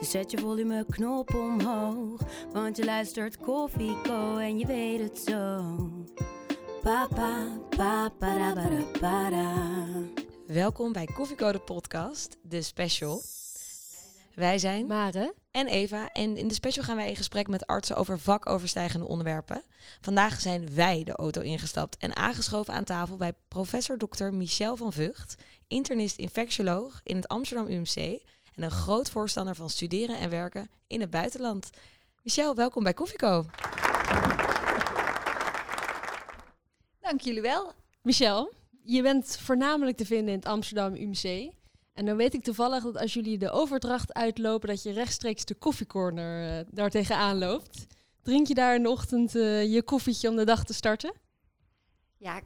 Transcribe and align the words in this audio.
Dus 0.00 0.10
zet 0.10 0.30
je 0.30 0.38
volumeknop 0.38 1.34
omhoog. 1.34 2.20
Want 2.52 2.76
je 2.76 2.84
luistert 2.84 3.36
Koffieko 3.36 4.36
en 4.36 4.58
je 4.58 4.66
weet 4.66 5.00
het 5.00 5.18
zo. 5.18 5.64
Papa, 6.82 7.58
papa, 7.76 8.54
da. 9.00 9.50
Welkom 10.46 10.92
bij 10.92 11.04
Koffieko 11.04 11.52
de 11.52 11.58
podcast, 11.58 12.36
de 12.42 12.62
special. 12.62 13.22
Wij 14.34 14.58
zijn 14.58 14.86
Mare. 14.86 15.34
en 15.50 15.66
Eva 15.66 16.12
en 16.12 16.36
in 16.36 16.48
de 16.48 16.54
special 16.54 16.84
gaan 16.84 16.96
wij 16.96 17.08
in 17.08 17.16
gesprek 17.16 17.48
met 17.48 17.66
artsen 17.66 17.96
over 17.96 18.18
vakoverstijgende 18.18 19.06
onderwerpen. 19.06 19.62
Vandaag 20.00 20.40
zijn 20.40 20.74
wij 20.74 21.04
de 21.04 21.12
auto 21.12 21.40
ingestapt 21.40 21.96
en 21.96 22.16
aangeschoven 22.16 22.74
aan 22.74 22.84
tafel 22.84 23.16
bij 23.16 23.32
professor 23.48 23.98
Dr. 23.98 24.24
Michel 24.24 24.76
van 24.76 24.92
Vught, 24.92 25.34
internist 25.68 26.16
infectioloog 26.16 27.00
in 27.04 27.16
het 27.16 27.28
Amsterdam 27.28 27.66
UMC 27.66 28.20
en 28.60 28.66
een 28.66 28.72
groot 28.72 29.10
voorstander 29.10 29.54
van 29.54 29.70
studeren 29.70 30.18
en 30.18 30.30
werken 30.30 30.70
in 30.86 31.00
het 31.00 31.10
buitenland. 31.10 31.70
Michel, 32.22 32.54
welkom 32.54 32.82
bij 32.82 32.94
Koffieko. 32.94 33.44
Dank 37.00 37.20
jullie 37.20 37.42
wel. 37.42 37.72
Michel, 38.02 38.52
je 38.82 39.02
bent 39.02 39.36
voornamelijk 39.36 39.96
te 39.96 40.06
vinden 40.06 40.28
in 40.28 40.38
het 40.38 40.48
Amsterdam 40.48 40.94
UMC. 40.94 41.52
En 41.92 42.06
dan 42.06 42.16
weet 42.16 42.34
ik 42.34 42.42
toevallig 42.42 42.82
dat 42.82 42.96
als 42.96 43.14
jullie 43.14 43.38
de 43.38 43.50
overdracht 43.50 44.14
uitlopen, 44.14 44.68
dat 44.68 44.82
je 44.82 44.92
rechtstreeks 44.92 45.44
de 45.44 45.54
koffiecorner 45.54 46.58
eh 46.58 46.66
daar 46.70 46.90
tegenaan 46.90 47.38
loopt. 47.38 47.86
Drink 48.22 48.46
je 48.46 48.54
daar 48.54 48.74
in 48.74 48.82
de 48.82 48.90
ochtend 48.90 49.34
eh, 49.34 49.72
je 49.72 49.82
koffietje 49.82 50.28
om 50.28 50.36
de 50.36 50.44
dag 50.44 50.64
te 50.64 50.74
starten? 50.74 51.12
Ja, 52.16 52.40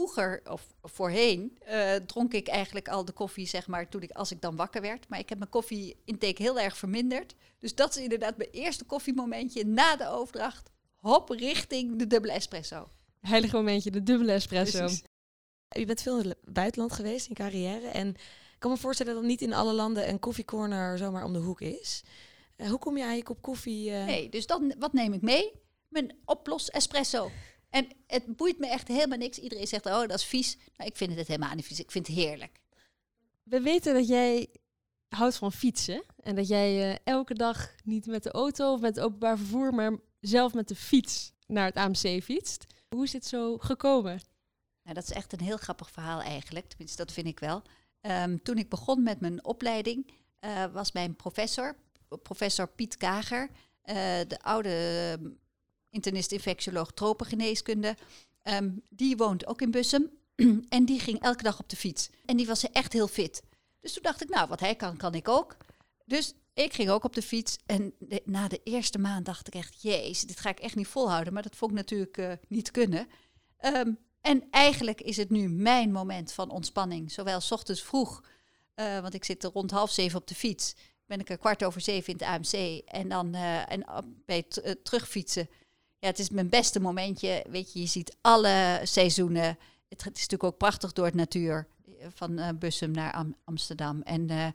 vroeger 0.00 0.40
of 0.50 0.66
voorheen 0.82 1.58
eh, 1.60 1.94
dronk 1.94 2.32
ik 2.32 2.48
eigenlijk 2.48 2.88
al 2.88 3.04
de 3.04 3.12
koffie, 3.12 3.46
zeg 3.46 3.66
maar, 3.66 3.88
toen 3.88 4.02
ik, 4.02 4.10
als 4.10 4.30
ik 4.30 4.40
dan 4.40 4.56
wakker 4.56 4.80
werd. 4.80 5.08
Maar 5.08 5.18
ik 5.18 5.28
heb 5.28 5.38
mijn 5.38 5.50
koffie-intake 5.50 6.42
heel 6.42 6.60
erg 6.60 6.76
verminderd. 6.76 7.34
Dus 7.58 7.74
dat 7.74 7.96
is 7.96 8.02
inderdaad 8.02 8.36
mijn 8.36 8.50
eerste 8.50 8.84
koffiemomentje 8.84 9.64
na 9.66 9.96
de 9.96 10.08
overdracht. 10.08 10.70
Hop, 10.96 11.28
richting 11.28 11.98
de 11.98 12.06
dubbele 12.06 12.32
espresso. 12.32 12.88
Heilige 13.20 13.56
momentje, 13.56 13.90
de 13.90 14.02
dubbele 14.02 14.32
espresso. 14.32 14.78
Precies. 14.78 15.02
Je 15.68 15.84
bent 15.86 16.02
veel 16.02 16.20
in 16.20 16.28
het 16.28 16.52
buitenland 16.52 16.92
geweest 16.92 17.28
in 17.28 17.34
carrière 17.34 17.86
en 17.86 18.08
ik 18.08 18.66
kan 18.66 18.70
me 18.70 18.76
voorstellen 18.76 19.14
dat 19.14 19.22
niet 19.22 19.42
in 19.42 19.52
alle 19.54 19.72
landen 19.72 20.08
een 20.08 20.18
koffiecorner 20.18 20.98
zomaar 20.98 21.24
om 21.24 21.32
de 21.32 21.38
hoek 21.38 21.60
is. 21.60 22.02
Eh, 22.56 22.68
hoe 22.68 22.78
kom 22.78 22.96
je 22.96 23.04
aan 23.04 23.16
je 23.16 23.22
kop 23.22 23.42
koffie? 23.42 23.90
eh, 23.90 24.04
Nee, 24.04 24.28
dus 24.28 24.46
dan, 24.46 24.74
wat 24.78 24.92
neem 24.92 25.12
ik 25.12 25.22
mee? 25.22 25.52
Mijn 25.88 26.16
oplos 26.24 26.68
espresso. 26.70 27.30
En 27.70 27.88
het 28.06 28.36
boeit 28.36 28.58
me 28.58 28.66
echt 28.66 28.88
helemaal 28.88 29.18
niks. 29.18 29.38
Iedereen 29.38 29.66
zegt, 29.66 29.86
oh, 29.86 30.00
dat 30.00 30.12
is 30.12 30.24
vies. 30.24 30.56
Nou, 30.76 30.90
ik 30.90 30.96
vind 30.96 31.16
het 31.16 31.26
helemaal 31.26 31.54
niet 31.54 31.66
vies. 31.66 31.80
Ik 31.80 31.90
vind 31.90 32.06
het 32.06 32.16
heerlijk. 32.16 32.60
We 33.42 33.60
weten 33.60 33.94
dat 33.94 34.08
jij 34.08 34.48
houdt 35.08 35.36
van 35.36 35.52
fietsen. 35.52 36.04
En 36.22 36.34
dat 36.34 36.48
jij 36.48 36.90
eh, 36.90 36.96
elke 37.04 37.34
dag 37.34 37.74
niet 37.84 38.06
met 38.06 38.22
de 38.22 38.30
auto 38.30 38.72
of 38.72 38.80
met 38.80 38.94
het 38.96 39.04
openbaar 39.04 39.36
vervoer, 39.36 39.74
maar 39.74 39.98
zelf 40.20 40.54
met 40.54 40.68
de 40.68 40.76
fiets 40.76 41.32
naar 41.46 41.64
het 41.64 41.76
AMC 41.76 42.22
fietst. 42.22 42.66
Hoe 42.88 43.04
is 43.04 43.10
dit 43.10 43.26
zo 43.26 43.58
gekomen? 43.58 44.20
Nou, 44.82 44.94
dat 44.94 45.04
is 45.04 45.12
echt 45.12 45.32
een 45.32 45.40
heel 45.40 45.56
grappig 45.56 45.90
verhaal 45.90 46.20
eigenlijk. 46.20 46.68
Tenminste, 46.68 46.96
dat 46.96 47.12
vind 47.12 47.26
ik 47.26 47.40
wel. 47.40 47.62
Ehm, 48.00 48.36
toen 48.42 48.58
ik 48.58 48.68
begon 48.68 49.02
met 49.02 49.20
mijn 49.20 49.44
opleiding, 49.44 50.12
eh, 50.38 50.64
was 50.72 50.92
mijn 50.92 51.16
professor, 51.16 51.76
professor 52.22 52.68
Piet 52.68 52.96
Kager, 52.96 53.50
eh, 53.82 53.94
de 54.28 54.38
oude 54.42 55.36
internist-infectioloog 55.90 56.92
tropengeneeskunde. 56.92 57.96
Ehm, 58.42 58.70
die 58.88 59.16
woont 59.16 59.46
ook 59.46 59.62
in 59.62 59.70
Bussum 59.70 60.10
en 60.68 60.84
die 60.84 61.00
ging 61.00 61.20
elke 61.20 61.42
dag 61.42 61.58
op 61.58 61.68
de 61.68 61.76
fiets. 61.76 62.10
En 62.24 62.36
die 62.36 62.46
was 62.46 62.70
echt 62.70 62.92
heel 62.92 63.08
fit. 63.08 63.42
Dus 63.80 63.92
toen 63.92 64.02
dacht 64.02 64.22
ik, 64.22 64.28
nou, 64.28 64.48
wat 64.48 64.60
hij 64.60 64.74
kan, 64.74 64.96
kan 64.96 65.14
ik 65.14 65.28
ook. 65.28 65.56
Dus 66.04 66.34
ik 66.54 66.72
ging 66.72 66.90
ook 66.90 67.04
op 67.04 67.14
de 67.14 67.22
fiets. 67.22 67.58
En 67.66 67.94
na 68.24 68.48
de 68.48 68.60
eerste 68.64 68.98
maand 68.98 69.26
dacht 69.26 69.46
ik 69.46 69.54
echt, 69.54 69.82
jezus, 69.82 70.22
dit 70.22 70.40
ga 70.40 70.48
ik 70.48 70.60
echt 70.60 70.74
niet 70.74 70.86
volhouden. 70.86 71.32
Maar 71.32 71.42
dat 71.42 71.56
vond 71.56 71.70
ik 71.70 71.76
natuurlijk 71.76 72.18
eh, 72.18 72.32
niet 72.48 72.70
kunnen. 72.70 73.06
Ehm, 73.56 73.92
en 74.20 74.44
eigenlijk 74.50 75.00
is 75.00 75.16
het 75.16 75.30
nu 75.30 75.48
mijn 75.48 75.92
moment 75.92 76.32
van 76.32 76.50
ontspanning. 76.50 77.12
Zowel 77.12 77.40
's 77.40 77.50
ochtends 77.50 77.82
vroeg, 77.82 78.24
eh, 78.74 79.00
want 79.00 79.14
ik 79.14 79.24
zit 79.24 79.44
er 79.44 79.50
rond 79.50 79.70
half 79.70 79.90
zeven 79.90 80.20
op 80.20 80.26
de 80.26 80.34
fiets. 80.34 80.74
Ben 81.06 81.20
ik 81.20 81.30
er 81.30 81.38
kwart 81.38 81.64
over 81.64 81.80
zeven 81.80 82.12
in 82.12 82.18
het 82.18 82.28
AMC. 82.28 82.82
En 82.86 83.08
dan 83.08 83.34
eh, 83.34 83.72
en 83.72 83.84
bij 84.24 84.44
het 84.48 84.84
terugfietsen. 84.84 85.48
Ja, 86.00 86.06
het 86.08 86.18
is 86.18 86.30
mijn 86.30 86.48
beste 86.48 86.80
momentje. 86.80 87.44
Weet 87.48 87.72
je, 87.72 87.80
je 87.80 87.86
ziet 87.86 88.16
alle 88.20 88.80
seizoenen. 88.82 89.44
Het, 89.88 90.04
het 90.04 90.16
is 90.16 90.20
natuurlijk 90.22 90.44
ook 90.44 90.58
prachtig 90.58 90.92
door 90.92 91.04
het 91.04 91.14
natuur. 91.14 91.66
eh, 91.98 92.06
Van 92.14 92.38
eh, 92.38 92.48
Bussum 92.58 92.90
naar 92.90 93.12
Am- 93.12 93.36
Amsterdam. 93.44 94.02
En 94.02 94.30
eh, 94.30 94.46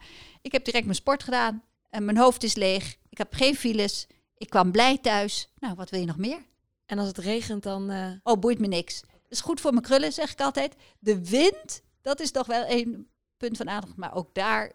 ik 0.41 0.51
heb 0.51 0.65
direct 0.65 0.83
mijn 0.85 0.95
sport 0.95 1.23
gedaan. 1.23 1.63
En 1.89 2.05
mijn 2.05 2.17
hoofd 2.17 2.43
is 2.43 2.55
leeg. 2.55 2.95
Ik 3.09 3.17
heb 3.17 3.33
geen 3.33 3.55
files. 3.55 4.07
Ik 4.37 4.49
kwam 4.49 4.71
blij 4.71 4.97
thuis. 4.97 5.49
Nou, 5.59 5.75
wat 5.75 5.89
wil 5.89 5.99
je 5.99 6.05
nog 6.05 6.17
meer? 6.17 6.39
En 6.85 6.99
als 6.99 7.07
het 7.07 7.17
regent 7.17 7.63
dan... 7.63 7.91
Oh, 8.23 8.39
boeit 8.39 8.59
me 8.59 8.67
niks. 8.67 9.01
Dat 9.01 9.31
is 9.31 9.41
goed 9.41 9.61
voor 9.61 9.71
mijn 9.71 9.83
krullen, 9.83 10.13
zeg 10.13 10.31
ik 10.31 10.41
altijd. 10.41 10.75
De 10.99 11.29
wind, 11.29 11.81
dat 12.01 12.19
is 12.19 12.31
toch 12.31 12.47
wel 12.47 12.65
een 12.69 13.07
punt 13.37 13.57
van 13.57 13.69
aandacht. 13.69 13.95
Maar 13.95 14.15
ook 14.15 14.33
daar 14.33 14.71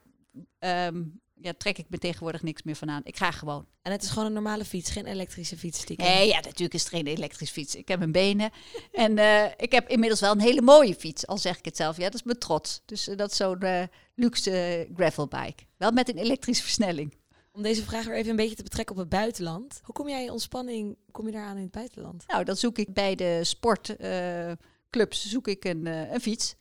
ehm, 0.58 1.02
ja, 1.42 1.52
trek 1.58 1.78
ik 1.78 1.86
me 1.88 1.98
tegenwoordig 1.98 2.42
niks 2.42 2.62
meer 2.62 2.76
van 2.76 2.90
aan. 2.90 3.00
Ik 3.04 3.16
ga 3.16 3.30
gewoon. 3.30 3.66
en 3.82 3.92
het 3.92 4.02
is 4.02 4.08
gewoon 4.08 4.26
een 4.26 4.32
normale 4.32 4.64
fiets, 4.64 4.90
geen 4.90 5.06
elektrische 5.06 5.56
fiets. 5.56 5.80
stiekem. 5.80 6.06
Nee, 6.06 6.28
ja, 6.28 6.40
natuurlijk 6.40 6.74
is 6.74 6.82
het 6.82 6.92
geen 6.92 7.06
elektrische 7.06 7.54
fiets. 7.54 7.74
Ik 7.74 7.88
heb 7.88 7.98
mijn 7.98 8.12
benen. 8.12 8.50
en 8.92 9.18
eh, 9.18 9.44
ik 9.56 9.72
heb 9.72 9.88
inmiddels 9.88 10.20
wel 10.20 10.32
een 10.32 10.40
hele 10.40 10.62
mooie 10.62 10.94
fiets, 10.94 11.26
al 11.26 11.38
zeg 11.38 11.58
ik 11.58 11.64
het 11.64 11.76
zelf. 11.76 11.96
Ja, 11.96 12.04
dat 12.04 12.14
is 12.14 12.22
mijn 12.22 12.38
trots. 12.38 12.82
Dus 12.84 13.08
eh, 13.08 13.16
dat 13.16 13.30
is 13.30 13.36
zo'n 13.36 13.60
eh, 13.60 13.82
luxe 14.14 14.88
gravelbike. 14.94 15.62
Wel 15.76 15.90
met 15.90 16.08
een 16.08 16.18
elektrische 16.18 16.62
versnelling. 16.62 17.18
Om 17.52 17.62
deze 17.62 17.84
vraag 17.84 18.04
weer 18.04 18.16
even 18.16 18.30
een 18.30 18.36
beetje 18.36 18.56
te 18.56 18.62
betrekken 18.62 18.94
op 18.94 19.00
het 19.00 19.10
buitenland. 19.10 19.80
Hoe 19.82 19.94
kom 19.94 20.08
jij 20.08 20.22
in 20.24 20.30
ontspanning, 20.30 20.96
kom 21.10 21.26
je 21.26 21.32
daar 21.32 21.44
aan 21.44 21.56
in 21.56 21.62
het 21.62 21.70
buitenland? 21.70 22.24
Nou, 22.26 22.44
dan 22.44 22.56
zoek 22.56 22.78
ik 22.78 22.92
bij 22.94 23.14
de 23.14 23.40
sportclubs 23.44 25.26
zoek 25.26 25.48
ik 25.48 25.64
een, 25.64 25.86
een 25.86 26.20
fiets. 26.20 26.54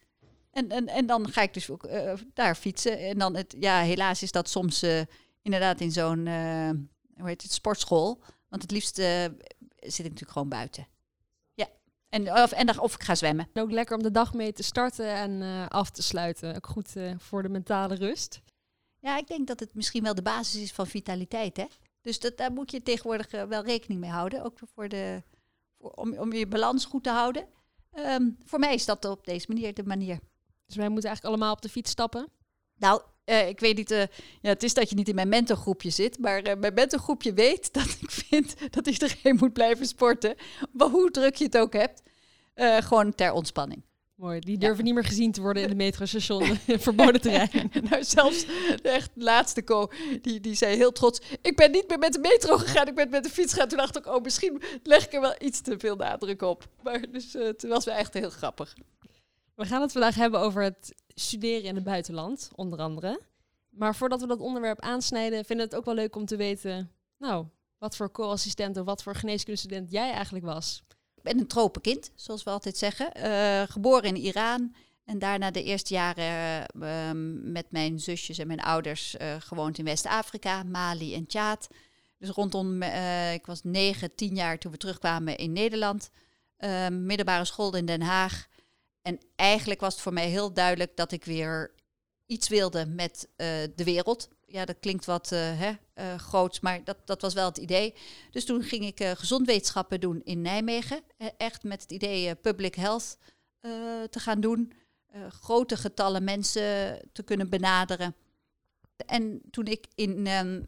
En, 0.60 0.70
en, 0.70 0.88
en 0.88 1.06
dan 1.06 1.32
ga 1.32 1.42
ik 1.42 1.54
dus 1.54 1.70
ook 1.70 1.84
eh, 1.84 2.14
daar 2.34 2.56
fietsen. 2.56 3.00
En 3.00 3.18
dan 3.18 3.36
het, 3.36 3.56
ja, 3.60 3.82
helaas 3.82 4.24
is 4.24 4.32
dat 4.32 4.50
soms 4.50 4.82
eh, 4.82 5.02
inderdaad 5.42 5.80
in 5.80 5.92
zo'n, 5.92 6.28
eh, 6.28 6.70
hoe 7.18 7.28
heet 7.28 7.42
het, 7.42 7.52
sportschool. 7.52 8.22
Want 8.50 8.62
het 8.62 8.72
liefst 8.72 8.96
zit 8.96 10.00
ik 10.00 10.04
natuurlijk 10.04 10.32
gewoon 10.32 10.50
buiten. 10.50 10.88
Ja. 11.54 11.68
En, 12.10 12.32
of, 12.32 12.52
en 12.52 12.66
dan, 12.66 12.80
of 12.80 12.94
ik 12.94 13.04
ga 13.04 13.16
zwemmen. 13.16 13.50
En 13.54 13.62
ook 13.62 13.72
lekker 13.72 13.98
om 13.98 14.04
de 14.04 14.12
dag 14.12 14.34
mee 14.34 14.54
te 14.54 14.64
starten 14.64 15.14
en 15.14 15.68
af 15.70 15.90
te 15.90 16.02
sluiten. 16.02 16.56
Ook 16.56 16.68
goed 16.68 16.94
voor 17.18 17.44
de 17.44 17.50
mentale 17.50 17.96
rust. 17.96 18.42
Ja, 19.00 19.18
ik 19.18 19.28
denk 19.28 19.48
dat 19.48 19.60
het 19.60 19.74
misschien 19.74 20.04
wel 20.04 20.16
de 20.16 20.22
basis 20.22 20.62
is 20.62 20.72
van 20.72 20.88
vitaliteit, 20.88 21.58
hè? 21.58 21.66
Dus 22.02 22.20
dat, 22.20 22.38
daar 22.38 22.52
moet 22.52 22.72
je 22.72 22.84
tegenwoordig 22.84 23.32
wel 23.32 23.64
rekening 23.64 24.00
mee 24.00 24.10
houden. 24.10 24.44
Ook 24.44 24.60
voor 24.74 24.90
de, 24.90 25.24
voor, 25.78 25.92
om, 25.92 26.18
om 26.18 26.34
je 26.34 26.48
balans 26.48 26.86
goed 26.86 27.04
te 27.04 27.10
houden. 27.10 27.48
Ehm, 27.92 28.30
voor 28.46 28.60
mij 28.60 28.74
is 28.74 28.86
dat 28.86 29.06
op 29.06 29.26
deze 29.26 29.46
manier 29.50 29.74
de 29.74 29.84
manier. 29.84 30.20
Dus 30.70 30.78
wij 30.78 30.90
moeten 30.90 31.10
eigenlijk 31.10 31.36
allemaal 31.36 31.56
op 31.56 31.62
de 31.62 31.70
fiets 31.70 31.92
stappen. 31.92 32.28
Nou, 32.76 33.02
eh, 33.24 33.48
ik 33.48 33.60
weet 33.60 33.76
niet, 33.76 33.92
eh, 33.92 34.00
ja, 34.42 34.50
het 34.50 34.64
is 34.64 34.74
dat 34.74 34.90
je 34.90 34.96
niet 34.96 35.08
in 35.08 35.16
mijn 35.16 35.30
mentorgroepje 35.30 35.90
zit, 35.90 36.20
maar 36.20 36.42
eh, 36.42 36.58
mijn 36.58 36.74
mentorgroepje 36.74 37.34
weet 37.34 37.74
dat 37.74 37.98
ik 38.02 38.12
vind 38.12 38.56
dat 38.74 38.88
iedereen 38.88 39.36
moet 39.36 39.54
blijven 39.54 39.86
sporten. 39.86 40.36
Maar 40.72 40.88
hoe 40.88 41.12
druk 41.12 41.36
je 41.36 41.44
het 41.44 41.58
ook 41.58 41.74
hebt, 41.74 42.02
eh, 42.54 42.78
gewoon 42.78 43.16
ter 43.16 43.32
ontspanning. 43.32 43.84
Mooi, 44.16 44.40
die 44.40 44.58
durven 44.58 44.84
niet 44.84 44.94
meer 44.94 45.04
gezien 45.04 45.32
te 45.32 45.42
worden 45.42 45.64
in 45.64 45.70
de 45.70 45.76
metrostation. 45.86 46.58
verboden 46.68 47.22
terrein. 47.22 47.72
nou, 47.90 48.04
zelfs 48.04 48.46
de 48.82 48.90
echt 48.90 49.10
laatste 49.14 49.64
co, 49.64 49.92
die, 50.22 50.40
die 50.40 50.56
zei 50.56 50.76
heel 50.76 50.92
trots, 50.92 51.22
ik 51.42 51.56
ben 51.56 51.72
niet 51.72 51.88
meer 51.88 52.00
met 52.00 52.14
de 52.14 52.20
metro 52.20 52.58
gegaan, 52.58 52.88
ik 52.88 52.96
ben 52.96 53.10
met 53.10 53.24
de 53.24 53.30
fiets 53.30 53.54
gegaan. 53.54 53.68
Toen 53.68 53.78
dacht 53.78 53.98
ik, 53.98 54.06
oh, 54.06 54.24
misschien 54.24 54.62
leg 54.84 55.06
ik 55.06 55.14
er 55.14 55.22
wel 55.22 55.36
iets 55.40 55.62
te 55.62 55.76
veel 55.78 55.96
nadruk 55.96 56.42
op. 56.42 56.68
Maar 56.84 57.12
dus, 57.12 57.36
eh, 57.36 57.46
het 57.46 57.68
was 57.68 57.86
wel 57.86 57.96
echt 57.96 58.14
heel 58.14 58.30
grappig. 58.30 58.74
We 59.60 59.66
gaan 59.66 59.82
het 59.82 59.92
vandaag 59.92 60.16
hebben 60.16 60.40
over 60.40 60.64
het 60.64 60.96
studeren 61.16 61.64
in 61.64 61.76
het 61.76 61.84
buitenland, 61.84 62.50
onder 62.56 62.80
andere. 62.80 63.22
Maar 63.70 63.96
voordat 63.96 64.22
we 64.22 64.28
dat 64.28 64.40
onderwerp 64.40 64.80
aansnijden, 64.80 65.46
vinden 65.46 65.66
we 65.66 65.72
het 65.72 65.76
ook 65.80 65.86
wel 65.86 65.96
leuk 66.04 66.16
om 66.16 66.26
te 66.26 66.36
weten... 66.36 66.92
Nou, 67.18 67.46
wat 67.78 67.96
voor 67.96 68.12
co-assistent 68.12 68.78
of 68.78 68.86
wat 68.86 69.04
voor 69.04 69.16
geneeskundestudent 69.16 69.92
jij 69.92 70.12
eigenlijk 70.12 70.46
was. 70.46 70.84
Ik 71.16 71.24
ben 71.24 71.40
een 71.40 71.48
tropenkind, 71.48 72.12
zoals 72.16 72.44
we 72.44 72.50
altijd 72.50 72.78
zeggen. 72.78 73.14
Eh, 73.14 73.62
geboren 73.68 74.04
in 74.04 74.16
Iran. 74.16 74.76
En 75.06 75.20
daarna 75.20 75.52
de 75.52 75.64
eerste 75.64 75.94
jaren 75.94 76.66
eh, 76.66 77.12
met 77.52 77.72
mijn 77.72 78.00
zusjes 78.00 78.38
en 78.38 78.48
mijn 78.48 78.62
ouders 78.62 79.18
eh, 79.18 79.36
gewoond 79.40 79.78
in 79.78 79.86
West-Afrika, 79.86 80.64
Mali 80.64 81.16
en 81.16 81.26
Tjaad. 81.26 81.68
Dus 82.18 82.30
rondom, 82.30 82.84
uh, 82.84 83.34
ik 83.34 83.46
was 83.46 83.64
negen, 83.64 84.16
tien 84.16 84.36
jaar 84.36 84.58
toen 84.58 84.72
we 84.72 84.78
terugkwamen 84.78 85.38
in 85.38 85.52
Nederland. 85.52 86.10
Uh, 86.60 86.88
middelbare 86.88 87.46
school 87.46 87.76
in 87.76 87.86
Den 87.86 88.02
Haag. 88.02 88.49
En 89.02 89.20
eigenlijk 89.36 89.80
was 89.80 89.94
het 89.94 90.02
voor 90.02 90.14
mij 90.14 90.30
heel 90.30 90.54
duidelijk 90.54 90.96
dat 90.96 91.12
ik 91.12 91.26
weer 91.26 91.72
iets 92.26 92.48
wilde 92.48 92.86
met 92.86 93.28
uh, 93.38 93.48
de 93.76 93.84
wereld. 93.84 94.30
Ja, 94.46 94.66
dat 94.66 94.80
klinkt 94.80 95.06
wat 95.06 95.30
hè, 95.30 95.72
groots, 96.18 96.60
maar 96.60 96.84
dat, 96.84 96.98
dat 97.06 97.22
was 97.22 97.34
wel 97.34 97.46
het 97.46 97.58
idee. 97.58 97.96
Dus 98.32 98.46
toen 98.46 98.64
ging 98.64 98.86
ik 98.86 99.04
gezondwetenschappen 99.18 100.00
doen 100.00 100.22
in 100.24 100.42
Nijmegen. 100.42 101.02
echt 101.38 101.64
met 101.64 101.82
het 101.82 101.92
idee 101.92 102.36
public 102.36 102.76
health 102.76 103.18
te 104.10 104.20
gaan 104.20 104.42
doen. 104.42 104.74
grote 105.30 105.78
getallen 105.78 106.24
mensen 106.24 107.00
te 107.12 107.24
kunnen 107.24 107.50
benaderen. 107.50 108.16
En 109.06 109.42
toen 109.52 109.66
ik 109.66 109.86
in 109.96 110.28
um, 110.28 110.68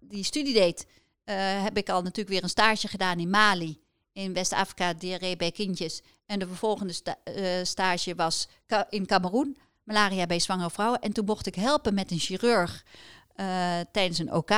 die 0.00 0.24
studie 0.24 0.54
deed, 0.54 0.86
uh, 1.24 1.62
heb 1.62 1.76
ik 1.76 1.88
al 1.88 2.02
natuurlijk 2.02 2.28
weer 2.28 2.42
een 2.42 2.48
stage 2.48 2.88
gedaan 2.88 3.18
in 3.18 3.30
Mali. 3.30 3.82
In 4.12 4.32
West-Afrika, 4.32 4.94
diarree 4.94 5.36
bij 5.36 5.50
kindjes. 5.50 6.02
En 6.26 6.38
de 6.38 6.46
vervolgende 6.46 6.94
uh, 7.24 7.64
stage 7.64 8.14
was 8.14 8.48
in 8.88 9.06
Cameroen, 9.06 9.56
malaria 9.82 10.26
bij 10.26 10.38
zwangere 10.38 10.70
vrouwen. 10.70 11.00
En 11.00 11.12
toen 11.12 11.24
mocht 11.24 11.46
ik 11.46 11.54
helpen 11.54 11.94
met 11.94 12.10
een 12.10 12.18
chirurg 12.18 12.84
uh, 13.36 13.80
tijdens 13.92 14.18
een 14.18 14.32
OK. 14.32 14.50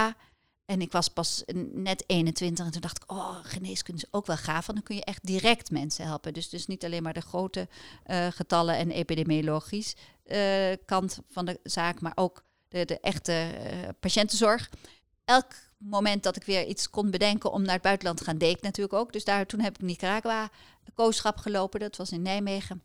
En 0.65 0.81
ik 0.81 0.93
was 0.93 1.09
pas 1.09 1.43
net 1.73 2.05
21 2.07 2.67
en 2.67 2.73
toen 2.73 2.81
dacht 2.81 3.03
ik, 3.03 3.13
oh, 3.13 3.37
geneeskunde 3.43 4.03
is 4.03 4.13
ook 4.13 4.27
wel 4.27 4.37
gaaf, 4.37 4.67
want 4.67 4.79
dan 4.79 4.83
kun 4.83 4.97
je 4.97 5.05
echt 5.05 5.27
direct 5.27 5.71
mensen 5.71 6.05
helpen. 6.05 6.33
Dus, 6.35 6.49
dus 6.49 6.67
niet 6.67 6.85
alleen 6.85 7.03
maar 7.03 7.13
de 7.13 7.21
grote 7.21 7.69
uh, 8.07 8.27
getallen 8.27 8.77
en 8.77 8.91
epidemiologisch 8.91 9.97
kant 10.85 11.19
van 11.31 11.45
de 11.45 11.61
zaak, 11.63 12.01
maar 12.01 12.13
ook 12.15 12.43
de, 12.69 12.85
de 12.85 13.01
echte 13.01 13.51
patiëntenzorg. 14.01 14.71
Elk 15.25 15.55
moment 15.77 16.23
dat 16.23 16.37
ik 16.37 16.45
weer 16.45 16.67
iets 16.67 16.91
kon 16.91 17.11
bedenken 17.11 17.53
om 17.53 17.63
naar 17.63 17.73
het 17.73 17.83
buitenland 17.83 18.19
te 18.19 18.25
gaan, 18.25 18.39
deed 18.39 18.57
ik 18.57 18.63
natuurlijk 18.63 18.99
ook. 18.99 19.13
Dus 19.13 19.25
daar, 19.25 19.47
toen 19.47 19.61
heb 19.61 19.75
ik 19.75 19.83
Nicaragua 19.83 20.51
kooschap 20.97 21.37
gelopen, 21.37 21.81
dat 21.81 21.97
was 21.97 22.11
in 22.11 22.23
Nijmegen. 22.23 22.83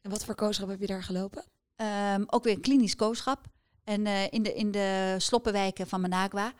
En 0.00 0.10
wat 0.10 0.24
voor 0.24 0.34
kooschap 0.34 0.68
heb 0.68 0.80
je 0.80 0.86
daar 0.86 1.02
gelopen? 1.02 1.44
Um, 1.76 2.24
ook 2.26 2.44
weer 2.44 2.54
een 2.54 2.60
klinisch 2.60 2.96
kooschap. 2.96 3.46
En 3.84 4.06
uh, 4.06 4.32
in, 4.32 4.42
de, 4.42 4.54
in 4.54 4.70
de 4.70 5.14
sloppenwijken 5.18 5.86
van 5.86 6.00
Managua. 6.00 6.52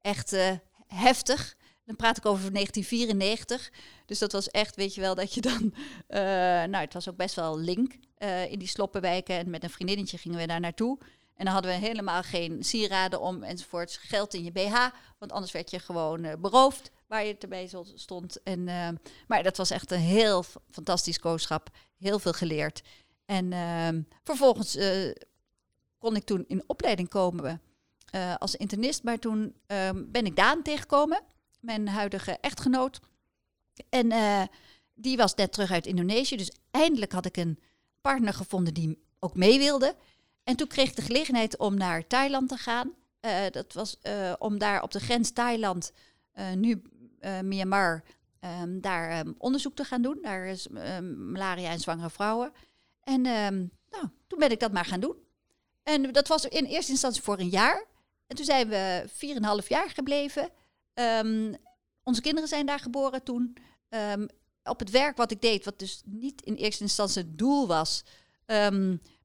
Echt 0.00 0.32
uh, 0.32 0.52
heftig. 0.86 1.56
Dan 1.84 1.96
praat 1.96 2.16
ik 2.16 2.26
over 2.26 2.52
1994. 2.52 3.72
Dus 4.06 4.18
dat 4.18 4.32
was 4.32 4.50
echt, 4.50 4.76
weet 4.76 4.94
je 4.94 5.00
wel, 5.00 5.14
dat 5.14 5.34
je 5.34 5.40
dan... 5.40 5.74
Uh, 6.08 6.18
nou, 6.72 6.76
het 6.76 6.92
was 6.92 7.08
ook 7.08 7.16
best 7.16 7.34
wel 7.34 7.58
link 7.58 7.92
in 8.48 8.58
die 8.58 8.68
sloppenwijken. 8.68 9.36
En 9.36 9.50
met 9.50 9.62
een 9.62 9.70
vriendinnetje 9.70 10.18
gingen 10.18 10.38
we 10.38 10.46
daar 10.46 10.60
naartoe. 10.60 10.98
En 11.36 11.44
dan 11.44 11.54
hadden 11.54 11.70
we 11.70 11.86
helemaal 11.86 12.22
geen 12.22 12.64
sieraden 12.64 13.20
om 13.20 13.42
enzovoorts. 13.42 13.96
Geld 13.96 14.34
in 14.34 14.44
je 14.44 14.52
BH, 14.52 14.74
want 15.18 15.32
anders 15.32 15.52
werd 15.52 15.70
je 15.70 15.78
gewoon 15.78 16.24
uh, 16.24 16.32
beroofd 16.38 16.90
waar 17.06 17.24
je 17.24 17.36
erbij 17.38 17.70
stond. 17.94 18.42
En, 18.42 18.60
uh, 18.60 18.88
maar 19.26 19.42
dat 19.42 19.56
was 19.56 19.70
echt 19.70 19.90
een 19.90 19.98
heel 19.98 20.44
fantastisch 20.70 21.18
kooschap. 21.18 21.70
Heel 21.98 22.18
veel 22.18 22.32
geleerd. 22.32 22.82
En 23.24 23.52
uh, 23.52 23.88
vervolgens 24.22 24.76
uh, 24.76 25.12
kon 25.98 26.16
ik 26.16 26.24
toen 26.24 26.44
in 26.48 26.64
opleiding 26.66 27.08
komen 27.08 27.60
als 28.38 28.54
internist. 28.54 29.02
Maar 29.02 29.18
toen 29.18 29.54
ehm, 29.66 30.04
ben 30.06 30.26
ik 30.26 30.36
Daan 30.36 30.62
tegengekomen, 30.62 31.22
mijn 31.60 31.88
huidige 31.88 32.38
echtgenoot. 32.40 33.00
En 33.88 34.12
die 34.94 35.16
was 35.16 35.34
net 35.34 35.52
terug 35.52 35.70
uit 35.70 35.86
Indonesië. 35.86 36.36
Dus 36.36 36.52
eindelijk 36.70 37.12
had 37.12 37.24
ik 37.24 37.36
een 37.36 37.58
partner 38.00 38.32
gevonden 38.32 38.74
die 38.74 38.98
ook 39.18 39.34
mee 39.34 39.58
wilde. 39.58 39.96
En 40.46 40.56
toen 40.56 40.66
kreeg 40.66 40.88
ik 40.88 40.96
de 40.96 41.02
gelegenheid 41.02 41.56
om 41.56 41.74
naar 41.76 42.06
Thailand 42.06 42.48
te 42.48 42.56
gaan. 42.56 42.94
Uh, 43.20 43.50
dat 43.50 43.72
was 43.72 43.96
uh, 44.02 44.32
om 44.38 44.58
daar 44.58 44.82
op 44.82 44.90
de 44.90 45.00
grens 45.00 45.30
Thailand, 45.30 45.92
uh, 46.34 46.52
nu 46.52 46.82
Myanmar, 47.42 48.02
um, 48.62 48.80
daar 48.80 49.26
um, 49.26 49.34
onderzoek 49.38 49.76
te 49.76 49.84
gaan 49.84 50.02
doen. 50.02 50.18
Daar 50.22 50.46
is 50.46 50.68
um, 50.70 51.30
malaria 51.30 51.70
en 51.70 51.80
zwangere 51.80 52.10
vrouwen. 52.10 52.52
En 53.02 53.22
nou, 53.90 54.08
toen 54.26 54.38
ben 54.38 54.50
ik 54.50 54.60
dat 54.60 54.72
maar 54.72 54.84
gaan 54.84 55.00
doen. 55.00 55.16
En 55.82 56.12
dat 56.12 56.28
was 56.28 56.44
in 56.44 56.64
eerste 56.64 56.90
instantie 56.90 57.22
voor 57.22 57.38
een 57.38 57.48
jaar. 57.48 57.84
En 58.26 58.36
toen 58.36 58.44
zijn 58.44 58.68
we 58.68 59.04
4,5 59.62 59.66
jaar 59.68 59.90
gebleven. 59.90 60.50
onze 62.02 62.20
kinderen 62.20 62.48
zijn 62.48 62.66
daar 62.66 62.80
geboren 62.80 63.22
toen. 63.22 63.56
op 64.64 64.78
het 64.78 64.90
werk 64.90 65.16
wat 65.16 65.30
ik 65.30 65.40
deed, 65.40 65.64
wat 65.64 65.78
dus 65.78 66.02
niet 66.04 66.42
in 66.42 66.54
eerste 66.54 66.82
instantie 66.82 67.22
het 67.22 67.38
doel 67.38 67.66
was 67.66 68.04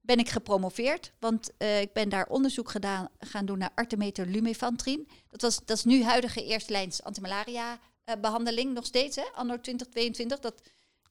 ben 0.01 0.17
ik 0.17 0.29
gepromoveerd. 0.29 1.11
Want 1.19 1.51
uh, 1.57 1.81
ik 1.81 1.93
ben 1.93 2.09
daar 2.09 2.27
onderzoek 2.27 2.69
gedaan, 2.69 3.09
gaan 3.19 3.45
doen 3.45 3.57
naar 3.57 3.71
artemeter 3.75 4.25
lumefantrin. 4.25 5.07
Dat, 5.29 5.41
was, 5.41 5.59
dat 5.65 5.77
is 5.77 5.83
nu 5.83 6.03
huidige 6.03 6.45
eerste 6.45 6.71
lijns 6.71 7.03
antimalaria 7.03 7.79
uh, 8.05 8.15
behandeling 8.21 8.73
nog 8.73 8.85
steeds, 8.85 9.15
hè, 9.15 9.23
anno 9.33 9.59
2022. 9.59 10.39
Dat 10.39 10.61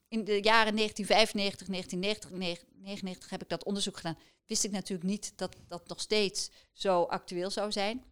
in 0.08 0.24
de 0.24 0.42
jaren 0.42 0.76
1995, 0.76 1.66
1999 1.66 3.30
heb 3.30 3.42
ik 3.42 3.48
dat 3.48 3.64
onderzoek 3.64 3.96
gedaan. 3.96 4.18
Wist 4.46 4.64
ik 4.64 4.70
natuurlijk 4.70 5.08
niet 5.08 5.32
dat 5.36 5.56
dat 5.68 5.88
nog 5.88 6.00
steeds 6.00 6.50
zo 6.72 7.02
actueel 7.02 7.50
zou 7.50 7.72
zijn. 7.72 8.04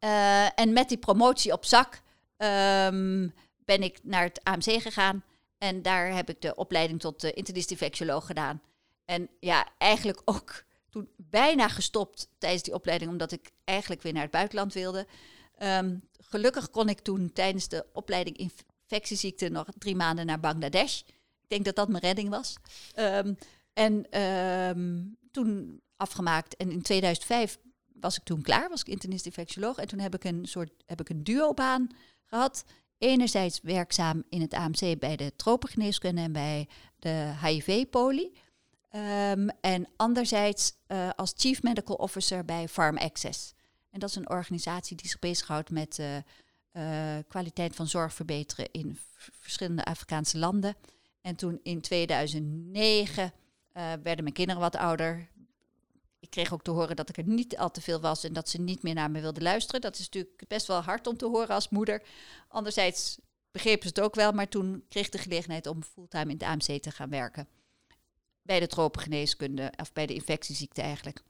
Uh, 0.00 0.58
en 0.58 0.72
met 0.72 0.88
die 0.88 0.98
promotie 0.98 1.52
op 1.52 1.64
zak 1.64 2.02
um, 2.36 3.34
ben 3.64 3.82
ik 3.82 3.98
naar 4.02 4.22
het 4.22 4.44
AMC 4.44 4.82
gegaan. 4.82 5.24
En 5.58 5.82
daar 5.82 6.14
heb 6.14 6.28
ik 6.28 6.40
de 6.40 6.54
opleiding 6.54 7.00
tot 7.00 7.24
uh, 7.24 7.30
internist 7.34 7.70
infectioloog 7.70 8.26
gedaan. 8.26 8.62
En 9.10 9.28
ja, 9.40 9.68
eigenlijk 9.78 10.22
ook 10.34 10.64
toen 10.88 11.08
bijna 11.16 11.68
gestopt 11.68 12.28
tijdens 12.38 12.62
die 12.62 12.74
opleiding, 12.74 13.10
omdat 13.10 13.32
ik 13.32 13.50
eigenlijk 13.64 14.02
weer 14.02 14.12
naar 14.12 14.22
het 14.22 14.30
buitenland 14.30 14.74
wilde. 14.74 15.06
Um, 15.62 16.02
gelukkig 16.12 16.70
kon 16.70 16.88
ik 16.88 17.00
toen 17.00 17.32
tijdens 17.32 17.68
de 17.68 17.86
opleiding 17.92 18.36
infectieziekte 18.36 19.48
nog 19.48 19.66
drie 19.78 19.96
maanden 19.96 20.26
naar 20.26 20.40
Bangladesh. 20.40 21.00
Ik 21.40 21.48
denk 21.48 21.64
dat 21.64 21.76
dat 21.76 21.88
mijn 21.88 22.02
redding 22.02 22.28
was. 22.28 22.56
Um, 22.98 23.36
en 23.72 24.20
um, 24.20 25.16
toen 25.30 25.80
afgemaakt. 25.96 26.56
En 26.56 26.70
in 26.70 26.82
2005 26.82 27.58
was 28.00 28.16
ik 28.16 28.22
toen 28.22 28.42
klaar, 28.42 28.68
was 28.68 28.80
ik 28.80 28.88
internist 28.88 29.26
infectioloog. 29.26 29.76
En 29.76 29.88
toen 29.88 29.98
heb 29.98 30.14
ik 30.14 30.24
een 30.24 30.46
soort 30.46 30.70
heb 30.86 31.00
ik 31.00 31.08
een 31.08 31.24
duobaan 31.24 31.88
gehad. 32.24 32.64
Enerzijds 32.98 33.60
werkzaam 33.62 34.24
in 34.28 34.40
het 34.40 34.54
AMC 34.54 34.98
bij 34.98 35.16
de 35.16 35.32
tropengeneeskunde 35.36 36.20
en 36.20 36.32
bij 36.32 36.68
de 36.98 37.32
HIV-poli. 37.42 38.32
Um, 38.96 39.50
en 39.60 39.88
anderzijds 39.96 40.72
uh, 40.88 41.10
als 41.16 41.32
Chief 41.36 41.62
Medical 41.62 41.96
Officer 41.96 42.44
bij 42.44 42.68
Farm 42.68 42.96
Access. 42.96 43.54
En 43.90 44.00
dat 44.00 44.08
is 44.08 44.16
een 44.16 44.30
organisatie 44.30 44.96
die 44.96 45.08
zich 45.08 45.18
bezighoudt 45.18 45.70
met 45.70 45.98
uh, 45.98 46.16
uh, 46.16 47.22
kwaliteit 47.28 47.76
van 47.76 47.86
zorg 47.86 48.14
verbeteren 48.14 48.68
in 48.72 48.98
verschillende 49.16 49.84
Afrikaanse 49.84 50.38
landen. 50.38 50.76
En 51.20 51.36
toen 51.36 51.60
in 51.62 51.80
2009 51.80 53.32
werden 53.72 54.22
mijn 54.22 54.32
kinderen 54.32 54.60
wat 54.60 54.76
ouder. 54.76 55.28
Ik 56.20 56.30
kreeg 56.30 56.52
ook 56.52 56.62
te 56.62 56.70
horen 56.70 56.96
dat 56.96 57.08
ik 57.08 57.16
er 57.16 57.26
niet 57.26 57.56
al 57.56 57.70
te 57.70 57.80
veel 57.80 58.00
was 58.00 58.24
en 58.24 58.32
dat 58.32 58.48
ze 58.48 58.60
niet 58.60 58.82
meer 58.82 58.94
naar 58.94 59.10
me 59.10 59.20
wilden 59.20 59.42
luisteren. 59.42 59.80
Dat 59.80 59.94
is 59.94 60.04
natuurlijk 60.04 60.42
best 60.48 60.66
wel 60.66 60.80
hard 60.80 61.06
om 61.06 61.16
te 61.16 61.26
horen 61.26 61.54
als 61.54 61.68
moeder. 61.68 62.02
Anderzijds 62.48 63.18
begrepen 63.50 63.82
ze 63.82 63.88
het 63.88 64.00
ook 64.00 64.14
wel, 64.14 64.32
maar 64.32 64.48
toen 64.48 64.84
kreeg 64.88 65.06
ik 65.06 65.12
de 65.12 65.18
gelegenheid 65.18 65.66
om 65.66 65.82
fulltime 65.82 66.30
in 66.30 66.38
de 66.38 66.46
AMC 66.46 66.82
te 66.82 66.90
gaan 66.90 67.10
werken 67.10 67.48
bij 68.42 68.60
de 68.60 68.66
tropengeneeskunde, 68.66 69.72
of 69.76 69.92
bij 69.92 70.06
de 70.06 70.14
infectieziekte 70.14 70.82
eigenlijk. 70.82 71.22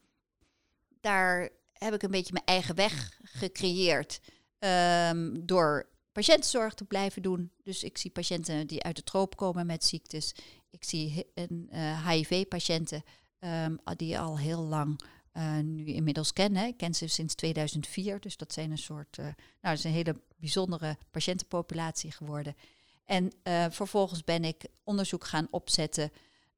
Daar 1.00 1.48
heb 1.72 1.94
ik 1.94 2.02
een 2.02 2.10
beetje 2.10 2.32
mijn 2.32 2.44
eigen 2.44 2.74
weg 2.74 3.18
gecreëerd 3.22 4.20
um, 4.58 5.46
door 5.46 5.88
patiëntenzorg 6.12 6.74
te 6.74 6.84
blijven 6.84 7.22
doen. 7.22 7.50
Dus 7.62 7.84
ik 7.84 7.98
zie 7.98 8.10
patiënten 8.10 8.66
die 8.66 8.82
uit 8.82 8.96
de 8.96 9.02
troop 9.02 9.36
komen 9.36 9.66
met 9.66 9.84
ziektes. 9.84 10.34
Ik 10.70 10.84
zie 10.84 11.26
uh, 11.34 12.08
HIV-patiënten 12.08 13.04
um, 13.38 13.78
die 13.96 14.18
al 14.18 14.38
heel 14.38 14.62
lang 14.62 15.00
uh, 15.32 15.58
nu 15.58 15.84
inmiddels 15.84 16.32
kennen. 16.32 16.66
Ik 16.66 16.76
ken 16.76 16.94
ze 16.94 17.06
sinds 17.06 17.34
2004, 17.34 18.20
dus 18.20 18.36
dat 18.36 18.52
zijn 18.52 18.70
een 18.70 18.78
soort, 18.78 19.16
uh, 19.18 19.24
nou, 19.24 19.34
dat 19.60 19.72
is 19.72 19.84
een 19.84 19.90
hele 19.90 20.20
bijzondere 20.36 20.96
patiëntenpopulatie 21.10 22.12
geworden. 22.12 22.56
En 23.04 23.32
vervolgens 23.72 24.24
ben 24.24 24.44
ik 24.44 24.64
onderzoek 24.84 25.24
gaan 25.24 25.46
opzetten 25.50 26.12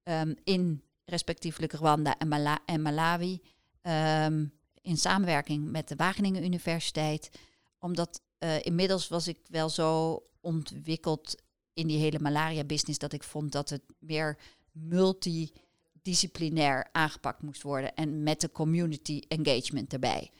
um, 0.04 0.34
in 0.44 0.82
respectievelijk 1.04 1.72
Rwanda 1.72 2.18
en, 2.18 2.28
Mala 2.28 2.60
en 2.66 2.82
Malawi. 2.82 3.40
Um, 3.82 4.52
in 4.82 4.96
samenwerking 4.96 5.70
met 5.70 5.88
de 5.88 5.96
Wageningen 5.96 6.44
Universiteit. 6.44 7.30
Omdat 7.78 8.22
uh, 8.38 8.64
inmiddels 8.64 9.08
was 9.08 9.28
ik 9.28 9.38
wel 9.46 9.68
zo 9.68 10.22
ontwikkeld 10.40 11.42
in 11.72 11.86
die 11.86 11.98
hele 11.98 12.18
malaria-business 12.18 12.98
dat 12.98 13.12
ik 13.12 13.22
vond 13.22 13.52
dat 13.52 13.70
het 13.70 13.82
meer 13.98 14.38
multidisciplinair 14.72 16.88
aangepakt 16.92 17.42
moest 17.42 17.62
worden. 17.62 17.94
En 17.94 18.22
met 18.22 18.40
de 18.40 18.50
community 18.50 19.22
engagement 19.28 19.92
erbij. 19.92 20.30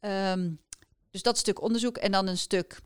Um, 0.00 0.60
dus 1.10 1.22
dat 1.22 1.38
stuk 1.38 1.62
onderzoek 1.62 1.96
en 1.96 2.12
dan 2.12 2.26
een 2.26 2.38
stuk 2.38 2.80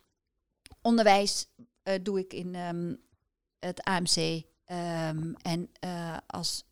onderwijs 0.83 1.47
uh, 1.85 1.95
doe 2.03 2.19
ik 2.19 2.33
in 2.33 2.55
het 3.59 3.83
AMC 3.83 4.43
Um, 4.71 5.35
en 5.43 5.71
uh, 5.85 6.17
als, 6.27 6.65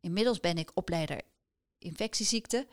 inmiddels 0.00 0.40
ben 0.40 0.58
ik 0.58 0.70
opleider 0.74 1.20
infectieziekten. 1.78 2.66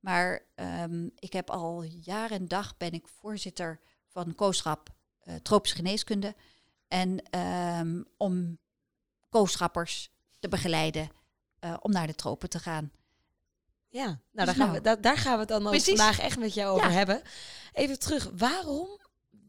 Maar 0.00 0.46
um, 0.54 1.10
ik 1.18 1.32
heb 1.32 1.50
al 1.50 1.82
jaar 1.82 2.30
en 2.30 2.48
dag 2.48 2.76
ben 2.76 2.92
ik 2.92 3.08
voorzitter 3.08 3.80
van 4.06 4.34
kooschap 4.34 4.90
uh, 5.24 5.34
tropische 5.34 5.76
geneeskunde. 5.76 6.34
En 6.88 7.22
ehm, 7.30 8.02
om 8.16 8.58
kooschappers 9.28 10.10
te 10.38 10.48
begeleiden 10.48 11.10
uh, 11.60 11.76
om 11.80 11.92
naar 11.92 12.06
de 12.06 12.14
tropen 12.14 12.48
te 12.48 12.58
gaan. 12.58 12.92
Ja, 13.88 14.04
nou, 14.04 14.18
daar, 14.32 14.46
dus 14.46 14.54
gaan 14.54 14.72
we, 14.72 14.80
nou. 14.80 15.00
daar, 15.00 15.16
gaan 15.16 15.32
we 15.32 15.38
het 15.38 15.48
dan 15.48 15.66
ook 15.66 15.80
vandaag 15.80 16.18
echt 16.18 16.38
met 16.38 16.54
jou 16.54 16.74
over 16.74 16.90
ja. 16.90 16.96
hebben. 16.96 17.22
Even 17.72 17.98
terug, 17.98 18.30
waarom 18.36 18.88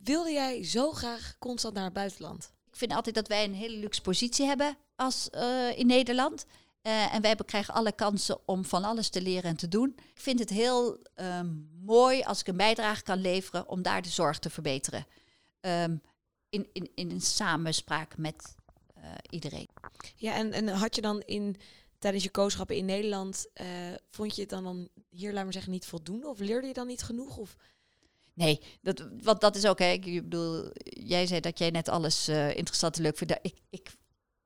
wilde 0.04 0.32
jij 0.32 0.64
zo 0.64 0.92
graag 0.92 1.36
constant 1.40 1.74
naar 1.74 1.84
het 1.84 1.94
buitenland? 1.94 2.54
Ik 2.74 2.80
vind 2.80 2.94
altijd 2.94 3.16
dat 3.16 3.28
wij 3.28 3.44
een 3.44 3.54
hele 3.54 3.78
luxe 3.78 4.02
positie 4.02 4.46
hebben 4.46 4.78
als, 4.96 5.30
uh, 5.36 5.78
in 5.78 5.88
Nederland. 5.88 6.46
Uh, 6.84 7.14
en 7.14 7.22
wij 7.22 7.36
krijgen 7.36 7.74
alle 7.74 7.92
kansen 7.92 8.48
om 8.48 8.66
van 8.66 8.84
alles 8.84 9.10
te 9.10 9.22
leren 9.22 9.50
en 9.50 9.56
te 9.56 9.68
doen. 9.68 9.96
Ik 9.98 10.22
vind 10.22 10.40
het 10.40 10.50
heel 10.50 10.98
um, 11.16 11.70
mooi 11.86 12.22
als 12.22 12.40
ik 12.40 12.48
een 12.48 12.58
bijdrage 12.58 13.04
kan 13.04 13.22
leveren 13.22 13.70
om 13.70 13.82
daar 13.82 14.02
de 14.02 14.10
zorg 14.10 14.40
te 14.40 14.50
verbeteren. 14.50 15.06
Um, 15.62 16.02
in, 16.50 16.70
in, 16.74 16.92
in 16.96 17.12
een 17.12 17.22
samenspraak 17.22 18.18
met 18.18 18.56
uh, 18.98 19.04
iedereen. 19.30 19.70
Ja, 20.16 20.34
en, 20.34 20.54
en 20.54 20.68
had 20.68 20.96
je 20.96 21.02
dan 21.02 21.22
in 21.22 21.58
tijdens 22.00 22.24
je 22.24 22.30
kooschappen 22.30 22.76
in 22.76 22.86
Nederland, 22.86 23.48
vond 24.10 24.36
je 24.36 24.42
het 24.42 24.50
dan, 24.50 24.64
dan 24.64 24.90
hier, 25.10 25.34
laat 25.34 25.44
maar 25.44 25.54
zeggen, 25.54 25.72
niet 25.72 25.86
voldoende? 25.86 26.28
Of 26.28 26.40
leerde 26.40 26.68
je 26.68 26.74
dan 26.74 26.88
niet 26.88 27.04
genoeg? 27.04 27.38
Of? 27.38 27.56
Nee, 28.34 28.62
dat, 28.82 29.08
want 29.22 29.42
dat 29.42 29.56
is 29.56 29.66
ook, 29.66 29.80
hè, 29.80 29.92
ik 29.92 30.04
bedoel, 30.04 30.72
jij 30.84 31.28
zei 31.28 31.40
dat 31.40 31.58
jij 31.58 31.70
net 31.70 31.90
alles 31.90 32.30
uh, 32.30 32.56
interessant 32.56 32.96
en 32.96 33.02
leuk 33.02 33.18
vindt. 33.18 33.34
Ik, 33.42 33.56
ik, 33.70 33.88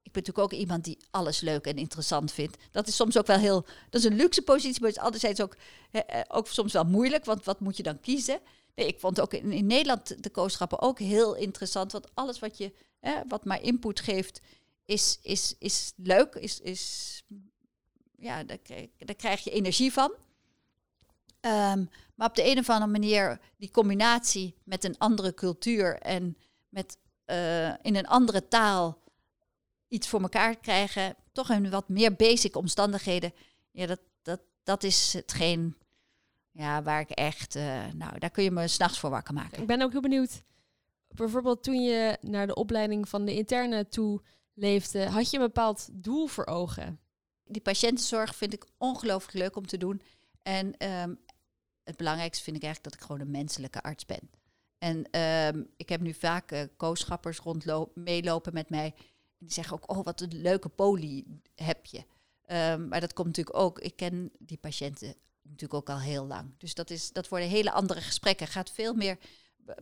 ik 0.02 0.12
ben 0.12 0.24
natuurlijk 0.24 0.54
ook 0.54 0.60
iemand 0.60 0.84
die 0.84 0.98
alles 1.12 1.40
leuk 1.40 1.66
en 1.66 1.78
interessant 1.78 2.32
vindt. 2.32 2.58
Dat 2.72 2.88
is 2.88 2.96
soms 2.96 3.18
ook 3.18 3.28
wel 3.28 3.38
heel, 3.38 3.66
dat 3.90 4.02
is 4.02 4.04
een 4.04 4.16
luxe 4.16 4.42
positie, 4.42 4.82
maar 4.82 4.90
het 4.90 4.98
is 4.98 5.04
anderzijds 5.04 5.42
ook, 5.42 5.58
hè, 5.90 6.02
ook 6.28 6.48
soms 6.48 6.74
wel 6.74 6.84
moeilijk, 6.84 7.26
want 7.26 7.44
wat 7.44 7.60
moet 7.60 7.78
je 7.78 7.84
dan 7.84 8.00
kiezen? 8.00 8.40
Nee, 8.76 8.88
ik 8.88 9.00
vond 9.00 9.20
ook 9.20 9.34
in, 9.34 9.52
in 9.52 9.66
Nederland 9.66 10.24
de 10.24 10.30
kooschappen 10.30 10.82
ook 10.82 11.00
heel 11.00 11.36
interessant, 11.36 11.92
want 11.92 12.08
alles 12.14 12.40
wat 12.40 12.58
je, 12.58 12.74
hè, 13.00 13.22
wat 13.28 13.46
maar 13.46 13.62
input 13.62 14.00
geeft, 14.00 14.42
is, 14.86 15.20
is, 15.22 15.56
is 15.60 15.94
leuk, 15.96 16.36
is, 16.36 16.60
is 16.60 17.24
ja, 18.18 18.44
daar, 18.44 18.58
daar 18.98 19.16
krijg 19.16 19.44
je 19.44 19.52
energie 19.52 19.94
van. 19.94 20.14
Um, 21.48 21.90
maar 22.16 22.28
op 22.28 22.36
de 22.36 22.46
een 22.46 22.58
of 22.58 22.70
andere 22.70 22.92
manier 22.92 23.40
die 23.58 23.72
combinatie 23.72 24.56
met 24.64 24.84
een 24.84 24.98
andere 24.98 25.34
cultuur 25.34 26.00
en 26.00 26.38
met 26.70 26.98
uh, 27.26 27.68
in 27.68 27.96
een 27.96 28.08
andere 28.08 28.48
taal 28.48 29.02
iets 29.88 30.08
voor 30.08 30.22
elkaar 30.22 30.58
krijgen, 30.58 31.16
toch 31.32 31.50
in 31.50 31.70
wat 31.70 31.90
meer 31.90 32.16
basic 32.16 32.56
omstandigheden, 32.56 33.34
ja, 33.72 33.86
dat, 33.86 34.00
dat, 34.22 34.40
dat 34.64 34.84
is 34.84 35.14
hetgeen 35.14 35.76
ja, 36.52 36.84
waar 36.84 37.00
ik 37.00 37.10
echt, 37.10 37.56
uh, 37.56 37.86
nou, 37.94 38.20
daar 38.20 38.30
kun 38.30 38.44
je 38.44 38.52
me 38.52 38.68
s'nachts 38.68 39.00
voor 39.00 39.10
wakker 39.10 39.34
maken. 39.34 39.62
Ik 39.62 39.68
ben 39.68 39.82
ook 39.82 39.92
heel 39.92 40.02
benieuwd, 40.02 40.44
bijvoorbeeld 41.08 41.64
toen 41.64 41.84
je 41.84 42.18
naar 42.22 42.48
de 42.48 42.56
opleiding 42.56 43.10
van 43.10 43.26
de 43.26 43.36
interne 43.36 43.88
toe 43.88 44.22
leefde, 44.54 45.10
had 45.10 45.30
je 45.30 45.38
een 45.38 45.44
bepaald 45.44 45.90
doel 45.92 46.28
voor 46.28 46.46
ogen? 46.46 47.00
Die 47.44 47.62
patiëntenzorg 47.62 48.36
vind 48.36 48.54
ik 48.54 48.66
ongelooflijk 48.78 49.38
leuk 49.38 49.56
om 49.56 49.68
te 49.68 49.78
doen. 49.78 50.02
En 50.42 50.92
um, 51.02 51.20
het 51.88 51.98
belangrijkste 51.98 52.44
vind 52.44 52.56
ik 52.56 52.64
eigenlijk 52.64 52.94
dat 52.94 53.02
ik 53.02 53.08
gewoon 53.08 53.22
een 53.28 53.40
menselijke 53.40 53.82
arts 53.82 54.06
ben. 54.06 54.30
En 54.78 55.22
um, 55.22 55.70
ik 55.78 55.90
heb 55.90 56.02
nu 56.02 56.14
vaak 56.14 56.52
uh, 56.52 56.62
kooschappers 56.78 57.38
rondlopen, 57.38 58.04
meelopen 58.04 58.54
met 58.54 58.70
mij. 58.70 58.94
En 59.40 59.46
die 59.46 59.54
zeggen 59.54 59.74
ook, 59.74 59.92
oh, 59.92 60.04
wat 60.04 60.22
een 60.22 60.42
leuke 60.42 60.70
poli 60.70 61.26
heb 61.56 61.86
je. 61.86 61.98
Um, 61.98 62.88
maar 62.88 63.00
dat 63.00 63.14
komt 63.14 63.28
natuurlijk 63.28 63.58
ook, 63.58 63.80
ik 63.80 63.96
ken 63.96 64.32
die 64.40 64.58
patiënten 64.58 65.16
natuurlijk 65.42 65.74
ook 65.74 65.90
al 65.90 66.00
heel 66.00 66.26
lang. 66.26 66.54
Dus 66.58 66.74
dat, 66.74 66.90
is, 66.90 67.12
dat 67.12 67.28
worden 67.28 67.50
hele 67.50 67.72
andere 67.72 68.02
gesprekken. 68.02 68.48
Gaat 68.48 68.72
veel 68.72 68.94
meer, 68.94 69.18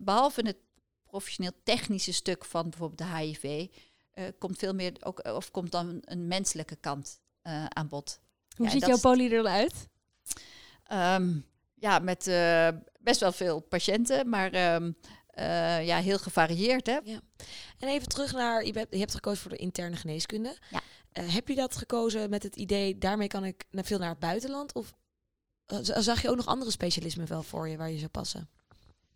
behalve 0.01 0.41
het 0.41 0.57
professioneel 1.03 1.53
technische 1.63 2.13
stuk 2.13 2.45
van 2.45 2.69
bijvoorbeeld 2.69 3.09
de 3.09 3.17
HIV, 3.17 3.67
uh, 4.13 4.25
komt 4.39 4.57
veel 4.57 4.73
meer 4.73 4.93
ook, 4.99 5.25
of 5.27 5.51
komt 5.51 5.71
dan 5.71 6.01
een 6.01 6.27
menselijke 6.27 6.75
kant 6.75 7.19
aan 7.69 7.87
bod. 7.87 8.19
Hoe 8.55 8.65
ja, 8.65 8.71
ziet 8.71 8.85
jouw 8.85 8.99
poli 8.99 9.29
er 9.29 9.43
dan 9.43 9.51
uit? 9.51 9.89
Um, 10.91 11.45
ja, 11.75 11.99
met 11.99 12.27
uh, 12.27 12.67
best 12.99 13.19
wel 13.19 13.31
veel 13.31 13.59
patiënten, 13.59 14.29
maar 14.29 14.75
um, 14.75 14.97
uh, 15.39 15.85
ja, 15.85 15.97
heel 15.97 16.17
gevarieerd. 16.17 16.87
Hè? 16.87 16.99
Ja. 17.03 17.19
En 17.79 17.87
even 17.87 18.07
terug 18.07 18.33
naar, 18.33 18.65
je 18.65 18.71
hebt, 18.71 18.93
je 18.93 18.99
hebt 18.99 19.13
gekozen 19.13 19.41
voor 19.41 19.51
de 19.51 19.57
interne 19.57 19.95
geneeskunde. 19.95 20.57
Ja. 20.69 20.81
Uh, 21.13 21.33
heb 21.33 21.47
je 21.47 21.55
dat 21.55 21.75
gekozen 21.75 22.29
met 22.29 22.43
het 22.43 22.55
idee, 22.55 22.97
daarmee 22.97 23.27
kan 23.27 23.45
ik 23.45 23.63
naar 23.71 23.85
veel 23.85 23.99
naar 23.99 24.09
het 24.09 24.19
buitenland? 24.19 24.73
Of 24.73 24.93
zag 25.81 26.21
je 26.21 26.29
ook 26.29 26.35
nog 26.35 26.45
andere 26.45 26.71
specialismen 26.71 27.27
wel 27.27 27.43
voor 27.43 27.69
je 27.69 27.77
waar 27.77 27.91
je 27.91 27.97
zou 27.97 28.09
passen? 28.09 28.49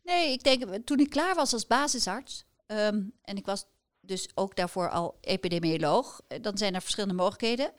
Nee, 0.03 0.31
ik 0.31 0.43
denk, 0.43 0.85
toen 0.85 0.99
ik 0.99 1.09
klaar 1.09 1.35
was 1.35 1.53
als 1.53 1.67
basisarts, 1.67 2.45
um, 2.67 3.13
en 3.21 3.37
ik 3.37 3.45
was 3.45 3.65
dus 4.01 4.29
ook 4.33 4.55
daarvoor 4.55 4.89
al 4.89 5.17
epidemioloog, 5.21 6.21
dan 6.41 6.57
zijn 6.57 6.75
er 6.75 6.81
verschillende 6.81 7.15
mogelijkheden. 7.15 7.73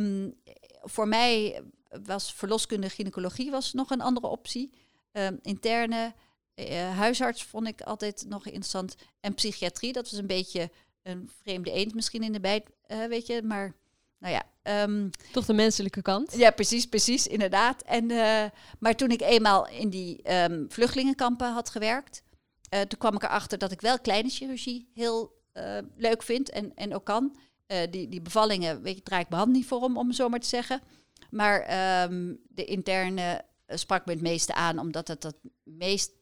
Um, 0.00 0.34
voor 0.82 1.08
mij 1.08 1.62
was 2.04 2.32
verloskunde 2.32 2.88
gynaecologie 2.88 3.50
was 3.50 3.72
nog 3.72 3.90
een 3.90 4.00
andere 4.00 4.26
optie. 4.26 4.72
Um, 5.12 5.38
interne 5.42 6.14
uh, 6.54 6.96
huisarts 6.96 7.42
vond 7.42 7.66
ik 7.66 7.80
altijd 7.80 8.24
nog 8.28 8.46
interessant. 8.46 8.94
En 9.20 9.34
psychiatrie, 9.34 9.92
dat 9.92 10.10
was 10.10 10.18
een 10.18 10.26
beetje 10.26 10.70
een 11.02 11.30
vreemde 11.42 11.70
eend 11.70 11.94
misschien 11.94 12.22
in 12.22 12.32
de 12.32 12.40
bijt, 12.40 12.70
uh, 12.86 13.04
weet 13.04 13.26
je. 13.26 13.42
Maar 13.42 13.74
nou 14.18 14.34
ja. 14.34 14.82
Um, 14.82 15.10
Toch 15.32 15.44
de 15.44 15.52
menselijke 15.52 16.02
kant? 16.02 16.34
Ja, 16.36 16.50
precies, 16.50 16.86
precies, 16.86 17.26
inderdaad. 17.26 17.82
En, 17.82 18.10
uh, 18.10 18.44
maar 18.78 18.94
toen 18.96 19.10
ik 19.10 19.20
eenmaal 19.20 19.68
in 19.68 19.90
die 19.90 20.34
um, 20.34 20.66
vluchtelingenkampen 20.68 21.52
had 21.52 21.70
gewerkt, 21.70 22.22
toen 22.68 22.98
kwam 22.98 23.14
ik 23.14 23.22
erachter 23.22 23.58
dat 23.58 23.72
ik 23.72 23.80
wel 23.80 24.00
kleine 24.00 24.28
chirurgie 24.28 24.90
heel 24.94 25.36
leuk 25.96 26.22
vind 26.22 26.50
en, 26.50 26.74
en 26.74 26.94
ook 26.94 27.04
kan. 27.04 27.36
die, 27.90 28.08
die 28.08 28.22
bevallingen, 28.22 28.82
weet 28.82 28.96
je, 28.96 29.02
draai 29.02 29.22
ik 29.22 29.28
mijn 29.28 29.40
hand 29.42 29.52
niet 29.52 29.66
voor 29.66 29.80
om, 29.80 29.98
om 29.98 30.12
zo 30.12 30.28
maar 30.28 30.40
te 30.40 30.46
zeggen. 30.46 30.82
Maar 31.30 31.60
um, 32.04 32.40
de 32.48 32.64
interne 32.64 33.44
sprak 33.66 34.06
me 34.06 34.12
het 34.12 34.22
meeste 34.22 34.54
aan, 34.54 34.78
omdat 34.78 35.08
het 35.08 35.22
het 35.22 35.36
meest 35.62 36.12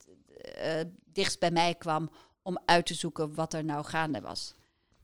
uh, 0.59 0.81
dichtst 1.05 1.38
bij 1.38 1.50
mij 1.50 1.75
kwam 1.75 2.11
om 2.43 2.59
uit 2.65 2.87
te 2.87 2.95
zoeken 2.95 3.35
wat 3.35 3.55
er 3.55 3.65
nou 3.65 3.85
gaande 3.85 4.21
was. 4.21 4.55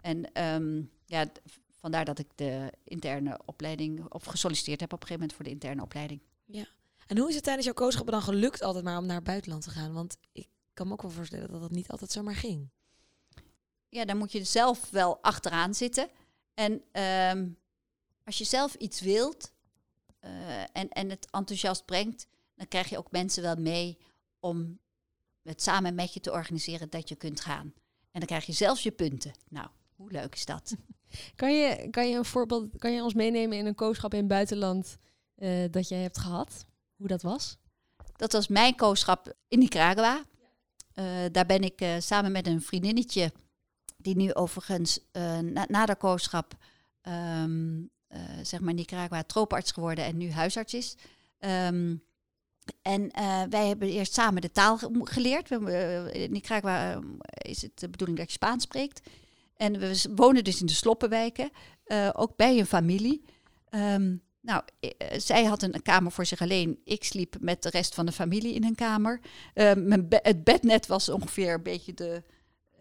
En 0.00 0.42
um, 0.44 0.90
ja, 1.06 1.26
vandaar 1.70 2.04
dat 2.04 2.18
ik 2.18 2.28
de 2.34 2.72
interne 2.84 3.40
opleiding, 3.44 4.12
of 4.12 4.24
gesolliciteerd 4.24 4.80
heb 4.80 4.92
op 4.92 5.00
een 5.00 5.06
gegeven 5.06 5.28
moment 5.28 5.36
voor 5.36 5.44
de 5.44 5.50
interne 5.50 5.82
opleiding. 5.82 6.20
Ja. 6.44 6.66
En 7.06 7.18
hoe 7.18 7.28
is 7.28 7.34
het 7.34 7.44
tijdens 7.44 7.66
jouw 7.66 7.74
kooschappen 7.74 8.12
dan 8.12 8.22
gelukt 8.22 8.62
altijd 8.62 8.84
maar 8.84 8.98
om 8.98 9.06
naar 9.06 9.16
het 9.16 9.24
buitenland 9.24 9.62
te 9.62 9.70
gaan? 9.70 9.92
Want 9.92 10.16
ik 10.32 10.48
kan 10.74 10.86
me 10.86 10.92
ook 10.92 11.02
wel 11.02 11.10
voorstellen 11.10 11.50
dat 11.50 11.60
dat 11.60 11.70
niet 11.70 11.88
altijd 11.88 12.10
zomaar 12.10 12.36
ging. 12.36 12.68
Ja, 13.88 14.04
dan 14.04 14.16
moet 14.16 14.32
je 14.32 14.44
zelf 14.44 14.90
wel 14.90 15.18
achteraan 15.22 15.74
zitten. 15.74 16.08
En 16.54 16.82
um, 17.32 17.56
als 18.24 18.38
je 18.38 18.44
zelf 18.44 18.74
iets 18.74 19.00
wilt, 19.00 19.52
en, 20.72 20.88
en 20.88 21.10
het 21.10 21.30
enthousiast 21.30 21.84
brengt, 21.84 22.26
dan 22.54 22.68
krijg 22.68 22.88
je 22.88 22.98
ook 22.98 23.10
mensen 23.10 23.42
wel 23.42 23.56
mee 23.56 23.98
om 24.40 24.78
het 25.42 25.62
samen 25.62 25.94
met 25.94 26.14
je 26.14 26.20
te 26.20 26.32
organiseren 26.32 26.90
dat 26.90 27.08
je 27.08 27.14
kunt 27.14 27.40
gaan. 27.40 27.72
En 28.12 28.20
dan 28.20 28.26
krijg 28.26 28.46
je 28.46 28.52
zelfs 28.52 28.82
je 28.82 28.90
punten. 28.90 29.32
Nou, 29.48 29.68
hoe 29.96 30.10
leuk 30.10 30.34
is 30.34 30.44
dat? 30.44 30.74
Kan 31.36 31.54
je, 31.54 31.88
kan 31.90 32.08
je 32.08 32.16
een 32.16 32.24
voorbeeld, 32.24 32.78
kan 32.78 32.92
je 32.92 33.02
ons 33.02 33.14
meenemen 33.14 33.58
in 33.58 33.66
een 33.66 33.74
kooschap 33.74 34.12
in 34.12 34.18
het 34.18 34.28
buitenland 34.28 34.98
uh, 35.36 35.64
dat 35.70 35.88
jij 35.88 35.98
hebt 35.98 36.18
gehad? 36.18 36.64
Hoe 36.96 37.06
dat 37.06 37.22
was? 37.22 37.56
Dat 38.16 38.32
was 38.32 38.48
mijn 38.48 38.74
kooschap 38.74 39.36
in 39.48 39.58
Nicaragua. 39.58 40.24
Uh, 40.94 41.04
daar 41.32 41.46
ben 41.46 41.62
ik 41.62 41.80
uh, 41.80 41.94
samen 41.98 42.32
met 42.32 42.46
een 42.46 42.62
vriendinnetje, 42.62 43.32
die 43.96 44.16
nu 44.16 44.34
overigens 44.34 45.00
na, 45.42 45.66
na 45.68 45.86
de 45.86 45.96
kooschap 45.96 46.56
um, 47.02 47.78
uh, 47.78 47.86
zeg 48.42 48.60
maar 48.60 48.74
Nicaragua 48.74 49.22
trooparts 49.22 49.72
geworden 49.72 50.04
en 50.04 50.16
nu 50.16 50.30
huisarts 50.30 50.74
is. 50.74 50.96
Um, 51.38 52.02
en 52.82 53.02
uh, 53.02 53.42
wij 53.50 53.66
hebben 53.66 53.88
eerst 53.88 54.12
samen 54.12 54.42
de 54.42 54.50
taal 54.50 54.78
geleerd. 54.92 55.48
We, 55.48 55.58
uh, 56.14 56.22
in 56.22 56.32
Nicaragua 56.32 57.00
is 57.34 57.62
het 57.62 57.80
de 57.80 57.88
bedoeling 57.88 58.18
dat 58.18 58.26
je 58.26 58.32
Spaans 58.32 58.62
spreekt. 58.62 59.08
En 59.56 59.78
we 59.78 60.04
wonen 60.14 60.44
dus 60.44 60.60
in 60.60 60.66
de 60.66 60.72
sloppenwijken, 60.72 61.50
ook 62.12 62.36
bij 62.36 62.58
een 62.58 62.66
familie. 62.66 63.24
Um, 63.70 64.22
nou, 64.40 64.62
zij 65.16 65.44
had 65.44 65.62
een 65.62 65.82
kamer 65.82 66.12
voor 66.12 66.26
zich 66.26 66.40
alleen. 66.40 66.80
Ik 66.84 67.04
sliep 67.04 67.36
met 67.40 67.62
de 67.62 67.70
rest 67.70 67.94
van 67.94 68.06
de 68.06 68.12
familie 68.12 68.54
in 68.54 68.64
een 68.64 68.74
kamer. 68.74 69.20
mijn 69.54 70.08
be 70.08 70.18
het 70.22 70.44
bednet 70.44 70.86
was 70.86 71.08
ongeveer 71.08 71.54
een 71.54 71.62
beetje 71.62 71.94
de, 71.94 72.22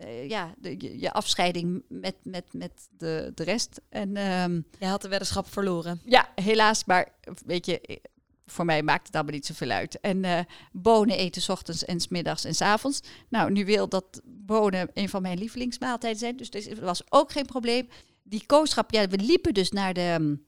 uh, 0.05 0.29
ja, 0.29 0.53
de, 0.57 0.75
je, 0.77 0.99
je, 0.99 1.11
afscheiding 1.11 1.83
met, 1.87 2.15
met, 2.23 2.53
met 2.53 2.87
de, 2.97 3.31
de 3.35 3.43
rest. 3.43 3.81
En, 3.89 4.17
um, 4.17 4.65
je 4.79 4.85
had 4.85 5.01
de 5.01 5.07
weddenschap 5.07 5.47
verloren. 5.47 6.01
Ja, 6.05 6.29
helaas. 6.35 6.85
Maar 6.85 7.13
weet 7.45 7.65
je, 7.65 8.01
voor 8.45 8.65
mij 8.65 8.83
maakt 8.83 9.05
het 9.05 9.15
allemaal 9.15 9.33
niet 9.33 9.45
zoveel 9.45 9.69
uit. 9.69 9.99
En 9.99 10.23
uh, 10.23 10.39
bonen 10.71 11.17
eten 11.17 11.41
s 11.41 11.49
ochtends 11.49 11.85
en 11.85 11.99
s 11.99 12.07
middags 12.07 12.43
en 12.43 12.55
s 12.55 12.61
avonds. 12.61 13.01
Nou, 13.29 13.51
nu 13.51 13.65
wil 13.65 13.89
dat 13.89 14.21
bonen 14.25 14.89
een 14.93 15.09
van 15.09 15.21
mijn 15.21 15.37
lievelingsmaaltijden 15.37 16.19
zijn. 16.19 16.37
Dus 16.37 16.49
dat 16.49 16.79
was 16.79 17.01
ook 17.09 17.31
geen 17.31 17.45
probleem. 17.45 17.87
Die 18.23 18.45
kooschap, 18.45 18.91
ja, 18.91 19.07
we 19.07 19.17
liepen 19.17 19.53
dus 19.53 19.71
naar 19.71 19.93
de 19.93 20.15
um, 20.19 20.45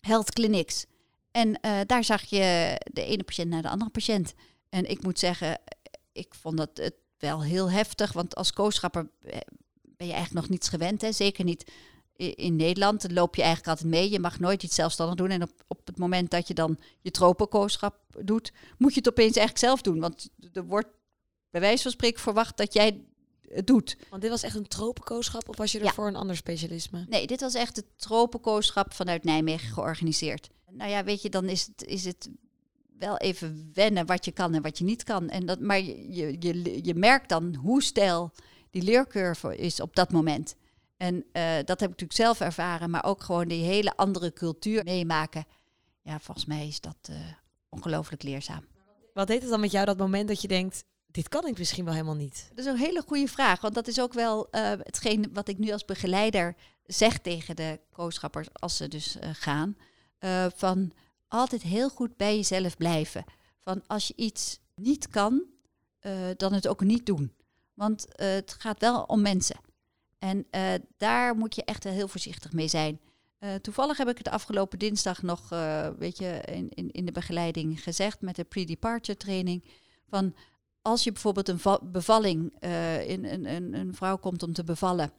health 0.00 0.32
clinics. 0.32 0.86
En 1.30 1.48
uh, 1.48 1.80
daar 1.86 2.04
zag 2.04 2.22
je 2.24 2.76
de 2.92 3.04
ene 3.04 3.22
patiënt 3.22 3.48
naar 3.48 3.62
de 3.62 3.68
andere 3.68 3.90
patiënt. 3.90 4.34
En 4.68 4.90
ik 4.90 5.02
moet 5.02 5.18
zeggen, 5.18 5.60
ik 6.12 6.34
vond 6.34 6.56
dat 6.56 6.70
het 6.74 6.94
wel 7.18 7.42
heel 7.42 7.70
heftig, 7.70 8.12
want 8.12 8.34
als 8.34 8.52
kooschapper 8.52 9.10
eh, 9.20 9.38
ben 9.82 10.06
je 10.06 10.12
eigenlijk 10.12 10.42
nog 10.42 10.48
niets 10.48 10.68
gewend. 10.68 11.00
Hè? 11.00 11.12
Zeker 11.12 11.44
niet 11.44 11.70
in 12.16 12.56
Nederland. 12.56 13.02
Dan 13.02 13.12
loop 13.12 13.34
je 13.34 13.42
eigenlijk 13.42 13.70
altijd 13.70 13.90
mee. 13.94 14.10
Je 14.10 14.20
mag 14.20 14.40
nooit 14.40 14.62
iets 14.62 14.74
zelfstandig 14.74 15.16
doen. 15.16 15.30
En 15.30 15.42
op, 15.42 15.50
op 15.66 15.86
het 15.86 15.98
moment 15.98 16.30
dat 16.30 16.48
je 16.48 16.54
dan 16.54 16.78
je 17.00 17.10
tropenkooschap 17.10 17.96
doet, 18.24 18.52
moet 18.78 18.92
je 18.92 18.98
het 18.98 19.08
opeens 19.08 19.36
eigenlijk 19.36 19.66
zelf 19.66 19.82
doen. 19.82 20.00
Want 20.00 20.28
er 20.52 20.64
wordt 20.66 20.88
bij 21.50 21.60
wijze 21.60 21.82
van 21.82 21.92
spreken 21.92 22.20
verwacht 22.20 22.56
dat 22.56 22.72
jij 22.72 23.00
het 23.48 23.66
doet. 23.66 23.96
Want 24.10 24.22
dit 24.22 24.30
was 24.30 24.42
echt 24.42 24.54
een 24.56 24.68
tropenkooschap 24.68 25.48
of 25.48 25.56
was 25.56 25.72
je 25.72 25.78
er 25.78 25.84
Ja. 25.84 25.92
voor 25.92 26.06
een 26.06 26.16
ander 26.16 26.36
specialisme? 26.36 27.06
Nee, 27.08 27.26
dit 27.26 27.40
was 27.40 27.54
echt 27.54 27.76
het 27.76 27.86
tropenkooschap 27.96 28.92
vanuit 28.94 29.24
Nijmegen 29.24 29.72
georganiseerd. 29.72 30.48
Nou 30.70 30.90
ja, 30.90 31.04
weet 31.04 31.22
je, 31.22 31.30
dan 31.30 31.44
is 31.48 31.66
het, 31.66 31.84
is 31.84 32.04
het 32.04 32.28
wel 32.98 33.16
even 33.16 33.70
wennen 33.74 34.06
wat 34.06 34.24
je 34.24 34.32
kan 34.32 34.54
en 34.54 34.62
wat 34.62 34.78
je 34.78 34.84
niet 34.84 35.02
kan. 35.02 35.28
En 35.28 35.46
dat, 35.46 35.60
maar 35.60 35.80
je, 35.80 36.36
je, 36.40 36.84
je, 36.84 36.94
merkt 36.94 37.28
dan 37.28 37.54
hoe 37.54 37.82
stijl 37.82 38.32
die 38.70 38.82
leercurve 38.82 39.56
is 39.56 39.80
op 39.80 39.96
dat 39.96 40.12
moment. 40.12 40.54
En 40.96 41.24
eh, 41.32 41.42
dat 41.56 41.80
heb 41.80 41.90
ik 41.90 42.00
natuurlijk 42.00 42.12
zelf 42.12 42.40
ervaren, 42.40 42.90
maar 42.90 43.04
ook 43.04 43.22
gewoon 43.22 43.48
die 43.48 43.64
hele 43.64 43.96
andere 43.96 44.32
cultuur 44.32 44.84
meemaken. 44.84 45.44
Ja, 46.02 46.18
volgens 46.20 46.46
mij 46.46 46.66
is 46.66 46.80
dat 46.80 46.96
eh, 47.02 47.16
ongelooflijk 47.68 48.22
leerzaam. 48.22 48.66
Wat 49.14 49.26
deed 49.26 49.40
het 49.40 49.50
dan 49.50 49.60
met 49.60 49.70
jou 49.70 49.86
dat 49.86 49.98
moment 49.98 50.28
dat 50.28 50.42
je 50.42 50.48
denkt, 50.48 50.84
dit 51.06 51.28
kan 51.28 51.46
ik 51.46 51.58
misschien 51.58 51.84
wel 51.84 51.94
helemaal 51.94 52.14
niet? 52.14 52.46
Dat 52.48 52.64
is 52.64 52.72
een 52.72 52.78
hele 52.78 53.02
goede 53.06 53.28
vraag, 53.28 53.60
want 53.60 53.74
dat 53.74 53.88
is 53.88 54.00
ook 54.00 54.12
wel 54.12 54.50
eh, 54.50 54.62
hetgeen 54.62 55.30
wat 55.32 55.48
ik 55.48 55.58
nu 55.58 55.72
als 55.72 55.84
begeleider 55.84 56.56
zeg 56.84 57.18
tegen 57.18 57.56
de 57.56 57.80
kooschappers 57.92 58.48
als 58.52 58.76
ze 58.76 58.88
dus 58.88 59.16
gaan. 59.20 59.76
Van 60.54 60.92
altijd 61.28 61.62
heel 61.62 61.88
goed 61.88 62.16
bij 62.16 62.36
jezelf 62.36 62.76
blijven. 62.76 63.24
Van 63.60 63.82
als 63.86 64.06
je 64.06 64.12
iets 64.16 64.60
niet 64.74 65.08
kan, 65.08 65.44
eh, 65.98 66.12
dan 66.36 66.52
het 66.52 66.68
ook 66.68 66.80
niet 66.80 67.06
doen. 67.06 67.32
Want 67.74 68.14
eh, 68.14 68.28
het 68.28 68.56
gaat 68.58 68.80
wel 68.80 69.02
om 69.02 69.20
mensen. 69.20 69.56
En 70.18 70.46
eh, 70.50 70.74
daar 70.96 71.36
moet 71.36 71.54
je 71.54 71.64
echt 71.64 71.84
heel 71.84 72.08
voorzichtig 72.08 72.52
mee 72.52 72.68
zijn. 72.68 73.00
Toevallig 73.60 73.96
heb 73.96 74.08
ik 74.08 74.18
het 74.18 74.28
afgelopen 74.28 74.78
dinsdag 74.78 75.22
nog, 75.22 75.48
weet 75.98 76.18
je, 76.18 76.40
in, 76.44 76.68
in, 76.68 76.90
in 76.90 77.04
de 77.04 77.12
begeleiding 77.12 77.82
gezegd 77.82 78.20
met 78.20 78.36
de 78.36 78.44
pre-departure 78.44 79.18
training. 79.18 79.64
Van 80.08 80.34
als 80.82 81.04
je 81.04 81.12
bijvoorbeeld 81.12 81.48
een 81.48 81.58
va- 81.58 81.80
bevalling, 81.82 82.62
in, 83.06 83.24
een, 83.24 83.74
een 83.74 83.94
vrouw 83.94 84.16
komt 84.16 84.42
om 84.42 84.52
te 84.52 84.64
bevallen 84.64 85.12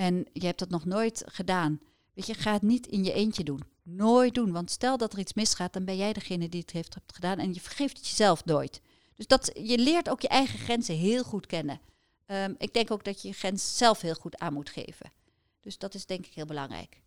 en 0.00 0.26
je 0.32 0.46
hebt 0.46 0.58
dat 0.58 0.70
nog 0.70 0.84
nooit 0.84 1.22
gedaan, 1.26 1.80
weet 2.14 2.26
je, 2.26 2.34
ga 2.34 2.52
het 2.52 2.62
niet 2.62 2.86
in 2.86 3.04
je 3.04 3.12
eentje 3.12 3.44
doen. 3.44 3.62
Nooit 3.82 4.34
doen, 4.34 4.52
want 4.52 4.70
stel 4.70 4.96
dat 4.96 5.12
er 5.12 5.18
iets 5.18 5.34
misgaat, 5.34 5.72
dan 5.72 5.84
ben 5.84 5.96
jij 5.96 6.12
degene 6.12 6.48
die 6.48 6.60
het 6.60 6.70
heeft 6.70 6.96
gedaan 7.06 7.38
en 7.38 7.54
je 7.54 7.60
vergeeft 7.60 7.96
het 7.96 8.08
jezelf 8.08 8.44
nooit. 8.44 8.80
Dus 9.14 9.26
dat, 9.26 9.50
je 9.62 9.78
leert 9.78 10.08
ook 10.08 10.20
je 10.20 10.28
eigen 10.28 10.58
grenzen 10.58 10.94
heel 10.96 11.24
goed 11.24 11.46
kennen. 11.46 11.80
Ehm, 12.26 12.54
ik 12.58 12.72
denk 12.74 12.90
ook 12.90 13.04
dat 13.04 13.22
je 13.22 13.28
je 13.28 13.34
grens 13.34 13.76
zelf 13.76 14.00
heel 14.00 14.14
goed 14.14 14.38
aan 14.38 14.52
moet 14.52 14.70
geven. 14.70 15.12
Dus 15.60 15.78
dat 15.78 15.94
is 15.94 16.06
denk 16.06 16.26
ik 16.26 16.34
heel 16.34 16.46
belangrijk. 16.46 17.00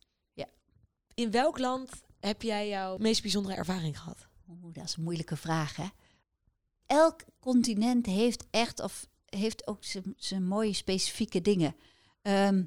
In 1.16 1.32
welk 1.32 1.58
land 1.60 1.90
heb 2.20 2.42
jij 2.42 2.68
jouw 2.68 2.98
meest 2.98 3.22
bijzondere 3.22 3.56
ervaring 3.56 4.00
gehad? 4.00 4.28
Oeh, 4.50 4.74
dat 4.74 4.84
is 4.84 4.96
een 4.96 5.04
moeilijke 5.04 5.36
vraag, 5.38 5.76
hè? 5.76 5.86
Elk 6.86 7.22
continent 7.40 8.06
heeft 8.06 8.46
echt 8.50 8.80
of 8.80 9.08
heeft 9.26 9.68
ook 9.68 9.84
zijn- 9.84 10.14
zijn 10.18 10.48
mooie 10.48 10.74
specifieke 10.74 11.42
dingen. 11.42 11.76
Ehm 12.22 12.64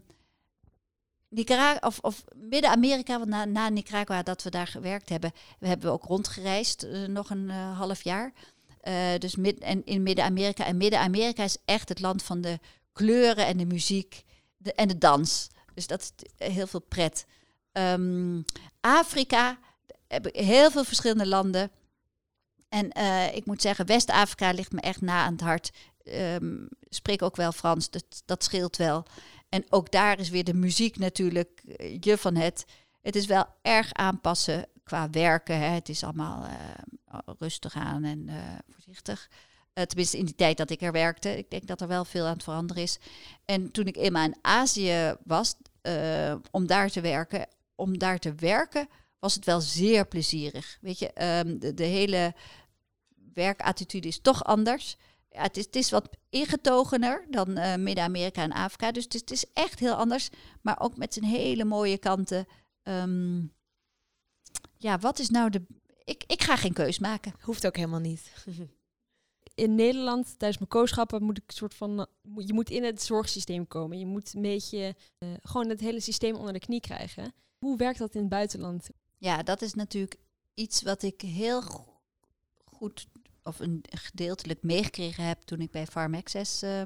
Nicaragua 1.28 1.92
of, 2.00 2.24
Midden-Amerika, 2.36 3.18
want 3.18 3.50
na, 3.50 3.68
Nicaragua 3.68 4.22
dat 4.22 4.42
we 4.42 4.50
daar 4.50 4.66
gewerkt 4.66 5.08
hebben, 5.08 5.32
we 5.58 5.66
hebben 5.66 5.92
ook 5.92 6.04
rondgereisd 6.04 6.82
eh, 6.82 7.04
nog 7.04 7.30
een 7.30 7.50
eh, 7.50 7.78
half 7.78 8.02
jaar. 8.02 8.32
Eh, 8.80 9.18
dus 9.18 9.34
in 9.84 10.02
Midden-Amerika. 10.02 10.64
En 10.64 10.76
Midden-Amerika 10.76 11.44
is 11.44 11.56
echt 11.64 11.88
het 11.88 12.00
land 12.00 12.22
van 12.22 12.40
de 12.40 12.58
kleuren 12.92 13.46
en 13.46 13.56
de 13.56 13.66
muziek 13.66 14.24
en 14.74 14.88
de 14.88 14.98
dans. 14.98 15.48
Dus 15.74 15.86
dat 15.86 16.00
is 16.00 16.12
heel 16.52 16.66
veel 16.66 16.80
pret. 16.80 17.26
Ehm, 17.72 18.40
Afrika, 18.80 19.58
heel 20.32 20.70
veel 20.70 20.84
verschillende 20.84 21.26
landen. 21.26 21.70
En 22.68 22.90
ik 23.34 23.46
moet 23.46 23.62
zeggen, 23.62 23.86
West-Afrika 23.86 24.50
ligt 24.50 24.72
me 24.72 24.80
echt 24.80 25.00
na 25.00 25.24
aan 25.24 25.32
het 25.32 25.40
hart. 25.40 25.72
Ehm 26.04 26.64
spreek 26.96 27.22
ook 27.22 27.36
wel 27.36 27.52
Frans, 27.52 27.90
dat, 27.90 28.22
dat 28.24 28.44
scheelt 28.44 28.76
wel. 28.76 29.04
En 29.48 29.64
ook 29.68 29.90
daar 29.90 30.18
is 30.18 30.28
weer 30.28 30.44
de 30.44 30.54
muziek 30.54 30.98
natuurlijk 30.98 31.62
eh, 31.76 31.98
je 32.00 32.18
van 32.18 32.34
het. 32.34 32.64
Het 33.02 33.16
is 33.16 33.26
wel 33.26 33.46
erg 33.62 33.92
aanpassen 33.92 34.68
qua 34.84 35.10
werken. 35.10 35.58
Hè. 35.58 35.66
Het 35.66 35.88
is 35.88 36.04
allemaal 36.04 36.44
eh, 36.44 37.18
rustig 37.38 37.74
aan 37.74 38.04
en 38.04 38.28
eh, 38.28 38.36
voorzichtig. 38.70 39.30
Tenminste, 39.72 40.18
in 40.18 40.24
die 40.24 40.34
tijd 40.34 40.56
dat 40.56 40.70
ik 40.70 40.82
er 40.82 40.92
werkte. 40.92 41.38
Ik 41.38 41.50
denk 41.50 41.66
dat 41.66 41.80
er 41.80 41.88
wel 41.88 42.04
veel 42.04 42.24
aan 42.24 42.32
het 42.32 42.42
veranderen 42.42 42.82
is. 42.82 42.98
En 43.44 43.70
toen 43.70 43.86
ik 43.86 43.96
eenmaal 43.96 44.24
in 44.24 44.36
Azië 44.40 45.16
was, 45.24 45.54
om 46.50 46.66
daar 46.66 46.90
te 46.90 47.00
werken, 47.00 47.48
om 47.74 47.98
daar 47.98 48.18
te 48.18 48.34
werken, 48.34 48.88
was 49.18 49.34
het 49.34 49.44
wel 49.44 49.60
zeer 49.60 50.06
plezierig. 50.06 50.78
Weet 50.80 50.98
je, 50.98 51.12
ehm, 51.12 51.58
de, 51.58 51.74
de 51.74 51.84
hele 51.84 52.34
werkattitude 53.32 54.08
is 54.08 54.20
toch 54.20 54.44
anders. 54.44 54.96
Ja, 55.36 55.42
het, 55.42 55.56
is, 55.56 55.64
het 55.64 55.76
is 55.76 55.90
wat 55.90 56.08
ingetogener 56.28 57.26
dan 57.30 57.56
eh, 57.56 57.76
Midden-Amerika 57.76 58.42
en 58.42 58.52
Afrika. 58.52 58.92
Dus 58.92 59.04
het 59.04 59.14
is, 59.14 59.20
het 59.20 59.30
is 59.30 59.44
echt 59.52 59.78
heel 59.78 59.94
anders. 59.94 60.30
Maar 60.62 60.80
ook 60.80 60.96
met 60.96 61.14
zijn 61.14 61.24
hele 61.24 61.64
mooie 61.64 61.98
kanten. 61.98 62.46
Ehm, 62.82 63.40
ja, 64.76 64.98
wat 64.98 65.18
is 65.18 65.30
nou 65.30 65.50
de. 65.50 65.62
Ik, 66.04 66.24
ik 66.26 66.42
ga 66.42 66.56
geen 66.56 66.72
keus 66.72 66.98
maken. 66.98 67.34
Hoeft 67.40 67.66
ook 67.66 67.76
helemaal 67.76 68.00
niet. 68.00 68.32
in 69.54 69.74
Nederland, 69.74 70.24
tijdens 70.38 70.58
mijn 70.58 70.70
kooschappen, 70.70 71.22
moet 71.22 71.38
ik 71.38 71.44
een 71.46 71.54
soort 71.54 71.74
van. 71.74 72.06
Je 72.36 72.52
moet 72.52 72.70
in 72.70 72.84
het 72.84 73.02
zorgsysteem 73.02 73.66
komen. 73.68 73.98
Je 73.98 74.06
moet 74.06 74.34
een 74.34 74.42
beetje 74.42 74.96
eh, 75.18 75.28
gewoon 75.42 75.68
het 75.68 75.80
hele 75.80 76.00
systeem 76.00 76.34
onder 76.34 76.52
de 76.52 76.58
knie 76.58 76.80
krijgen. 76.80 77.32
Hoe 77.58 77.76
werkt 77.76 77.98
dat 77.98 78.14
in 78.14 78.20
het 78.20 78.28
buitenland? 78.28 78.88
Ja, 79.18 79.42
dat 79.42 79.62
is 79.62 79.74
natuurlijk 79.74 80.16
iets 80.54 80.82
wat 80.82 81.02
ik 81.02 81.20
heel 81.20 81.62
go- 81.62 82.00
goed 82.64 83.06
of 83.46 83.60
een 83.60 83.84
gedeeltelijk 83.90 84.62
meegekregen 84.62 85.24
heb 85.24 85.42
toen 85.42 85.60
ik 85.60 85.70
bij 85.70 85.86
Farm 85.86 86.14
Access 86.14 86.62
eh, 86.62 86.82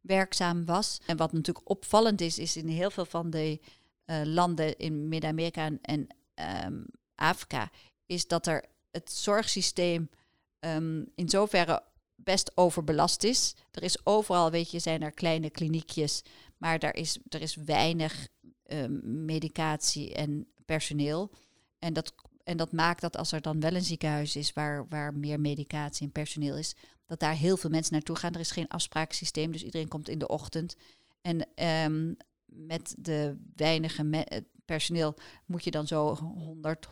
werkzaam 0.00 0.64
was. 0.64 1.00
En 1.06 1.16
wat 1.16 1.32
natuurlijk 1.32 1.70
opvallend 1.70 2.20
is, 2.20 2.38
is 2.38 2.56
in 2.56 2.68
heel 2.68 2.90
veel 2.90 3.04
van 3.04 3.30
de 3.30 3.60
eh, 4.04 4.20
landen 4.24 4.76
in 4.78 5.08
Midden-Amerika 5.08 5.70
en, 5.82 6.06
ehm, 6.34 6.82
Afrika, 7.14 7.70
is 8.06 8.26
dat 8.26 8.46
er 8.46 8.64
het 8.90 9.12
zorgsysteem 9.12 10.10
ehm, 10.58 11.04
in 11.14 11.28
zoverre 11.28 11.82
best 12.14 12.52
overbelast 12.54 13.24
is. 13.24 13.54
Er 13.70 13.82
is 13.82 14.06
overal, 14.06 14.50
weet 14.50 14.70
je, 14.70 14.78
zijn 14.78 15.02
er 15.02 15.12
kleine 15.12 15.50
kliniekjes, 15.50 16.22
maar 16.56 16.78
er 16.78 16.94
is, 16.94 17.18
er 17.28 17.40
is 17.40 17.54
weinig 17.54 18.28
ehm, 18.62 19.24
medicatie 19.24 20.14
en 20.14 20.46
personeel. 20.64 21.30
En 21.78 21.92
dat, 21.92 22.14
en 22.44 22.56
dat 22.56 22.72
maakt 22.72 23.00
dat 23.00 23.16
als 23.16 23.32
er 23.32 23.40
dan 23.40 23.60
wel 23.60 23.74
een 23.74 23.84
ziekenhuis 23.84 24.36
is 24.36 24.52
waar, 24.52 24.88
waar 24.88 25.14
meer 25.14 25.40
medicatie 25.40 26.06
en 26.06 26.12
personeel 26.12 26.56
is, 26.56 26.74
dat 27.06 27.20
daar 27.20 27.34
heel 27.34 27.56
veel 27.56 27.70
mensen 27.70 27.92
naartoe 27.92 28.16
gaan. 28.16 28.34
Er 28.34 28.40
is 28.40 28.50
geen 28.50 28.68
afspraaksysteem, 28.68 29.52
dus 29.52 29.64
iedereen 29.64 29.88
komt 29.88 30.08
in 30.08 30.18
de 30.18 30.28
ochtend. 30.28 30.76
En 31.20 31.48
ehm, 31.54 32.14
met 32.46 32.94
de 32.98 33.36
weinige 33.56 34.10
eh, 34.10 34.40
personeel 34.64 35.14
moet 35.46 35.64
je 35.64 35.70
dan 35.70 35.86
zo 35.86 36.14
100 36.14 36.88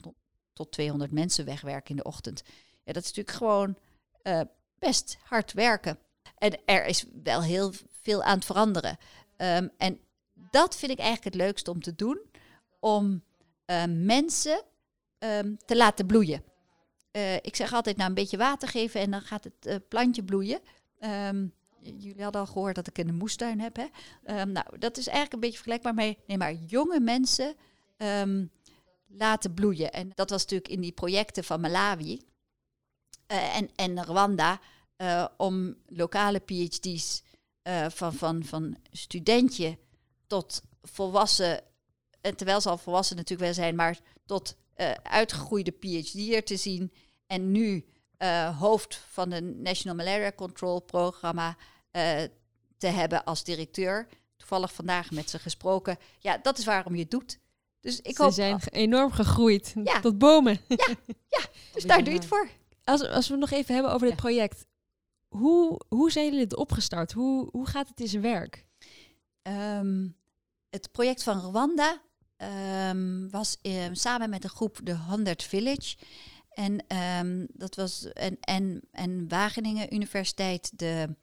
tot 0.52 0.72
200 0.72 1.10
mensen 1.10 1.44
wegwerken 1.44 1.90
in 1.90 1.96
de 1.96 2.02
ochtend. 2.02 2.42
Ja, 2.84 2.92
dat 2.92 3.02
is 3.02 3.08
natuurlijk 3.08 3.36
gewoon 3.36 3.76
eh, 4.22 4.40
best 4.78 5.18
hard 5.22 5.52
werken. 5.52 5.98
En 6.34 6.64
er 6.64 6.86
is 6.86 7.04
wel 7.22 7.42
heel 7.42 7.72
veel 8.00 8.22
aan 8.22 8.36
het 8.36 8.44
veranderen. 8.44 8.98
Ehm, 9.36 9.68
en 9.76 10.00
dat 10.32 10.76
vind 10.76 10.92
ik 10.92 10.98
eigenlijk 10.98 11.34
het 11.34 11.42
leukste 11.42 11.70
om 11.70 11.82
te 11.82 11.94
doen. 11.94 12.20
Om 12.80 13.24
eh, 13.64 13.84
mensen 13.86 14.62
ehm, 15.20 15.54
te 15.64 15.76
laten 15.76 16.06
bloeien. 16.06 16.42
Eh, 17.10 17.34
ik 17.34 17.56
zeg 17.56 17.72
altijd, 17.72 17.96
nou 17.96 18.08
een 18.08 18.14
beetje 18.14 18.36
water 18.36 18.68
geven 18.68 19.00
en 19.00 19.10
dan 19.10 19.20
gaat 19.20 19.44
het 19.44 19.66
eh, 19.66 19.76
plantje 19.88 20.24
bloeien. 20.24 20.60
Ehm, 20.98 21.46
jullie 21.80 22.22
hadden 22.22 22.40
al 22.40 22.46
gehoord 22.46 22.74
dat 22.74 22.86
ik 22.86 22.98
een 22.98 23.14
moestuin 23.14 23.60
heb. 23.60 23.76
Hè? 23.76 23.86
Ehm, 24.24 24.52
nou, 24.52 24.78
dat 24.78 24.96
is 24.96 25.06
eigenlijk 25.06 25.32
een 25.32 25.40
beetje 25.40 25.56
vergelijkbaar 25.56 25.94
mee. 25.94 26.18
Nee, 26.26 26.36
maar 26.36 26.54
jonge 26.54 27.00
mensen 27.00 27.54
laten 29.06 29.54
bloeien. 29.54 29.92
En 29.92 30.10
dat 30.14 30.30
was 30.30 30.42
natuurlijk 30.42 30.70
in 30.70 30.80
die 30.80 30.92
projecten 30.92 31.44
van 31.44 31.60
Malawi 31.60 32.20
eh, 33.26 33.56
en, 33.56 33.70
en 33.74 34.04
Rwanda. 34.04 34.60
om 35.36 35.76
lokale 35.86 36.38
PhD's 36.38 37.22
van, 37.88 38.12
van, 38.12 38.44
van 38.44 38.76
studentje 38.90 39.78
tot 40.26 40.62
volwassen, 40.82 41.60
en 42.20 42.36
terwijl 42.36 42.60
ze 42.60 42.68
al 42.68 42.78
volwassen 42.78 43.16
natuurlijk 43.16 43.44
wel 43.44 43.64
zijn, 43.64 43.74
maar 43.74 43.98
tot 44.26 44.56
eh, 44.80 44.90
uitgegroeide 45.02 45.74
PhD'er 45.80 46.44
te 46.44 46.56
zien. 46.56 46.92
En 47.26 47.50
nu 47.50 47.84
eh, 48.16 48.58
hoofd 48.58 48.96
van 49.10 49.30
het 49.30 49.44
National 49.58 49.96
Malaria 49.96 50.32
Control 50.32 50.80
Programma 50.80 51.56
eh, 51.90 52.22
te 52.78 52.86
hebben 52.86 53.24
als 53.24 53.44
directeur. 53.44 54.08
Toevallig 54.36 54.72
vandaag 54.72 55.10
met 55.10 55.30
ze 55.30 55.38
gesproken. 55.38 55.96
Ja, 56.18 56.38
dat 56.38 56.58
is 56.58 56.64
waarom 56.64 56.94
je 56.94 57.00
het 57.00 57.10
doet. 57.10 57.38
Dus 57.80 58.00
ik 58.00 58.16
Ze 58.16 58.22
hoop, 58.22 58.32
zijn 58.32 58.60
enorm 58.70 59.12
gegroeid 59.12 59.74
Ja. 59.84 60.00
tot 60.00 60.18
bomen. 60.18 60.60
dus 61.72 61.84
daar 61.84 62.04
doe 62.04 62.12
je 62.12 62.18
het 62.18 62.28
voor. 62.28 62.48
Als, 62.84 63.08
als 63.08 63.26
we 63.26 63.32
het 63.32 63.40
nog 63.50 63.50
even 63.50 63.74
hebben 63.74 63.92
over 63.92 64.06
dit 64.06 64.16
Ja. 64.16 64.22
project. 64.22 64.66
hoe, 65.28 65.80
hoe 65.88 66.10
zijn 66.10 66.24
jullie 66.24 66.40
dit 66.40 66.56
opgestart? 66.56 67.12
Hoe, 67.12 67.48
hoe 67.52 67.66
gaat 67.66 67.88
het 67.88 68.00
in 68.00 68.08
zijn 68.08 68.22
werk? 68.22 68.66
Ehm, 69.42 70.08
het 70.70 70.92
project 70.92 71.22
van 71.22 71.38
Rwanda 71.40 72.02
ehm, 72.40 73.28
was 73.28 73.58
ehm, 73.62 73.94
samen 73.94 74.30
met 74.30 74.44
een 74.44 74.50
groep 74.50 74.80
de 74.82 74.96
100 74.96 75.42
Village. 75.42 75.96
En 76.50 76.86
ehm, 76.86 77.46
dat 77.52 77.74
was 77.74 78.12
en, 78.12 78.36
en, 78.40 78.80
en 78.90 79.28
Wageningen 79.28 79.94
Universiteit 79.94 80.78
de 80.78 81.16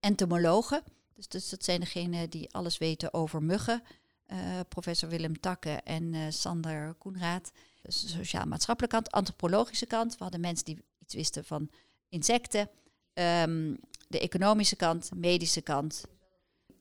entomologen. 0.00 0.82
Dus, 1.14 1.28
dus 1.28 1.48
dat 1.48 1.64
zijn 1.64 1.80
degenen 1.80 2.30
die 2.30 2.54
alles 2.54 2.78
weten 2.78 3.14
over 3.14 3.42
muggen. 3.42 3.82
Eh, 4.26 4.60
professor 4.68 5.08
Willem 5.08 5.40
Takke 5.40 5.70
en 5.70 6.14
eh, 6.14 6.20
Sander 6.28 6.94
Koenraad. 6.94 7.52
Dus 7.82 8.00
de 8.00 8.08
sociaal-maatschappelijke 8.08 8.96
kant, 8.96 9.10
antropologische 9.10 9.86
kant. 9.86 10.16
We 10.16 10.22
hadden 10.22 10.40
mensen 10.40 10.64
die 10.64 10.84
iets 10.98 11.14
wisten 11.14 11.44
van 11.44 11.70
insecten. 12.08 12.70
De 14.08 14.20
economische 14.20 14.76
kant, 14.76 15.10
medische 15.14 15.60
kant. 15.60 16.04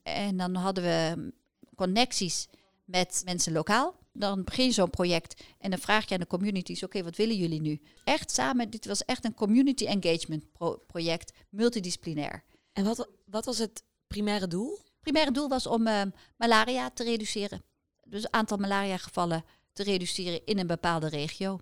En 0.04 0.38
dan 0.38 0.56
hadden 0.56 0.84
we 0.84 1.32
connecties 1.76 2.48
met 2.90 3.22
mensen 3.26 3.54
lokaal. 3.54 3.98
Dan 4.14 4.44
begin 4.44 4.66
je 4.66 4.72
zo'n 4.72 4.90
project 4.90 5.44
en 5.60 5.70
dan 5.70 5.80
vraag 5.80 6.08
je 6.08 6.14
aan 6.14 6.20
de 6.20 6.28
communities: 6.28 6.84
oké, 6.84 7.04
wat 7.04 7.16
willen 7.16 7.36
jullie 7.36 7.62
nu? 7.62 7.82
Echt 8.04 8.32
samen, 8.32 8.70
dit 8.70 8.86
was 8.86 9.06
echt 9.06 9.26
een 9.26 9.34
community 9.34 9.86
engagement 9.86 10.52
pro- 10.52 10.78
project, 10.88 11.32
multidisciplinair. 11.50 12.44
En 12.74 12.84
wat, 12.84 13.10
wat 13.26 13.46
was 13.46 13.58
het 13.58 13.84
primaire 14.08 14.48
doel? 14.48 14.80
primaire 15.00 15.32
doel 15.32 15.48
was 15.50 15.68
om 15.68 15.88
eh, 15.88 16.02
malaria 16.38 16.90
te 16.90 17.04
reduceren. 17.04 17.64
Dus 18.04 18.24
het 18.24 18.32
aantal 18.32 18.58
malaria-gevallen 18.58 19.44
te 19.74 19.84
reduceren 19.84 20.46
in 20.46 20.60
een 20.60 20.68
bepaalde 20.68 21.10
regio. 21.10 21.60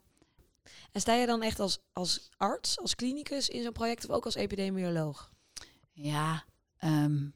En 0.92 1.02
sta 1.02 1.14
je 1.14 1.26
dan 1.26 1.42
echt 1.42 1.60
als, 1.60 1.80
als 1.94 2.30
arts, 2.38 2.80
als 2.80 2.96
klinicus 2.96 3.50
in 3.50 3.64
zo'n 3.64 3.72
project 3.72 4.10
of 4.10 4.16
ook 4.16 4.26
als 4.26 4.36
epidemioloog? 4.36 5.32
Ja, 5.92 6.46
ehm, 6.78 7.28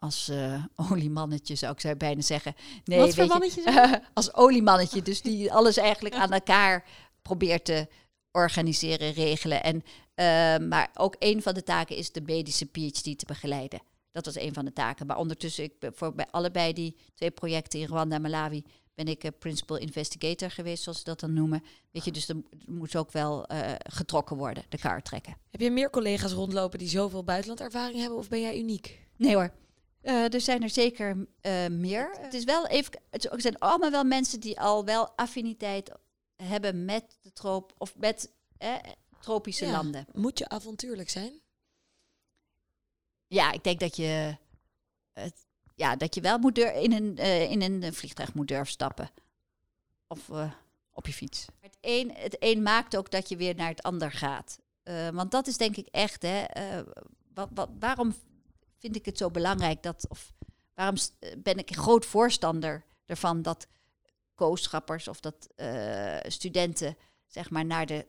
als 0.00 0.28
eh, 0.28 0.64
oliemannetje 0.90 1.54
zou 1.54 1.72
ik 1.72 1.80
zou 1.80 1.96
bijna 1.96 2.20
zeggen. 2.20 2.54
Nee, 2.84 2.98
Wat 2.98 3.14
voor 3.14 3.22
je, 3.22 3.28
mannetje 3.28 3.62
zijn 3.72 4.02
als 4.12 4.34
oliemannetje, 4.34 5.02
dus 5.02 5.22
die 5.22 5.52
alles 5.52 5.76
eigenlijk 5.76 6.14
aan 6.14 6.32
elkaar 6.32 6.84
probeert 7.22 7.64
te 7.64 7.88
organiseren, 8.32 9.12
regelen. 9.12 9.62
En, 9.62 9.82
eh, 10.14 10.68
maar 10.68 10.90
ook 10.94 11.16
een 11.18 11.42
van 11.42 11.54
de 11.54 11.62
taken 11.62 11.96
is 11.96 12.12
de 12.12 12.20
medische 12.20 12.66
PhD 12.66 13.02
te 13.18 13.24
begeleiden. 13.26 13.80
Dat 14.12 14.24
was 14.24 14.38
een 14.38 14.54
van 14.54 14.64
de 14.64 14.72
taken. 14.72 15.06
Maar 15.06 15.16
ondertussen, 15.16 15.64
ik 15.64 15.72
voor 15.94 16.14
bij 16.14 16.26
allebei 16.30 16.72
die 16.72 16.96
twee 17.14 17.30
projecten 17.30 17.80
in 17.80 17.86
Rwanda 17.86 18.16
en 18.16 18.22
Malawi, 18.22 18.64
ben 18.94 19.06
ik 19.06 19.24
eh, 19.24 19.30
principal 19.38 19.76
investigator 19.76 20.50
geweest, 20.50 20.82
zoals 20.82 20.98
ze 20.98 21.04
dat 21.04 21.20
dan 21.20 21.32
noemen. 21.32 21.62
Weet 21.90 22.04
je, 22.04 22.12
dus 22.12 22.28
er 22.28 22.36
moet 22.66 22.96
ook 22.96 23.12
wel 23.12 23.44
getrokken 23.78 24.36
worden, 24.36 24.64
de 24.68 24.78
kaart 24.78 25.04
trekken. 25.04 25.36
Heb 25.50 25.60
je 25.60 25.70
meer 25.70 25.90
collega's 25.90 26.32
rondlopen 26.32 26.78
die 26.78 26.88
zoveel 26.88 27.24
buitenlandervaring 27.24 28.00
hebben 28.00 28.18
of 28.18 28.28
ben 28.28 28.40
jij 28.40 28.58
uniek? 28.58 28.98
Nee 29.16 29.34
hoor. 29.34 29.52
Eh, 30.00 30.34
er 30.34 30.40
zijn 30.40 30.62
er 30.62 30.70
zeker 30.70 31.26
eh, 31.40 31.66
meer. 31.66 32.10
Het 32.20 32.34
is 32.34 32.44
wel 32.44 32.66
even. 32.66 32.92
Het 33.10 33.28
zijn 33.36 33.58
allemaal 33.58 33.90
wel 33.90 34.04
mensen 34.04 34.40
die 34.40 34.60
al 34.60 34.84
wel 34.84 35.10
affiniteit 35.16 35.90
hebben 36.36 36.84
met 36.84 37.18
de 37.20 37.32
troop 37.32 37.72
of 37.78 37.96
met 37.96 38.30
eh, 38.58 38.74
tropische 39.20 39.64
Ja. 39.66 39.70
landen. 39.70 40.06
Moet 40.12 40.38
je 40.38 40.48
avontuurlijk 40.48 41.10
zijn? 41.10 41.40
Ja, 43.26 43.52
ik 43.52 43.64
denk 43.64 43.80
dat 43.80 43.96
je, 43.96 44.36
het, 45.12 45.46
ja, 45.74 45.96
dat 45.96 46.14
je 46.14 46.20
wel 46.20 46.38
moet 46.38 46.54
dur- 46.54 46.74
in, 46.74 46.92
een, 46.92 47.18
eh, 47.18 47.50
in 47.50 47.62
een 47.62 47.94
vliegtuig 47.94 48.34
moet 48.34 48.48
durven 48.48 48.72
stappen. 48.72 49.10
Of 50.06 50.30
op 50.92 51.06
je 51.06 51.12
fiets. 51.12 51.46
Het 51.60 51.76
een, 51.80 52.12
het 52.14 52.36
een 52.38 52.62
maakt 52.62 52.96
ook 52.96 53.10
dat 53.10 53.28
je 53.28 53.36
weer 53.36 53.54
naar 53.54 53.68
het 53.68 53.82
ander 53.82 54.12
gaat. 54.12 54.58
Want 55.12 55.30
dat 55.30 55.46
is 55.46 55.56
denk 55.56 55.76
ik 55.76 55.86
echt, 55.86 56.22
hè. 56.22 56.44
wat, 57.34 57.48
wat, 57.54 57.68
waarom 57.78 58.14
vind 58.80 58.96
ik 58.96 59.04
het 59.04 59.18
zo 59.18 59.30
belangrijk 59.30 59.82
dat, 59.82 60.06
of 60.08 60.32
waarom 60.74 60.96
eh, 61.18 61.32
ben 61.38 61.58
ik 61.58 61.76
groot 61.76 62.06
voorstander 62.06 62.84
ervan 63.06 63.42
dat 63.42 63.66
kooschappers 64.34 65.08
of 65.08 65.20
dat 65.20 65.48
eh, 65.56 66.16
studenten, 66.22 66.96
zeg 67.26 67.50
maar, 67.50 67.64
naar 67.64 67.86
de, 67.86 68.06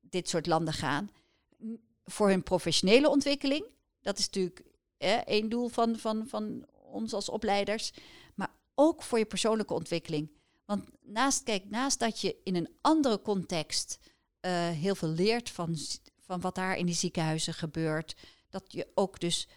dit 0.00 0.28
soort 0.28 0.46
landen 0.46 0.74
gaan? 0.74 1.10
Voor 2.04 2.28
hun 2.28 2.42
professionele 2.42 3.08
ontwikkeling. 3.08 3.64
Dat 4.00 4.18
is 4.18 4.24
natuurlijk 4.26 4.62
hè, 4.98 5.14
één 5.14 5.48
doel 5.48 5.68
van, 5.68 5.98
van, 5.98 6.26
van 6.26 6.66
ons 6.72 7.12
als 7.12 7.28
opleiders. 7.28 7.92
Maar 8.34 8.50
ook 8.74 9.02
voor 9.02 9.18
je 9.18 9.24
persoonlijke 9.24 9.74
ontwikkeling. 9.74 10.30
Want 10.64 10.84
naast, 11.02 11.42
kijk, 11.42 11.70
naast 11.70 11.98
dat 11.98 12.20
je 12.20 12.36
in 12.44 12.56
een 12.56 12.76
andere 12.80 13.22
context 13.22 13.98
eh, 14.40 14.68
heel 14.68 14.94
veel 14.94 15.08
leert 15.08 15.50
van, 15.50 15.76
van 16.18 16.40
wat 16.40 16.54
daar 16.54 16.76
in 16.76 16.86
die 16.86 16.94
ziekenhuizen 16.94 17.54
gebeurt. 17.54 18.16
Dat 18.48 18.72
je 18.72 18.88
ook 18.94 19.20
dus 19.20 19.48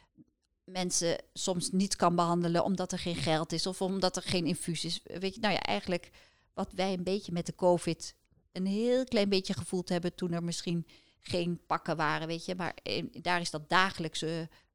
mensen 0.68 1.18
soms 1.34 1.72
niet 1.72 1.96
kan 1.96 2.16
behandelen 2.16 2.64
omdat 2.64 2.92
er 2.92 3.00
geen 3.00 3.16
geld 3.16 3.52
is 3.52 3.68
of 3.68 3.82
omdat 3.82 4.16
er 4.16 4.22
geen 4.22 4.46
infuus 4.46 4.86
is. 4.86 5.02
Weet 5.04 5.36
je, 5.36 5.40
nou 5.40 5.54
ja, 5.54 5.62
eigenlijk 5.62 6.12
wat 6.54 6.72
wij 6.72 6.94
een 6.94 7.04
beetje 7.04 7.32
met 7.32 7.46
de 7.46 7.56
COVID 7.56 8.16
een 8.52 8.66
heel 8.66 9.04
klein 9.04 9.30
beetje 9.30 9.54
gevoeld 9.54 9.90
hebben 9.90 10.16
toen 10.16 10.32
er 10.32 10.44
misschien 10.44 10.88
geen 11.20 11.60
pakken 11.66 11.98
waren, 11.98 12.28
weet 12.28 12.46
je. 12.46 12.56
Maar 12.56 12.76
daar 13.12 13.42
is 13.42 13.52
dat 13.52 13.70
dagelijks 13.70 14.22
eh, 14.22 14.32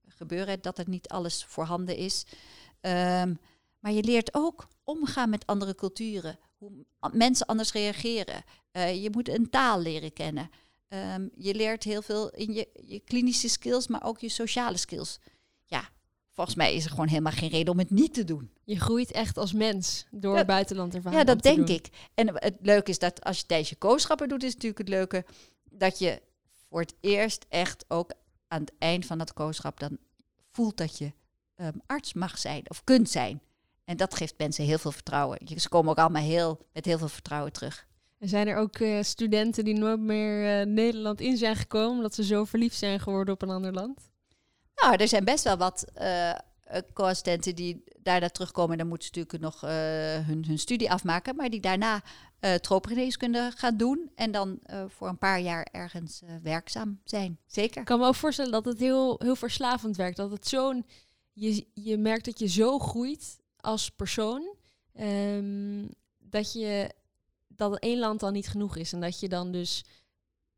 gebeuren, 0.08 0.62
dat 0.62 0.78
er 0.78 0.88
niet 0.88 1.08
alles 1.08 1.44
voorhanden 1.44 1.96
is. 1.96 2.26
Ehm, 2.80 3.34
maar 3.78 3.92
je 3.92 4.02
leert 4.02 4.34
ook 4.34 4.68
omgaan 4.84 5.30
met 5.30 5.46
andere 5.46 5.74
culturen, 5.74 6.38
hoe 6.56 6.70
mensen 7.12 7.46
anders 7.46 7.72
reageren. 7.72 8.44
Eh, 8.70 9.02
je 9.02 9.10
moet 9.10 9.28
een 9.28 9.50
taal 9.50 9.80
leren 9.80 10.12
kennen. 10.12 10.50
Ehm, 10.88 11.28
je 11.36 11.54
leert 11.54 11.84
heel 11.84 12.02
veel 12.02 12.30
in 12.30 12.52
je, 12.52 12.68
je 12.84 13.00
klinische 13.00 13.48
skills, 13.48 13.86
maar 13.86 14.04
ook 14.04 14.18
je 14.18 14.28
sociale 14.28 14.76
skills. 14.76 15.18
Volgens 16.32 16.56
mij 16.56 16.74
is 16.74 16.84
er 16.84 16.90
gewoon 16.90 17.08
helemaal 17.08 17.32
geen 17.32 17.48
reden 17.50 17.72
om 17.72 17.78
het 17.78 17.90
niet 17.90 18.14
te 18.14 18.24
doen. 18.24 18.50
Je 18.64 18.80
groeit 18.80 19.10
echt 19.10 19.36
als 19.38 19.52
mens 19.52 20.06
door 20.10 20.36
Ja. 20.36 20.44
buitenlandervaring 20.44 21.20
Ja, 21.20 21.26
dat 21.34 21.42
denk 21.42 21.56
doen. 21.56 21.76
ik. 21.76 21.88
En 22.14 22.28
het 22.34 22.56
leuke 22.60 22.90
is 22.90 22.98
dat 22.98 23.24
als 23.24 23.38
je 23.38 23.46
tijdens 23.46 23.68
je 23.68 23.76
kooschappen 23.76 24.28
doet, 24.28 24.42
is 24.42 24.52
natuurlijk 24.52 24.78
het 24.78 24.88
leuke 24.88 25.24
dat 25.70 25.98
je 25.98 26.22
voor 26.68 26.80
het 26.80 26.94
eerst 27.00 27.46
echt 27.48 27.84
ook 27.88 28.12
aan 28.48 28.60
het 28.60 28.72
eind 28.78 29.06
van 29.06 29.18
dat 29.18 29.32
kooschap 29.32 29.80
dan 29.80 29.98
voelt 30.52 30.76
dat 30.76 30.98
je 30.98 31.12
ehm, 31.54 31.72
arts 31.86 32.12
mag 32.12 32.38
zijn 32.38 32.70
of 32.70 32.84
kunt 32.84 33.10
zijn. 33.10 33.40
En 33.84 33.96
dat 33.96 34.14
geeft 34.14 34.34
mensen 34.38 34.64
heel 34.64 34.78
veel 34.78 34.92
vertrouwen. 34.92 35.38
Ze 35.56 35.68
komen 35.68 35.90
ook 35.90 35.98
allemaal 35.98 36.22
heel, 36.22 36.66
met 36.72 36.84
heel 36.84 36.98
veel 36.98 37.08
vertrouwen 37.08 37.52
terug. 37.52 37.86
En 38.18 38.28
zijn 38.28 38.48
er 38.48 38.56
ook 38.56 38.76
eh, 38.76 39.02
studenten 39.02 39.64
die 39.64 39.74
nooit 39.78 40.00
meer 40.00 40.60
eh, 40.60 40.66
Nederland 40.66 41.20
in 41.20 41.36
zijn 41.36 41.56
gekomen 41.56 41.96
omdat 41.96 42.14
ze 42.14 42.24
zo 42.24 42.44
verliefd 42.44 42.76
zijn 42.78 43.00
geworden 43.00 43.34
op 43.34 43.42
een 43.42 43.50
ander 43.50 43.72
land? 43.72 44.10
Nou, 44.74 44.96
er 44.96 45.08
zijn 45.08 45.24
best 45.24 45.44
wel 45.44 45.56
wat 45.56 45.84
eh, 45.94 46.30
eh, 46.30 46.36
co-assistenten 46.92 47.54
die 47.54 47.84
daarna 47.98 48.28
terugkomen. 48.28 48.78
Dan 48.78 48.88
moeten 48.88 49.08
ze 49.12 49.18
natuurlijk 49.18 49.44
nog 49.44 49.62
eh, 49.70 49.70
hun, 50.26 50.44
hun 50.46 50.58
studie 50.58 50.90
afmaken. 50.90 51.36
Maar 51.36 51.50
die 51.50 51.60
daarna 51.60 52.02
eh 52.40 52.54
tropengeneeskunde 52.54 53.52
gaan 53.54 53.76
doen. 53.76 54.10
En 54.14 54.30
dan 54.30 54.58
voor 54.88 55.08
een 55.08 55.18
paar 55.18 55.40
jaar 55.40 55.68
ergens 55.72 56.22
werkzaam 56.42 57.00
zijn. 57.04 57.38
Zeker. 57.46 57.80
Ik 57.80 57.86
kan 57.86 57.98
me 57.98 58.06
ook 58.06 58.14
voorstellen 58.14 58.52
dat 58.52 58.64
het 58.64 58.78
heel, 58.78 59.16
heel 59.18 59.36
verslavend 59.36 59.96
werkt. 59.96 60.16
Dat 60.16 60.30
het 60.30 60.48
zo'n. 60.48 60.86
Je, 61.32 61.66
je 61.74 61.98
merkt 61.98 62.24
dat 62.24 62.38
je 62.38 62.48
zo 62.48 62.78
groeit 62.78 63.40
als 63.56 63.90
persoon. 63.90 64.54
ehm, 64.94 65.86
dat 66.18 66.52
je 66.52 66.94
dat 67.48 67.78
één 67.78 67.98
land 67.98 68.20
dan 68.20 68.32
niet 68.32 68.48
genoeg 68.48 68.76
is. 68.76 68.92
En 68.92 69.00
dat 69.00 69.20
je 69.20 69.28
dan 69.28 69.52
dus 69.52 69.84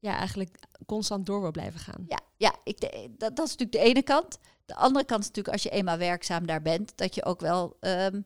ja, 0.04 0.16
eigenlijk 0.18 0.56
constant 0.86 1.26
door 1.26 1.40
wil 1.40 1.50
blijven 1.50 1.80
gaan. 1.80 2.04
Ja, 2.08 2.20
ja 2.36 2.54
ik, 2.64 2.80
dat, 3.18 3.36
dat 3.36 3.46
is 3.46 3.56
natuurlijk 3.56 3.72
de 3.72 3.78
ene 3.90 4.02
kant. 4.02 4.38
De 4.66 4.74
andere 4.74 5.04
kant 5.04 5.20
is 5.20 5.26
natuurlijk 5.26 5.54
als 5.54 5.62
je 5.62 5.70
eenmaal 5.70 5.98
werkzaam 5.98 6.46
daar 6.46 6.62
bent, 6.62 6.92
dat 6.96 7.14
je 7.14 7.24
ook 7.24 7.40
wel 7.40 7.76
ehm, 7.80 8.20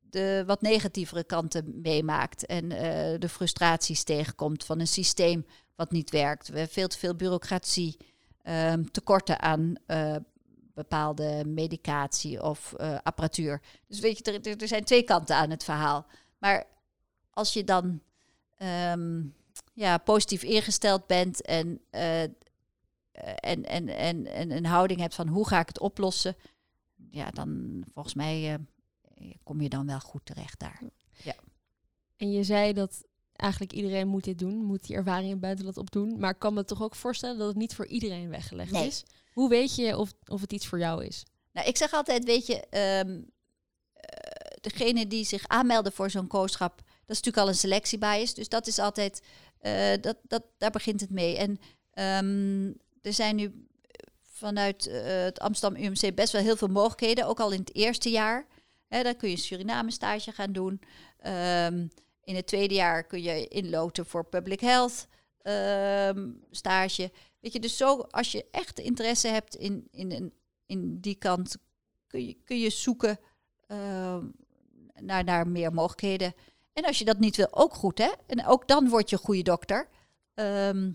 de 0.00 0.42
wat 0.46 0.62
negatievere 0.62 1.24
kanten 1.24 1.80
meemaakt 1.82 2.46
en 2.46 2.70
eh, 2.72 3.18
de 3.18 3.28
frustraties 3.28 4.02
tegenkomt 4.04 4.64
van 4.64 4.80
een 4.80 4.86
systeem 4.86 5.46
wat 5.76 5.90
niet 5.90 6.10
werkt. 6.10 6.48
We 6.48 6.66
veel 6.68 6.88
te 6.88 6.98
veel 6.98 7.14
bureaucratie, 7.14 7.96
ehm, 8.42 8.84
tekorten 8.84 9.40
aan 9.40 9.74
eh, 9.86 10.16
bepaalde 10.74 11.44
medicatie 11.46 12.42
of 12.42 12.72
eh, 12.72 12.98
apparatuur. 13.02 13.62
Dus 13.86 14.00
weet 14.00 14.18
je, 14.18 14.24
er, 14.32 14.46
er- 14.46 14.60
er 14.60 14.68
zijn 14.68 14.84
twee 14.84 15.02
kanten 15.02 15.36
aan 15.36 15.50
het 15.50 15.64
verhaal. 15.64 16.06
Maar 16.38 16.64
als 17.30 17.52
je 17.52 17.64
dan 17.64 18.00
ehm, 18.56 19.22
ja, 19.72 19.98
positief 19.98 20.42
ingesteld 20.42 21.06
bent 21.06 21.42
en 21.42 21.80
eh, 21.90 22.22
eh, 22.22 22.30
en, 23.36 23.64
en, 23.64 23.88
en, 23.88 24.26
en 24.26 24.50
een 24.50 24.66
houding 24.66 25.00
hebt 25.00 25.14
van 25.14 25.28
hoe 25.28 25.48
ga 25.48 25.60
ik 25.60 25.68
het 25.68 25.80
oplossen, 25.80 26.36
ja, 27.10 27.30
dan 27.30 27.82
volgens 27.92 28.14
mij 28.14 28.54
eh, 29.14 29.30
kom 29.42 29.60
je 29.60 29.68
dan 29.68 29.86
wel 29.86 30.00
goed 30.00 30.24
terecht 30.24 30.58
daar. 30.58 30.82
En 32.16 32.32
je 32.32 32.44
zei 32.44 32.72
dat 32.72 33.04
eigenlijk 33.32 33.72
iedereen 33.72 34.08
moet 34.08 34.24
dit 34.24 34.38
doen, 34.38 34.64
moet 34.64 34.86
die 34.86 34.96
ervaring 34.96 35.42
in 35.42 35.76
opdoen. 35.76 36.18
Maar 36.18 36.30
ik 36.30 36.38
kan 36.38 36.54
me 36.54 36.64
toch 36.64 36.82
ook 36.82 36.94
voorstellen 36.94 37.38
dat 37.38 37.48
het 37.48 37.56
niet 37.56 37.74
voor 37.74 37.86
iedereen 37.86 38.28
weggelegd 38.28 38.70
Nee. 38.70 38.86
is. 38.86 39.04
Hoe 39.32 39.48
weet 39.48 39.74
je 39.74 39.98
of, 39.98 40.12
of 40.26 40.40
het 40.40 40.52
iets 40.52 40.66
voor 40.66 40.78
jou 40.78 41.04
is? 41.04 41.24
Nou, 41.52 41.68
ik 41.68 41.76
zeg 41.76 41.92
altijd, 41.92 42.24
weet 42.24 42.46
je, 42.46 42.66
ehm 42.66 43.20
eh, 43.92 44.56
degene 44.60 45.06
die 45.06 45.24
zich 45.24 45.48
aanmelden 45.48 45.92
voor 45.92 46.10
zo'n 46.10 46.26
kooschap, 46.26 46.76
dat 46.76 46.86
is 47.06 47.16
natuurlijk 47.16 47.36
al 47.36 47.48
een 47.48 47.54
selectiebias. 47.54 48.34
Dus 48.34 48.48
dat 48.48 48.66
is 48.66 48.78
altijd, 48.78 49.22
eh, 49.62 49.92
dat, 50.00 50.16
dat, 50.22 50.42
daar 50.58 50.70
begint 50.70 51.00
het 51.00 51.10
mee. 51.10 51.36
En 51.36 51.58
ehm, 51.90 52.72
er 53.02 53.12
zijn 53.12 53.36
nu 53.36 53.66
vanuit 54.22 54.86
eh, 54.86 55.02
het 55.04 55.40
Amsterdam 55.40 55.84
UMC 55.84 56.14
best 56.14 56.32
wel 56.32 56.42
heel 56.42 56.56
veel 56.56 56.68
mogelijkheden, 56.68 57.26
ook 57.26 57.40
al 57.40 57.50
in 57.52 57.60
het 57.60 57.74
eerste 57.74 58.10
jaar. 58.10 58.46
Hè, 58.88 59.02
dan 59.02 59.16
kun 59.16 59.30
je 59.30 59.36
Suriname 59.36 59.90
stage 59.90 60.32
gaan 60.32 60.52
doen. 60.52 60.80
Ehm, 61.18 61.86
in 62.24 62.34
het 62.34 62.46
tweede 62.46 62.74
jaar 62.74 63.04
kun 63.04 63.22
je 63.22 63.48
inloten 63.48 64.06
voor 64.06 64.24
public 64.24 64.60
health 64.60 65.06
ehm, 65.42 66.30
stage. 66.50 67.10
Weet 67.40 67.52
je, 67.52 67.60
dus 67.60 67.76
zo 67.76 67.98
als 68.00 68.32
je 68.32 68.46
echt 68.50 68.78
interesse 68.78 69.28
hebt 69.28 69.54
in, 69.54 69.88
in, 69.90 70.32
in, 70.66 71.00
die 71.00 71.14
kant, 71.14 71.56
kun 72.06 72.26
je, 72.26 72.36
kun 72.44 72.58
je 72.58 72.70
zoeken 72.70 73.18
naar, 75.00 75.24
naar 75.24 75.48
meer 75.48 75.72
mogelijkheden. 75.72 76.34
En 76.72 76.84
als 76.84 76.98
je 76.98 77.04
dat 77.04 77.18
niet 77.18 77.36
wil, 77.36 77.48
ook 77.50 77.74
goed, 77.74 77.98
hè? 77.98 78.10
En 78.26 78.46
ook 78.46 78.68
dan 78.68 78.88
word 78.88 79.10
je 79.10 79.16
goede 79.16 79.42
dokter. 79.42 79.88
Ehm, 80.34 80.92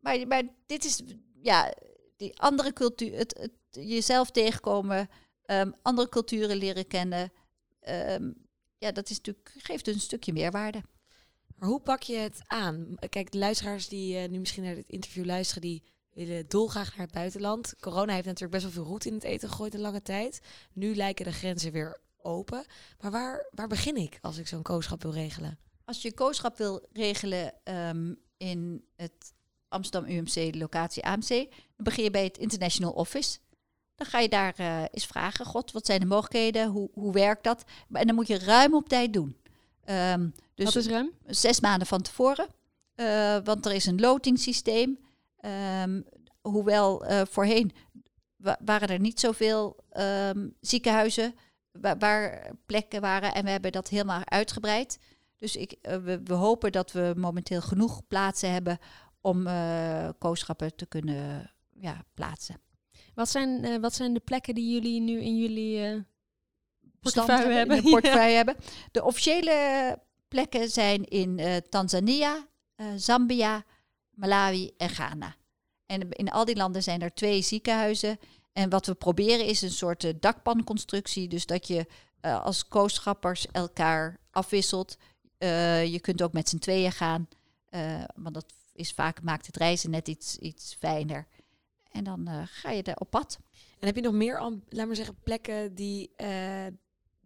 maar, 0.00 0.42
dit 0.66 0.84
is, 0.84 1.02
ja, 1.42 1.74
die 2.16 2.40
andere 2.40 2.72
cultuur, 2.72 3.18
het 3.18 3.50
jezelf 3.70 4.30
tegenkomen, 4.30 5.08
ehm, 5.44 5.70
andere 5.82 6.08
culturen 6.08 6.56
leren 6.56 6.86
kennen. 6.86 7.32
ehm, 7.80 8.30
ja, 8.78 8.92
dat 8.92 9.10
is 9.10 9.16
natuurlijk, 9.16 9.54
geeft 9.58 9.86
een 9.88 10.00
stukje 10.00 10.32
meerwaarde. 10.32 10.82
Maar 11.56 11.68
hoe 11.68 11.80
pak 11.80 12.02
je 12.02 12.16
het 12.16 12.40
aan? 12.46 12.94
Kijk, 13.08 13.30
de 13.30 13.38
luisteraars 13.38 13.88
die 13.88 14.16
eh, 14.16 14.28
nu 14.28 14.38
misschien 14.38 14.62
naar 14.62 14.74
dit 14.74 14.88
interview 14.88 15.24
luisteren, 15.24 15.62
die 15.62 15.82
willen 16.14 16.48
dolgraag 16.48 16.90
naar 16.90 17.06
het 17.06 17.14
buitenland. 17.14 17.74
Corona 17.80 18.12
heeft 18.12 18.26
natuurlijk 18.26 18.52
best 18.52 18.62
wel 18.62 18.72
veel 18.72 18.92
roet 18.92 19.04
in 19.04 19.14
het 19.14 19.22
eten 19.22 19.48
gegooid 19.48 19.74
een 19.74 19.80
lange 19.80 20.02
tijd. 20.02 20.40
Nu 20.72 20.94
lijken 20.94 21.24
de 21.24 21.32
grenzen 21.32 21.72
weer 21.72 22.00
open. 22.28 22.64
Maar 23.00 23.10
waar, 23.10 23.46
waar 23.50 23.68
begin 23.68 23.96
ik 23.96 24.18
als 24.20 24.36
ik 24.38 24.46
zo'n 24.48 24.62
kooschap 24.62 25.02
wil 25.02 25.12
regelen? 25.12 25.58
Als 25.84 26.02
je 26.02 26.14
kooschap 26.14 26.56
wil 26.56 26.86
regelen 26.92 27.52
ehm, 27.64 28.14
in 28.36 28.84
het 28.96 29.32
Amsterdam 29.68 30.10
UMC, 30.10 30.32
de 30.52 30.58
locatie 30.58 31.04
AMC, 31.04 31.28
dan 31.28 31.48
begin 31.76 32.04
je 32.04 32.10
bij 32.10 32.24
het 32.24 32.38
International 32.38 32.92
Office. 32.92 33.38
Dan 33.94 34.06
ga 34.06 34.18
je 34.18 34.28
daar 34.28 34.54
eh, 34.56 34.82
eens 34.90 35.06
vragen, 35.06 35.46
god, 35.46 35.72
wat 35.72 35.86
zijn 35.86 36.00
de 36.00 36.06
mogelijkheden? 36.06 36.68
Hoe, 36.68 36.90
hoe 36.92 37.12
werkt 37.12 37.44
dat? 37.44 37.64
En 37.92 38.06
dan 38.06 38.14
moet 38.16 38.26
je 38.26 38.38
ruim 38.38 38.74
op 38.74 38.88
tijd 38.88 39.12
doen. 39.12 39.36
Ehm, 39.84 40.28
dus 40.54 40.64
Dat 40.64 40.76
is 40.76 40.86
ruim. 40.86 41.10
zes 41.26 41.60
maanden 41.60 41.86
van 41.86 42.02
tevoren. 42.02 42.46
Eh, 42.94 43.36
want 43.44 43.66
er 43.66 43.72
is 43.72 43.86
een 43.86 44.00
lotingssysteem. 44.00 44.98
Ehm, 45.40 46.00
hoewel 46.40 47.04
eh, 47.04 47.20
voorheen 47.30 47.72
wa- 48.36 48.58
waren 48.64 48.88
er 48.88 49.00
niet 49.00 49.20
zoveel 49.20 49.76
ehm, 49.90 50.48
ziekenhuizen 50.60 51.34
wa- 51.80 51.96
waar 51.96 52.50
plekken 52.66 53.00
waren. 53.00 53.34
En 53.34 53.44
we 53.44 53.50
hebben 53.50 53.72
dat 53.72 53.88
helemaal 53.88 54.24
uitgebreid. 54.24 54.98
Dus 55.36 55.56
ik, 55.56 55.72
eh, 55.72 55.96
we, 55.96 56.20
we 56.24 56.34
hopen 56.34 56.72
dat 56.72 56.92
we 56.92 57.12
momenteel 57.16 57.60
genoeg 57.60 58.06
plaatsen 58.08 58.52
hebben 58.52 58.78
om 59.20 59.46
eh 59.46 60.08
kooschappen 60.18 60.76
te 60.76 60.86
kunnen 60.86 61.50
ja, 61.74 62.04
plaatsen. 62.14 62.60
Wat 63.14 63.28
zijn, 63.28 63.64
eh, 63.64 63.76
wat 63.80 63.94
zijn 63.94 64.14
de 64.14 64.20
plekken 64.20 64.54
die 64.54 64.72
jullie 64.72 65.00
nu 65.00 65.20
in 65.20 65.36
jullie 65.38 66.04
portefeuille 67.00 67.50
in 67.50 67.56
hebben? 67.56 67.76
de 67.76 67.90
portefeuille 67.90 68.36
hebben. 68.36 68.56
De 68.90 69.04
officiële 69.04 69.98
plekken 70.28 70.68
zijn 70.70 71.04
in 71.04 71.40
Tanzania, 71.68 72.46
Zambia, 72.96 73.64
Malawi 74.10 74.70
en 74.76 74.88
Ghana. 74.88 75.36
En 75.86 76.10
in 76.10 76.30
al 76.30 76.44
die 76.44 76.56
landen 76.56 76.82
zijn 76.82 77.00
er 77.02 77.14
twee 77.14 77.42
ziekenhuizen. 77.42 78.18
En 78.52 78.70
wat 78.70 78.86
we 78.86 78.94
proberen 78.94 79.46
is 79.46 79.62
een 79.62 79.70
soort 79.70 80.04
eh, 80.04 80.12
dakpanconstructie. 80.20 81.28
Dus 81.28 81.46
dat 81.46 81.66
je 81.66 81.86
eh, 82.20 82.44
als 82.44 82.68
kooschappers 82.68 83.46
elkaar 83.46 84.20
afwisselt. 84.30 84.96
Eh, 85.38 85.86
je 85.86 86.00
kunt 86.00 86.22
ook 86.22 86.32
met 86.32 86.48
z'n 86.48 86.58
tweeën 86.58 86.92
gaan. 86.92 87.28
want 88.14 88.34
dat 88.34 88.52
is 88.72 88.92
vaak, 88.92 89.22
maakt 89.22 89.46
het 89.46 89.56
reizen 89.56 89.90
net 89.90 90.08
iets, 90.08 90.36
iets 90.36 90.76
fijner. 90.78 91.26
En 91.90 92.04
dan 92.04 92.28
ga 92.46 92.70
je 92.70 92.82
er 92.82 92.96
op 92.96 93.10
pad. 93.10 93.38
En 93.78 93.86
heb 93.86 93.96
je 93.96 94.02
nog 94.02 94.12
meer, 94.12 94.40
laat 94.68 94.86
maar 94.86 94.96
zeggen, 94.96 95.16
plekken 95.22 95.74
die, 95.74 96.10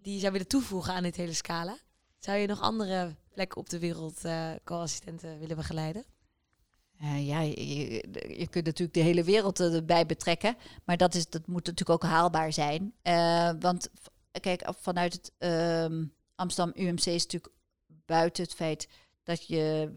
die 0.03 0.15
je 0.15 0.19
zou 0.19 0.33
willen 0.33 0.47
toevoegen 0.47 0.95
aan 0.95 1.03
dit 1.03 1.17
hele 1.17 1.33
scala? 1.33 1.77
Zou 2.19 2.39
je 2.39 2.47
nog 2.47 2.61
andere 2.61 3.17
plekken 3.33 3.59
op 3.59 3.69
de 3.69 3.79
wereld 3.79 4.21
co-assistenten 4.65 5.39
willen 5.39 5.57
begeleiden? 5.57 6.05
Eh, 7.03 7.27
ja, 7.27 7.41
je, 7.41 8.47
kunt 8.51 8.65
natuurlijk 8.65 8.95
de 8.95 9.01
hele 9.01 9.25
wereld 9.25 9.61
erbij 9.61 10.07
betrekken. 10.07 10.57
Maar 10.85 10.97
dat, 10.97 11.15
is, 11.15 11.29
dat 11.29 11.47
moet 11.47 11.67
natuurlijk 11.67 12.05
ook 12.05 12.11
haalbaar 12.11 12.53
zijn. 12.53 12.95
Eh, 13.03 13.51
want 13.61 13.91
kijk, 14.41 14.73
vanuit 14.81 15.13
het 15.13 15.33
ehm, 15.39 16.05
Amsterdam 16.35 16.85
UMC 16.85 17.05
is 17.05 17.23
natuurlijk 17.23 17.53
buiten 17.87 18.43
het 18.43 18.55
feit 18.55 18.89
dat 19.23 19.47
je 19.47 19.93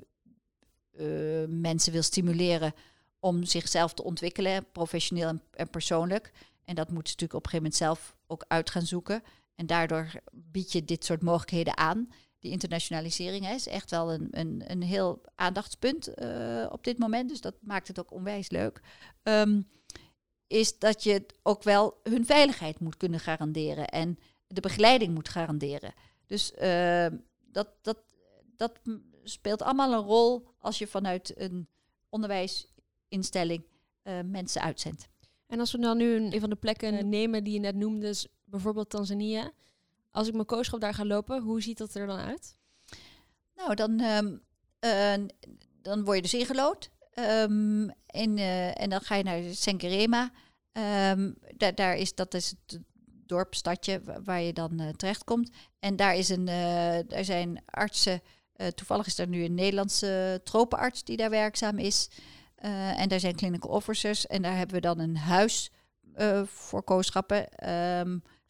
eh, 0.91 1.05
mensen 1.47 1.91
wil 1.91 2.03
stimuleren 2.03 2.73
om 3.19 3.43
zichzelf 3.43 3.93
te 3.93 4.03
ontwikkelen, 4.03 4.71
professioneel 4.71 5.27
en, 5.27 5.41
en 5.51 5.69
persoonlijk. 5.69 6.31
En 6.63 6.75
dat 6.75 6.89
moeten 6.89 7.13
ze 7.13 7.13
natuurlijk 7.19 7.33
op 7.33 7.43
een 7.45 7.49
gegeven 7.49 7.63
moment 7.63 7.75
zelf 7.75 8.15
ook 8.27 8.45
uit 8.47 8.69
gaan 8.69 8.85
zoeken. 8.85 9.23
En 9.55 9.65
daardoor 9.65 10.11
bied 10.31 10.71
je 10.71 10.85
dit 10.85 11.05
soort 11.05 11.21
mogelijkheden 11.21 11.77
aan 11.77 12.09
die 12.45 12.53
internationalisering 12.53 13.45
hè, 13.45 13.53
is 13.53 13.67
echt 13.67 13.91
wel 13.91 14.13
een, 14.13 14.27
een, 14.31 14.63
een 14.67 14.81
heel 14.81 15.21
aandachtspunt 15.35 16.07
eh, 16.07 16.65
op 16.69 16.83
dit 16.83 16.97
moment. 16.97 17.29
Dus 17.29 17.41
dat 17.41 17.55
maakt 17.61 17.87
het 17.87 17.99
ook 17.99 18.11
onwijs 18.11 18.49
leuk. 18.49 18.81
Ehm, 19.23 19.61
is 20.47 20.79
dat 20.79 21.03
je 21.03 21.25
ook 21.43 21.63
wel 21.63 21.99
hun 22.03 22.25
veiligheid 22.25 22.79
moet 22.79 22.97
kunnen 22.97 23.19
garanderen 23.19 23.87
en 23.87 24.19
de 24.47 24.61
begeleiding 24.61 25.13
moet 25.13 25.29
garanderen. 25.29 25.93
Dus 26.25 26.53
ehm, 26.53 27.17
dat, 27.39 27.67
dat, 27.81 27.97
dat 28.55 28.79
speelt 29.23 29.61
allemaal 29.61 29.93
een 29.93 30.07
rol 30.07 30.47
als 30.59 30.77
je 30.77 30.87
vanuit 30.87 31.33
een 31.37 31.67
onderwijsinstelling 32.09 33.65
eh, 34.01 34.19
mensen 34.25 34.61
uitzendt. 34.61 35.07
En 35.47 35.59
als 35.59 35.71
we 35.71 35.79
dan 35.79 35.97
nu 35.97 36.15
een, 36.15 36.33
een 36.33 36.39
van 36.39 36.49
de 36.49 36.55
plekken 36.55 37.09
nemen 37.09 37.43
die 37.43 37.53
je 37.53 37.59
net 37.59 37.75
noemde, 37.75 38.05
dus 38.05 38.27
bijvoorbeeld 38.43 38.89
Tanzania. 38.89 39.51
Als 40.15 40.27
ik 40.27 40.33
mijn 40.33 40.45
kooschap 40.45 40.79
daar 40.79 40.93
ga 40.93 41.05
lopen, 41.05 41.41
hoe 41.41 41.61
ziet 41.61 41.77
dat 41.77 41.93
er 41.93 42.07
dan 42.07 42.19
uit? 42.19 42.57
Nou, 43.55 43.75
dan, 43.75 43.99
ehm, 43.99 44.37
eh, 44.79 45.25
dan 45.81 46.03
word 46.03 46.15
je 46.15 46.21
dus 46.21 46.33
ingelood. 46.33 46.89
Ehm, 47.11 47.89
en, 48.05 48.37
eh, 48.37 48.81
en 48.81 48.89
dan 48.89 49.01
ga 49.01 49.15
je 49.15 49.23
naar 49.23 49.41
Senkerema. 49.51 50.31
Ehm, 50.71 51.31
daar, 51.75 51.95
is, 51.95 52.15
dat 52.15 52.33
is 52.33 52.49
het 52.49 52.79
dorp, 53.05 53.55
stadje 53.55 54.01
wa- 54.03 54.21
waar 54.21 54.41
je 54.41 54.53
dan 54.53 54.79
eh, 54.79 54.89
terechtkomt. 54.89 55.49
En 55.79 55.95
daar, 55.95 56.15
is 56.15 56.29
een, 56.29 56.47
eh, 56.47 56.99
daar 57.07 57.25
zijn 57.25 57.63
artsen. 57.65 58.21
toevallig 58.75 59.05
is 59.05 59.17
er 59.17 59.27
nu 59.27 59.43
een 59.43 59.53
Nederlandse 59.53 60.41
tropenarts 60.43 61.03
die 61.03 61.17
daar 61.17 61.29
werkzaam 61.29 61.77
is. 61.77 62.09
En 62.95 63.09
daar 63.09 63.19
zijn 63.19 63.35
clinical 63.35 63.69
officers. 63.69 64.27
En 64.27 64.41
daar 64.41 64.57
hebben 64.57 64.75
we 64.75 64.81
dan 64.81 64.99
een 64.99 65.17
huis 65.17 65.71
voor 66.45 66.83
kooschappen 66.83 67.47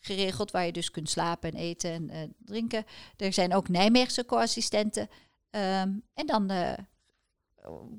geregeld. 0.05 0.51
Waar 0.51 0.65
je 0.65 0.71
dus 0.71 0.91
kunt 0.91 1.09
slapen 1.09 1.51
en 1.51 1.57
eten 1.57 1.91
en 1.91 2.09
eh, 2.09 2.19
drinken. 2.45 2.85
Er 3.17 3.33
zijn 3.33 3.53
ook 3.53 3.69
Nijmeegse 3.69 4.25
co-assistenten. 4.25 5.09
Ehm, 5.49 5.89
en 6.13 6.25
dan 6.25 6.49
eh, 6.49 6.73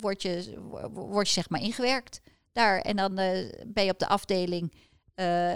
word, 0.00 0.22
je, 0.22 0.60
wo- 0.60 0.88
word 0.90 1.26
je 1.26 1.32
zeg 1.32 1.48
maar 1.48 1.60
ingewerkt 1.60 2.20
daar. 2.52 2.80
En 2.80 2.96
dan 2.96 3.18
eh, 3.18 3.52
ben 3.66 3.84
je 3.84 3.90
op 3.90 3.98
de 3.98 4.06
afdeling. 4.08 4.72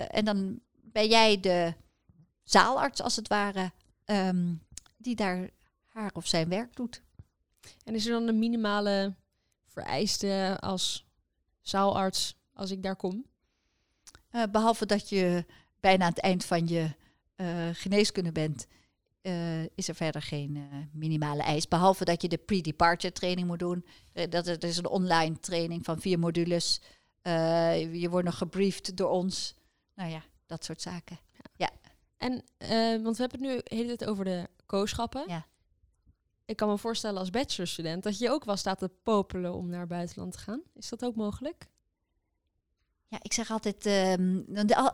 en 0.08 0.24
dan 0.24 0.60
ben 0.72 1.08
jij 1.08 1.40
de 1.40 1.74
zaalarts 2.42 3.02
als 3.02 3.16
het 3.16 3.28
ware. 3.28 3.72
ehm, 4.04 4.54
die 4.96 5.14
daar 5.16 5.50
haar 5.86 6.10
of 6.14 6.26
zijn 6.26 6.48
werk 6.48 6.76
doet. 6.76 7.02
En 7.84 7.94
is 7.94 8.06
er 8.06 8.12
dan 8.12 8.28
een 8.28 8.38
minimale 8.38 9.14
vereiste 9.66 10.56
als 10.60 11.06
zaalarts 11.60 12.36
als 12.52 12.70
ik 12.70 12.82
daar 12.82 12.96
kom? 12.96 13.26
Eh, 14.30 14.42
behalve 14.50 14.86
dat 14.86 15.08
je 15.08 15.44
bijna 15.80 16.04
aan 16.04 16.10
het 16.10 16.20
eind 16.20 16.44
van 16.44 16.66
je 16.66 16.94
eh, 17.34 17.68
geneeskunde 17.72 18.32
bent, 18.32 18.66
eh, 19.22 19.62
is 19.62 19.88
er 19.88 19.94
verder 19.94 20.22
geen 20.22 20.56
eh, 20.56 20.78
minimale 20.92 21.42
eis. 21.42 21.68
Behalve 21.68 22.04
dat 22.04 22.22
je 22.22 22.28
de 22.28 22.38
pre-departure 22.38 23.12
training 23.12 23.46
moet 23.46 23.58
doen. 23.58 23.84
Dat, 24.28 24.64
is 24.64 24.76
een 24.76 24.86
online 24.86 25.38
training 25.38 25.84
van 25.84 26.00
vier 26.00 26.18
modules. 26.18 26.80
Je 27.92 28.06
wordt 28.10 28.26
nog 28.26 28.38
gebriefd 28.38 28.96
door 28.96 29.10
ons. 29.10 29.54
Nou 29.94 30.10
ja, 30.10 30.22
dat 30.46 30.64
soort 30.64 30.82
zaken. 30.82 31.18
En, 32.20 32.42
eh, 32.56 33.02
want 33.02 33.16
we 33.16 33.22
hebben 33.22 33.40
het 33.40 33.40
nu 33.40 33.56
de 33.56 33.76
hele 33.76 33.96
tijd 33.96 34.10
over 34.10 34.24
de 34.24 34.48
kooschappen. 34.66 35.24
Ja. 35.26 35.46
Ik 36.44 36.56
kan 36.56 36.68
me 36.68 36.78
voorstellen 36.78 37.18
als 37.18 37.30
bachelorstudent 37.30 38.02
dat 38.02 38.18
je 38.18 38.30
ook 38.30 38.44
wel 38.44 38.56
staat 38.56 38.78
te 38.78 38.90
popelen 39.02 39.54
om 39.54 39.68
naar 39.68 39.80
het 39.80 39.88
buitenland 39.88 40.32
te 40.32 40.38
gaan. 40.38 40.62
Is 40.74 40.88
dat 40.88 41.04
ook 41.04 41.16
mogelijk? 41.16 41.66
Ja, 43.10 43.18
ik 43.22 43.32
zeg 43.32 43.50
altijd, 43.50 43.86
ehm, 43.86 44.38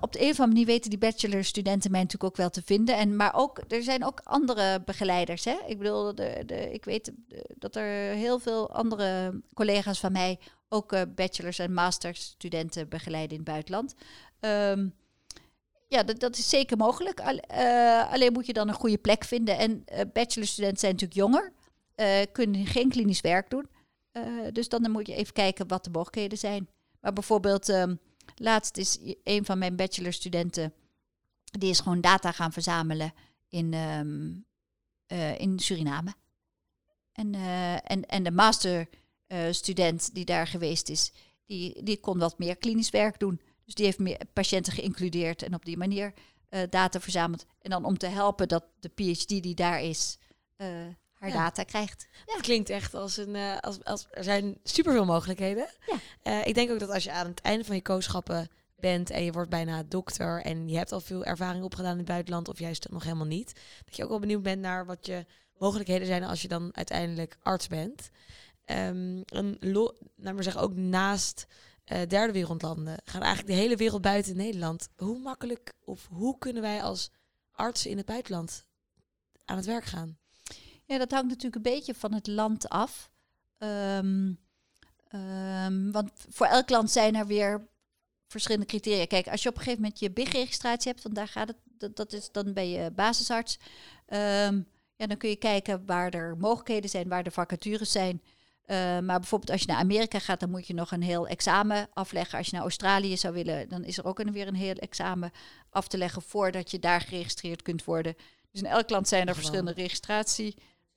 op 0.00 0.12
de 0.12 0.20
een 0.20 0.30
of 0.30 0.40
andere 0.40 0.46
manier 0.46 0.66
weten 0.66 0.90
die 0.90 0.98
bachelorstudenten 0.98 1.90
mij 1.90 2.00
natuurlijk 2.00 2.30
ook 2.30 2.36
wel 2.36 2.50
te 2.50 2.62
vinden. 2.62 2.96
En, 2.96 3.16
maar 3.16 3.34
ook, 3.34 3.60
er 3.68 3.82
zijn 3.82 4.04
ook 4.04 4.20
andere 4.24 4.82
begeleiders. 4.84 5.44
Hè? 5.44 5.56
Ik 5.66 5.78
bedoel, 5.78 6.14
de, 6.14 6.42
de, 6.46 6.72
ik 6.72 6.84
weet 6.84 7.12
dat 7.54 7.76
er 7.76 8.14
heel 8.14 8.38
veel 8.38 8.70
andere 8.72 9.40
collega's 9.54 10.00
van 10.00 10.12
mij 10.12 10.38
ook 10.68 10.92
eh, 10.92 11.02
bachelors- 11.14 11.58
en 11.58 11.72
masterstudenten 11.72 12.88
begeleiden 12.88 13.30
in 13.30 13.42
het 13.42 13.52
buitenland. 13.52 13.94
Ehm, 14.40 14.88
ja, 15.88 16.02
dat, 16.02 16.20
dat 16.20 16.36
is 16.36 16.48
zeker 16.48 16.76
mogelijk. 16.76 17.20
Al- 17.20 17.38
eh, 17.38 18.12
alleen 18.12 18.32
moet 18.32 18.46
je 18.46 18.52
dan 18.52 18.68
een 18.68 18.74
goede 18.74 18.98
plek 18.98 19.24
vinden. 19.24 19.58
En 19.58 19.82
eh 19.84 20.00
bachelorstudenten 20.12 20.78
zijn 20.80 20.92
natuurlijk 20.92 21.20
jonger, 21.20 21.52
kunnen 22.32 22.66
geen 22.66 22.88
klinisch 22.88 23.20
werk 23.20 23.50
doen. 23.50 23.68
Dus 24.52 24.68
dan 24.68 24.90
moet 24.90 25.06
je 25.06 25.14
even 25.14 25.32
kijken 25.32 25.68
wat 25.68 25.84
de 25.84 25.90
mogelijkheden 25.90 26.38
zijn. 26.38 26.68
Maar 27.00 27.12
bijvoorbeeld, 27.12 27.68
ehm, 27.68 27.94
Laatst 28.36 28.76
is 28.76 28.98
een 29.24 29.44
van 29.44 29.58
mijn 29.58 29.76
bachelorstudenten, 29.76 30.72
die 31.44 31.70
is 31.70 31.80
gewoon 31.80 32.00
data 32.00 32.32
gaan 32.32 32.52
verzamelen 32.52 33.12
in, 33.48 33.72
ehm, 33.72 34.32
eh, 35.06 35.38
in 35.38 35.58
Suriname. 35.58 36.14
En, 37.12 37.34
eh, 37.34 37.90
en, 37.90 38.06
en 38.06 38.22
de 38.22 38.30
masterstudent 38.30 40.14
die 40.14 40.24
daar 40.24 40.46
geweest 40.46 40.88
is, 40.88 41.12
die, 41.46 41.82
die 41.82 42.00
kon 42.00 42.18
wat 42.18 42.38
meer 42.38 42.56
klinisch 42.56 42.90
werk 42.90 43.18
doen. 43.18 43.40
Dus 43.64 43.74
die 43.74 43.84
heeft 43.84 43.98
meer 43.98 44.20
patiënten 44.32 44.72
geïncludeerd 44.72 45.42
en 45.42 45.54
op 45.54 45.64
die 45.64 45.76
manier 45.76 46.12
eh, 46.48 46.60
data 46.70 47.00
verzameld. 47.00 47.46
En 47.58 47.70
dan 47.70 47.84
om 47.84 47.98
te 47.98 48.06
helpen 48.06 48.48
dat 48.48 48.64
de 48.80 48.88
PhD 48.88 49.28
die 49.28 49.54
daar 49.54 49.82
is, 49.82 50.18
eh, 50.56 50.68
haar 51.18 51.28
Ja. 51.28 51.34
data 51.34 51.62
krijgt. 51.62 52.06
Het 52.26 52.42
klinkt 52.42 52.70
echt 52.70 52.94
als 52.94 53.16
een. 53.16 53.34
eh, 53.36 53.56
als, 53.58 53.84
als, 53.84 54.06
er 54.10 54.24
zijn 54.24 54.58
superveel 54.62 55.04
mogelijkheden. 55.04 55.66
Ja. 55.86 55.96
Eh, 56.22 56.46
ik 56.46 56.54
denk 56.54 56.70
ook 56.70 56.78
dat 56.78 56.90
als 56.90 57.04
je 57.04 57.12
aan 57.12 57.26
het 57.26 57.40
einde 57.40 57.64
van 57.64 57.76
je 57.76 57.82
kooschappen 57.82 58.48
bent 58.76 59.10
en 59.10 59.24
je 59.24 59.32
wordt 59.32 59.50
bijna 59.50 59.82
dokter 59.82 60.42
en 60.42 60.68
je 60.68 60.76
hebt 60.76 60.92
al 60.92 61.00
veel 61.00 61.24
ervaring 61.24 61.64
opgedaan 61.64 61.92
in 61.92 61.98
het 61.98 62.06
buitenland 62.06 62.48
of 62.48 62.58
juist 62.58 62.88
nog 62.90 63.02
helemaal 63.02 63.26
niet, 63.26 63.52
dat 63.84 63.96
je 63.96 64.02
ook 64.02 64.08
wel 64.08 64.18
benieuwd 64.18 64.42
bent 64.42 64.60
naar 64.60 64.86
wat 64.86 65.06
je 65.06 65.26
mogelijkheden 65.58 66.06
zijn 66.06 66.24
als 66.24 66.42
je 66.42 66.48
dan 66.48 66.76
uiteindelijk 66.76 67.36
arts 67.42 67.66
bent. 67.66 68.10
Ehm 68.64 69.20
en 69.24 69.56
lo, 69.60 69.92
nou 70.16 70.34
maar 70.34 70.42
zeggen, 70.42 70.62
ook 70.62 70.74
naast 70.74 71.46
eh, 71.84 72.00
derde 72.08 72.32
wereldlanden 72.32 72.96
gaat 73.04 73.22
eigenlijk 73.22 73.54
de 73.54 73.62
hele 73.62 73.76
wereld 73.76 74.02
buiten 74.02 74.36
Nederland. 74.36 74.88
Hoe 74.96 75.18
makkelijk 75.18 75.72
of 75.84 76.06
hoe 76.10 76.38
kunnen 76.38 76.62
wij 76.62 76.82
als 76.82 77.10
artsen 77.52 77.90
in 77.90 77.96
het 77.96 78.06
buitenland 78.06 78.64
aan 79.44 79.56
het 79.56 79.66
werk 79.66 79.84
gaan? 79.84 80.18
Ja, 80.86 80.98
dat 80.98 81.10
hangt 81.10 81.28
natuurlijk 81.28 81.56
een 81.56 81.72
beetje 81.72 81.94
van 81.94 82.14
het 82.14 82.26
land 82.26 82.68
af. 82.68 83.10
Ehm, 83.58 84.32
ehm, 85.08 85.90
want 85.90 86.10
voor 86.28 86.46
elk 86.46 86.70
land 86.70 86.90
zijn 86.90 87.14
er 87.14 87.26
weer 87.26 87.68
verschillende 88.26 88.66
criteria. 88.66 89.06
Kijk, 89.06 89.28
als 89.28 89.42
je 89.42 89.48
op 89.48 89.54
een 89.54 89.62
gegeven 89.62 89.82
moment 89.82 90.00
je 90.00 90.10
BIG-registratie 90.10 90.90
hebt, 90.90 91.02
want 91.02 91.14
daar 91.14 91.28
gaat 91.28 91.48
het, 91.48 91.56
dat, 91.64 91.96
dat 91.96 92.12
is 92.12 92.32
dan 92.32 92.52
ben 92.52 92.70
je 92.70 92.90
basisarts. 92.90 93.58
Ehm, 94.06 94.60
ja, 94.96 95.06
dan 95.06 95.16
kun 95.16 95.28
je 95.28 95.36
kijken 95.36 95.86
waar 95.86 96.14
er 96.14 96.36
mogelijkheden 96.36 96.90
zijn, 96.90 97.08
waar 97.08 97.24
de 97.24 97.30
vacatures 97.30 97.92
zijn. 97.92 98.22
Maar 98.66 99.18
bijvoorbeeld 99.18 99.50
als 99.50 99.60
je 99.60 99.66
naar 99.66 99.76
Amerika 99.76 100.18
gaat, 100.18 100.40
dan 100.40 100.50
moet 100.50 100.66
je 100.66 100.74
nog 100.74 100.90
een 100.90 101.02
heel 101.02 101.26
examen 101.28 101.88
afleggen. 101.92 102.38
Als 102.38 102.46
je 102.46 102.52
naar 102.52 102.62
Australië 102.62 103.16
zou 103.16 103.34
willen, 103.34 103.68
dan 103.68 103.84
is 103.84 103.98
er 103.98 104.04
ook 104.04 104.30
weer 104.30 104.46
een 104.46 104.54
heel 104.54 104.74
examen 104.74 105.30
af 105.70 105.88
te 105.88 105.98
leggen 105.98 106.22
voordat 106.22 106.70
je 106.70 106.78
daar 106.78 107.00
geregistreerd 107.00 107.62
kunt 107.62 107.84
worden. 107.84 108.16
Dus 108.50 108.60
in 108.60 108.66
elk 108.70 108.90
land 108.90 109.08
zijn 109.08 109.20
er 109.20 109.34
Gewoon. 109.34 109.42
verschillende 109.42 109.82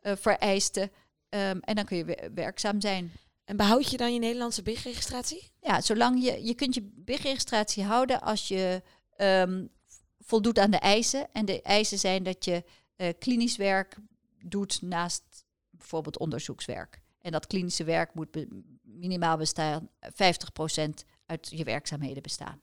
registratievereisten. 0.09 0.91
Ehm, 1.29 1.57
en 1.61 1.75
dan 1.75 1.85
kun 1.85 1.97
je 1.97 2.05
we- 2.05 2.31
werkzaam 2.33 2.81
zijn. 2.81 3.11
En 3.45 3.57
behoud 3.57 3.89
je 3.91 3.97
dan 3.97 4.13
je 4.13 4.19
Nederlandse 4.19 4.61
BIG-registratie? 4.61 5.51
Ja, 5.61 5.81
zolang 5.81 6.23
je, 6.23 6.43
je 6.45 6.53
kunt 6.53 6.73
je 6.75 6.81
BIG-registratie 6.95 7.83
houden 7.83 8.21
als 8.21 8.47
je 8.47 8.83
ehm, 9.15 9.65
voldoet 10.19 10.59
aan 10.59 10.71
de 10.71 10.77
eisen. 10.77 11.27
En 11.33 11.45
de 11.45 11.61
eisen 11.61 11.99
zijn 11.99 12.23
dat 12.23 12.45
je 12.45 12.63
eh, 12.95 13.13
klinisch 13.19 13.57
werk 13.57 13.95
doet 14.45 14.81
naast 14.81 15.23
bijvoorbeeld 15.69 16.17
onderzoekswerk. 16.17 17.01
En 17.21 17.31
dat 17.31 17.47
klinische 17.47 17.83
werk 17.83 18.13
moet 18.13 18.31
be- 18.31 18.47
minimaal 18.83 19.37
bestaan, 19.37 19.89
50% 19.99 21.05
uit 21.25 21.47
je 21.49 21.63
werkzaamheden 21.63 22.23
bestaan. 22.23 22.61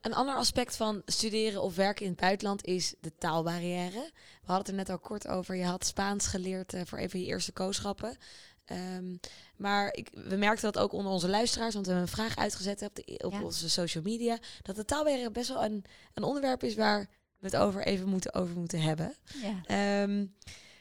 Een 0.00 0.14
ander 0.14 0.34
aspect 0.34 0.76
van 0.76 1.02
studeren 1.04 1.62
of 1.62 1.74
werken 1.76 2.04
in 2.04 2.10
het 2.10 2.20
buitenland 2.20 2.64
is 2.64 2.94
de 3.00 3.12
taalbarrière. 3.18 4.10
We 4.40 4.52
hadden 4.52 4.56
het 4.58 4.68
er 4.68 4.74
net 4.74 4.90
al 4.90 4.98
kort 4.98 5.28
over. 5.28 5.54
Je 5.54 5.64
had 5.64 5.86
Spaans 5.86 6.26
geleerd 6.26 6.72
eh, 6.74 6.80
voor 6.84 6.98
even 6.98 7.20
je 7.20 7.26
eerste 7.26 7.52
kooschappen. 7.52 8.16
Ehm, 8.64 9.16
maar 9.56 9.92
ik, 9.94 10.08
we 10.12 10.36
merkten 10.36 10.72
dat 10.72 10.82
ook 10.82 10.92
onder 10.92 11.12
onze 11.12 11.28
luisteraars, 11.28 11.74
want 11.74 11.86
we 11.86 11.92
hebben 11.92 12.10
een 12.10 12.16
vraag 12.16 12.36
uitgezet 12.36 12.82
op, 12.82 12.94
de, 12.94 13.20
op 13.24 13.32
Ja. 13.32 13.42
onze 13.42 13.70
social 13.70 14.02
media, 14.02 14.38
dat 14.62 14.76
de 14.76 14.84
taalbarrière 14.84 15.30
best 15.30 15.48
wel 15.48 15.64
een, 15.64 15.84
een 16.14 16.22
onderwerp 16.22 16.62
is 16.62 16.74
waar 16.74 17.08
we 17.38 17.46
het 17.46 17.56
over 17.56 17.86
even 17.86 18.08
moeten, 18.08 18.34
over 18.34 18.56
moeten 18.56 18.80
hebben. 18.80 19.14
Ja. 19.42 19.62
Ehm, 19.66 20.26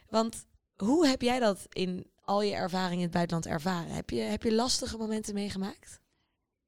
want 0.09 0.45
hoe 0.75 1.07
heb 1.07 1.21
jij 1.21 1.39
dat 1.39 1.65
in 1.69 2.11
al 2.21 2.41
je 2.41 2.53
ervaring 2.53 2.95
in 2.95 3.01
het 3.01 3.11
buitenland 3.11 3.45
ervaren? 3.45 3.91
Heb 3.91 4.09
je, 4.09 4.19
heb 4.19 4.43
je 4.43 4.53
lastige 4.53 4.97
momenten 4.97 5.33
meegemaakt? 5.33 5.99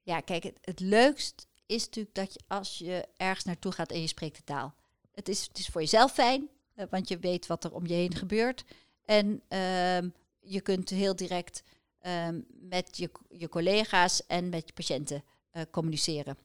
Ja, 0.02 0.20
kijk, 0.20 0.44
het, 0.44 0.58
het 0.62 0.80
leukst 0.80 1.48
is 1.70 1.86
natuurlijk 1.86 2.16
dat 2.16 2.34
je 2.34 2.40
als 2.48 2.78
je 2.78 3.08
ergens 3.18 3.46
naartoe 3.46 3.72
gaat 3.72 3.92
en 3.92 4.02
je 4.02 4.08
spreekt 4.08 4.36
de 4.36 4.44
taal. 4.44 4.74
Het 5.12 5.30
is, 5.30 5.48
het 5.48 5.58
is 5.58 5.68
voor 5.68 5.82
jezelf 5.82 6.12
fijn, 6.12 6.50
eh, 6.74 6.86
want 6.90 7.08
je 7.08 7.20
weet 7.20 7.48
wat 7.48 7.64
er 7.64 7.74
om 7.74 7.88
je 7.88 7.94
heen 7.94 8.16
gebeurt. 8.16 8.64
En 9.06 9.42
ehm, 9.48 10.10
je 10.40 10.62
kunt 10.62 10.90
heel 10.90 11.16
direct 11.16 11.64
ehm, 12.00 12.42
met 12.50 12.98
je, 12.98 13.12
je 13.30 13.50
collega's 13.50 14.26
en 14.26 14.50
met 14.50 14.68
je 14.68 14.74
patiënten 14.74 15.24
eh, 15.52 15.62
communiceren. 15.72 16.38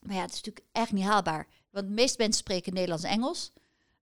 Maar 0.00 0.14
ja, 0.14 0.20
het 0.22 0.32
is 0.32 0.36
natuurlijk 0.36 0.66
echt 0.72 0.92
niet 0.92 1.04
haalbaar. 1.04 1.48
Want 1.70 1.86
de 1.86 1.92
meeste 1.92 2.18
mensen 2.18 2.40
spreken 2.40 2.72
Nederlands 2.72 3.04
en 3.04 3.10
Engels. 3.10 3.52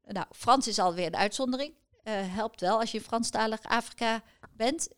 Nou, 0.02 0.26
Frans 0.30 0.68
is 0.68 0.78
alweer 0.78 1.06
een 1.06 1.16
uitzondering. 1.16 1.74
Eh, 2.02 2.34
helpt 2.34 2.60
wel 2.60 2.80
als 2.80 2.90
je 2.90 2.98
in 2.98 3.04
Franstalig 3.04 3.62
Afrika 3.62 4.22
bent. 4.52 4.88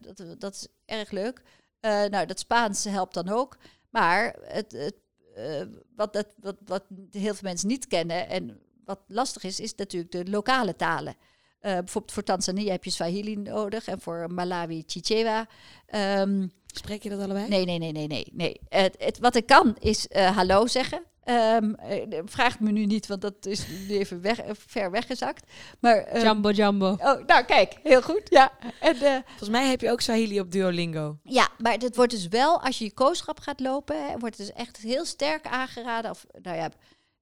Dat, 0.00 0.40
dat 0.40 0.54
is 0.54 0.66
erg 0.84 1.10
leuk. 1.10 1.42
Nou, 1.80 2.26
dat 2.26 2.38
Spaans 2.38 2.84
helpt 2.84 3.14
dan 3.14 3.28
ook. 3.28 3.58
Maar 3.92 4.36
het, 4.42 4.72
het, 4.72 4.94
eh, 5.34 5.62
wat, 5.96 6.12
dat, 6.12 6.26
wat, 6.40 6.56
wat 6.64 6.84
heel 7.10 7.34
veel 7.34 7.48
mensen 7.48 7.68
niet 7.68 7.86
kennen 7.86 8.28
en 8.28 8.60
wat 8.84 9.00
lastig 9.06 9.42
is, 9.42 9.60
is 9.60 9.74
natuurlijk 9.74 10.12
de 10.12 10.30
lokale 10.30 10.76
talen. 10.76 11.14
Eh, 11.60 11.72
bijvoorbeeld 11.72 12.12
voor 12.12 12.22
Tanzania 12.22 12.72
heb 12.72 12.84
je 12.84 12.90
Swahili 12.90 13.36
nodig 13.36 13.86
en 13.86 14.00
voor 14.00 14.32
Malawi 14.32 14.82
Chichewa. 14.86 15.48
Ehm, 15.86 16.46
Spreek 16.66 17.02
je 17.02 17.08
dat 17.08 17.20
allebei? 17.20 17.48
nee, 17.48 17.64
nee, 17.64 17.78
nee, 17.78 18.06
nee, 18.06 18.26
nee. 18.32 18.60
het, 18.68 19.18
wat 19.18 19.34
ik 19.34 19.46
kan 19.46 19.76
is 19.78 20.08
eh, 20.08 20.36
hallo 20.36 20.66
zeggen. 20.66 21.02
Ehm 21.24 21.74
eh, 21.74 22.20
vraag 22.24 22.60
me 22.60 22.70
nu 22.70 22.86
niet, 22.86 23.06
want 23.06 23.20
dat 23.20 23.46
is 23.46 23.66
nu 23.68 23.98
even 23.98 24.20
weg, 24.20 24.38
eh, 24.38 24.50
ver 24.54 24.90
weggezakt. 24.90 25.50
Maar, 25.80 25.96
ehm, 25.96 26.24
Jumbo 26.24 26.50
Jumbo. 26.50 26.90
Oh, 26.90 27.26
nou 27.26 27.44
kijk, 27.44 27.76
heel 27.82 28.02
goed. 28.02 28.22
Ja, 28.24 28.52
en, 28.80 28.94
eh, 28.94 29.16
Volgens 29.26 29.48
mij 29.48 29.66
heb 29.68 29.80
je 29.80 29.90
ook 29.90 30.00
Swahili 30.00 30.40
op 30.40 30.50
Duolingo. 30.52 31.18
ja, 31.22 31.48
maar 31.58 31.72
het 31.72 31.96
wordt 31.96 32.12
dus 32.12 32.28
wel, 32.28 32.60
als 32.62 32.78
je 32.78 32.84
je 32.84 32.92
kooschap 32.92 33.40
gaat 33.40 33.60
lopen, 33.60 34.06
hè, 34.06 34.18
wordt 34.18 34.38
het 34.38 34.46
dus 34.46 34.56
echt 34.56 34.76
heel 34.76 35.04
sterk 35.04 35.46
aangeraden. 35.46 36.10
Of 36.10 36.26
nou 36.42 36.56
ja, 36.56 36.70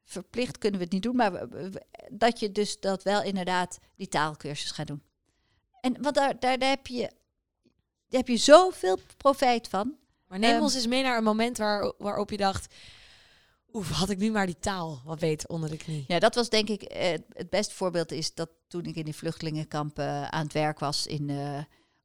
verplicht 0.04 0.58
kunnen 0.58 0.78
we 0.78 0.84
het 0.84 0.94
niet 0.94 1.02
doen, 1.02 1.16
maar 1.16 1.46
dat 2.10 2.40
je 2.40 2.52
dus 2.52 2.80
dat 2.80 3.02
wel 3.02 3.22
inderdaad 3.22 3.78
die 3.96 4.08
taalkursus 4.08 4.70
gaat 4.70 4.86
doen. 4.86 5.02
En 5.80 6.02
want 6.02 6.14
daar, 6.14 6.38
daar, 6.38 6.58
daar 6.58 6.68
heb 6.68 6.86
je, 6.86 7.10
daar 8.08 8.20
heb 8.20 8.28
je 8.28 8.36
zoveel 8.36 8.98
profijt 9.16 9.68
van. 9.68 9.94
Maar 10.26 10.38
neem 10.38 10.54
Ehm, 10.54 10.62
ons 10.62 10.74
eens 10.74 10.86
mee 10.86 11.02
naar 11.02 11.16
een 11.16 11.24
moment 11.24 11.58
waar, 11.58 11.92
waarop 11.98 12.30
je 12.30 12.36
dacht... 12.36 12.74
Oef, 13.72 13.90
had 13.90 14.10
ik 14.10 14.18
nu 14.18 14.30
maar 14.30 14.46
die 14.46 14.58
taal 14.58 15.00
wat 15.04 15.18
beter 15.18 15.48
onder 15.48 15.70
de 15.70 15.76
knie. 15.76 16.04
Ja, 16.08 16.18
dat 16.18 16.34
was 16.34 16.48
denk 16.48 16.68
ik 16.68 16.82
eh, 16.82 17.18
het 17.32 17.50
beste 17.50 17.74
voorbeeld 17.74 18.12
is 18.12 18.34
dat 18.34 18.50
toen 18.66 18.84
ik 18.84 18.96
in 18.96 19.04
die 19.04 19.16
vluchtelingenkamp 19.16 19.98
eh, 19.98 20.28
aan 20.28 20.42
het 20.42 20.52
werk 20.52 20.78
was 20.78 21.06
in, 21.06 21.30
eh, 21.30 21.58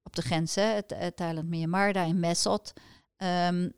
op 0.03 0.15
de 0.15 0.21
grenzen, 0.21 0.75
het, 0.75 1.15
Thailand 1.15 1.49
Myanmar, 1.49 1.93
daar 1.93 2.07
in 2.07 2.19
Mesot. 2.19 2.73
Ehm, 3.17 3.69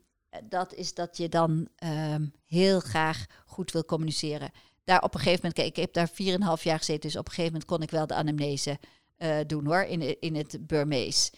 dat 0.44 0.74
is 0.74 0.94
dat 0.94 1.16
je 1.16 1.28
dan 1.28 1.68
ehm, 1.76 2.26
heel 2.46 2.80
graag 2.80 3.26
goed 3.46 3.72
wil 3.72 3.84
communiceren. 3.84 4.50
Daar 4.84 5.02
op 5.02 5.14
een 5.14 5.20
gegeven 5.20 5.40
moment, 5.46 5.54
kijk, 5.54 5.68
ik 5.68 5.76
heb 5.76 5.92
daar 5.92 6.10
4,5 6.58 6.62
jaar 6.62 6.78
gezeten, 6.78 7.00
dus 7.08 7.16
op 7.16 7.26
een 7.26 7.32
gegeven 7.32 7.52
moment 7.52 7.70
kon 7.70 7.82
ik 7.82 7.90
wel 7.90 8.06
de 8.06 8.14
anamnese 8.14 8.78
doen 9.46 9.66
hoor, 9.66 9.82
in, 9.82 10.20
in 10.20 10.34
het 10.34 10.66
Burmees. 10.66 11.30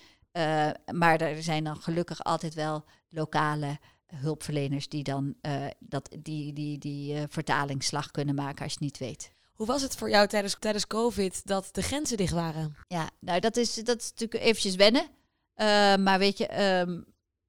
Maar 0.92 1.20
er 1.20 1.42
zijn 1.42 1.64
dan 1.64 1.76
gelukkig 1.76 2.24
altijd 2.24 2.54
wel 2.54 2.84
lokale 3.08 3.78
hulpverleners 4.14 4.88
die 4.88 5.02
dan 5.02 5.34
eh, 5.40 5.66
dat, 5.78 6.16
die, 6.18 6.52
die, 6.52 6.78
die 6.78 7.14
eh, 7.14 7.22
vertalingsslag 7.28 8.10
kunnen 8.10 8.34
maken 8.34 8.62
als 8.62 8.72
je 8.72 8.78
het 8.84 8.84
niet 8.84 8.98
weet. 8.98 9.32
Hoe 9.52 9.66
was 9.66 9.82
het 9.82 9.96
voor 9.96 10.10
jou 10.10 10.26
tijdens, 10.26 10.56
tijdens 10.58 10.86
COVID 10.86 11.46
dat 11.46 11.68
de 11.72 11.82
grenzen 11.82 12.16
dicht 12.16 12.32
waren? 12.32 12.76
Ja, 12.88 13.10
nou 13.18 13.40
dat 13.40 13.56
is, 13.56 13.74
dat 13.74 14.00
is 14.00 14.10
natuurlijk 14.10 14.42
eventjes 14.42 14.74
wennen. 14.74 15.08
Eh, 15.54 15.96
maar 15.96 16.18
weet 16.18 16.38
je, 16.38 16.46
ehm, 16.46 17.00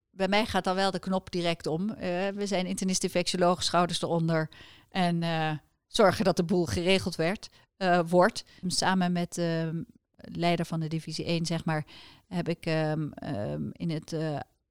bij 0.10 0.28
mij 0.28 0.46
gaat 0.46 0.64
dan 0.64 0.76
wel 0.76 0.92
de 0.92 1.00
knop 1.00 1.32
direct 1.32 1.68
om. 1.68 1.88
We 2.36 2.44
zijn 2.44 2.66
internist 2.66 3.04
infectioloog, 3.04 3.64
schouders 3.64 4.02
eronder. 4.02 4.50
En 4.90 5.24
zorgen 5.88 6.26
dat 6.26 6.36
de 6.36 6.44
boel 6.44 6.66
geregeld 6.66 7.16
werd, 7.16 7.50
wordt. 8.06 8.44
Samen 8.68 9.12
met 9.12 9.34
de 9.34 9.84
leider 10.16 10.66
van 10.66 10.80
de 10.80 10.88
divisie 10.88 11.26
1, 11.26 11.46
zeg 11.46 11.66
maar, 11.66 11.86
heb 12.28 12.50
ik 12.50 12.66
ehm, 12.66 13.12
ehm, 13.12 13.70
in 13.72 13.90
het 13.90 14.16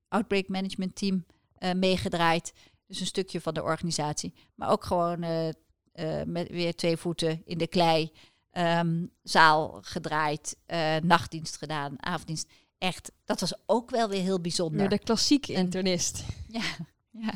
outbreak 0.09 0.49
management 0.49 0.95
team 0.95 1.25
eh, 1.61 1.73
meegedraaid. 1.73 2.53
Dus 2.87 3.01
een 3.01 3.07
stukje 3.07 3.41
van 3.41 3.55
de 3.55 3.63
organisatie. 3.63 4.35
Maar 4.55 4.71
ook 4.71 4.85
gewoon 4.85 5.23
eh, 5.23 5.49
eh, 5.93 6.27
met 6.27 6.49
weer 6.49 6.75
twee 6.75 6.97
voeten 6.97 7.43
in 7.45 7.59
de 7.59 7.67
klei. 7.67 8.13
Ehm, 8.51 9.07
zaal 9.23 9.79
gedraaid, 9.83 10.57
eh, 10.67 10.97
nachtdienst 10.97 11.57
gedaan, 11.57 11.95
avonddienst. 12.05 12.49
Echt, 12.79 13.13
dat 13.25 13.41
was 13.41 13.53
ook 13.67 13.91
wel 13.91 14.09
weer 14.09 14.23
heel 14.23 14.41
bijzonder. 14.41 14.79
Weer 14.79 14.89
de 14.89 14.99
klassieke 15.05 15.55
En- 15.55 15.61
internist. 15.61 16.25
Ja, 16.49 16.63
ja. 17.11 17.33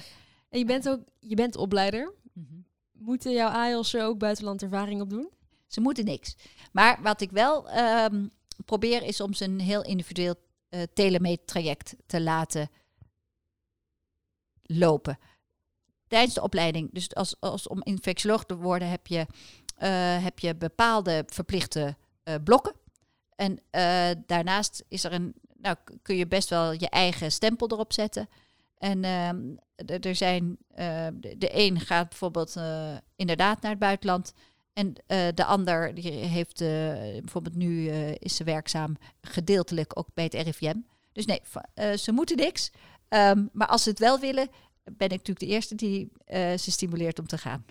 En 0.49 0.59
je 0.59 0.65
bent 0.65 0.89
ook 0.89 1.01
je 1.21 1.35
bent 1.35 1.57
opleider. 1.57 2.13
Mhm. 2.33 2.55
Moeten 2.93 3.33
jouw 3.33 3.49
AIOS 3.49 3.95
er 3.95 4.05
ook 4.05 4.19
buitenland 4.19 4.63
ervaring 4.63 5.01
op 5.01 5.11
doen? 5.11 5.29
Ze 5.67 5.81
moeten 5.81 6.05
niks. 6.05 6.37
Maar 6.73 7.03
wat 7.03 7.21
ik 7.21 7.31
wel 7.31 7.69
ehm, 7.69 8.27
probeer 8.65 9.03
is 9.03 9.21
om 9.21 9.35
ze 9.35 9.45
een 9.45 9.61
heel 9.61 9.83
individueel 9.83 10.35
uh, 10.71 10.83
telemeet 10.95 11.47
traject 11.47 11.95
te 12.07 12.21
laten 12.21 12.71
lopen. 14.67 15.19
tijdens 16.07 16.35
de 16.35 16.43
opleiding, 16.43 16.91
dus 16.93 17.15
als, 17.15 17.37
als 17.41 17.69
om 17.69 17.83
infectioloog 17.83 18.45
te 18.45 18.57
worden, 18.57 18.89
heb 18.89 19.07
je, 19.07 19.27
eh, 19.77 20.25
heb 20.25 20.39
je 20.39 20.55
bepaalde 20.55 21.25
verplichte 21.27 21.97
eh, 22.23 22.35
blokken. 22.45 22.75
En 23.37 23.61
eh, 23.71 24.11
daarnaast 24.27 24.85
is 24.89 25.05
er 25.05 25.13
een, 25.13 25.35
nou, 25.57 25.77
kun 26.03 26.17
je 26.17 26.27
best 26.27 26.51
wel 26.51 26.73
je 26.73 26.89
eigen 26.89 27.33
stempel 27.33 27.71
erop 27.71 27.93
zetten. 27.93 28.29
En 28.79 29.05
ehm, 29.05 29.41
er 30.03 30.15
zijn, 30.15 30.57
de, 31.15 31.49
een 31.53 31.81
gaat 31.81 32.09
bijvoorbeeld 32.09 32.57
inderdaad 33.17 33.61
naar 33.61 33.71
het 33.71 33.81
buitenland. 33.81 34.33
En 34.73 34.95
de 35.35 35.45
ander 35.45 35.95
die 35.95 36.11
heeft 36.11 36.59
bijvoorbeeld 36.59 37.57
nu 37.57 37.89
is 38.19 38.37
ze 38.37 38.45
werkzaam 38.45 38.97
gedeeltelijk 39.21 39.99
ook 39.99 40.09
bij 40.15 40.25
het 40.25 40.35
RIVM. 40.35 40.77
Dus 41.13 41.27
nee, 41.27 41.41
ze 41.97 42.13
moeten 42.13 42.37
niks. 42.37 42.71
Ehm, 43.15 43.47
maar 43.53 43.67
als 43.67 43.83
ze 43.83 43.89
het 43.89 43.99
wel 43.99 44.19
willen, 44.19 44.49
ben 44.85 45.09
ik 45.09 45.19
natuurlijk 45.19 45.39
de 45.39 45.47
eerste 45.47 45.75
die 45.75 46.13
eh, 46.25 46.57
ze 46.57 46.71
stimuleert 46.71 47.19
om 47.19 47.27
te 47.27 47.39
gaan. 47.39 47.65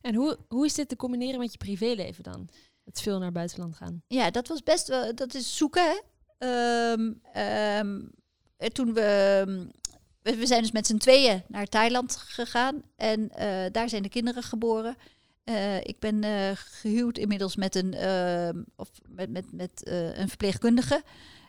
En 0.00 0.14
hoe, 0.14 0.38
hoe 0.48 0.64
is 0.64 0.74
dit 0.74 0.88
te 0.88 0.96
combineren 0.96 1.38
met 1.38 1.52
je 1.52 1.58
privéleven 1.58 2.22
dan? 2.22 2.48
Het 2.84 3.00
veel 3.00 3.18
naar 3.18 3.32
buitenland 3.32 3.76
gaan. 3.76 4.02
Ja, 4.06 4.30
dat 4.30 4.48
was 4.48 4.62
best 4.62 4.88
wel, 4.88 5.14
dat 5.14 5.34
is 5.34 5.56
zoeken. 5.56 5.82
Hè? 5.82 5.96
Eh, 7.32 8.68
toen 8.72 8.94
we, 8.94 9.68
we, 10.22 10.46
zijn 10.46 10.62
dus 10.62 10.72
met 10.72 10.86
z'n 10.86 10.96
tweeën 10.96 11.42
naar 11.48 11.66
Thailand 11.66 12.16
gegaan 12.16 12.82
en 12.96 13.30
eh, 13.30 13.72
daar 13.72 13.88
zijn 13.88 14.02
de 14.02 14.08
kinderen 14.08 14.42
geboren. 14.42 14.96
Eh, 15.44 15.76
ik 15.76 15.98
ben 15.98 16.24
eh, 16.24 16.50
gehuwd 16.54 17.18
inmiddels 17.18 17.56
met 17.56 17.74
een, 17.74 17.94
of 18.76 18.90
met, 19.08 19.30
met, 19.30 19.52
met 19.52 19.80
een 20.16 20.28
verpleegkundige. 20.28 21.02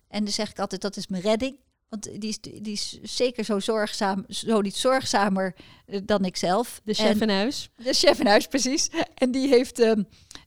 En 0.07 0.23
dan 0.23 0.33
zeg 0.33 0.49
ik 0.49 0.59
altijd, 0.59 0.81
dat 0.81 0.97
is 0.97 1.07
mijn 1.07 1.23
redding. 1.23 1.57
Want 1.89 2.03
die 2.21 2.29
is, 2.29 2.39
die 2.41 2.71
is 2.73 2.99
zeker 3.01 3.43
zo 3.43 3.59
zorgzaam, 3.59 4.25
zo 4.27 4.61
niet 4.61 4.75
zorgzamer 4.75 5.55
eh, 5.85 5.99
dan 6.05 6.25
ik 6.25 6.37
zelf. 6.37 6.81
De 6.83 6.91
En- 6.95 7.05
chef 7.05 7.21
in 7.21 7.29
huis. 7.29 7.69
de 7.75 7.93
chef 7.93 8.19
in 8.19 8.27
huis, 8.27 8.47
precies. 8.47 8.89
En 9.13 9.31
die 9.31 9.47
heeft 9.47 9.79
ehm, 9.79 10.03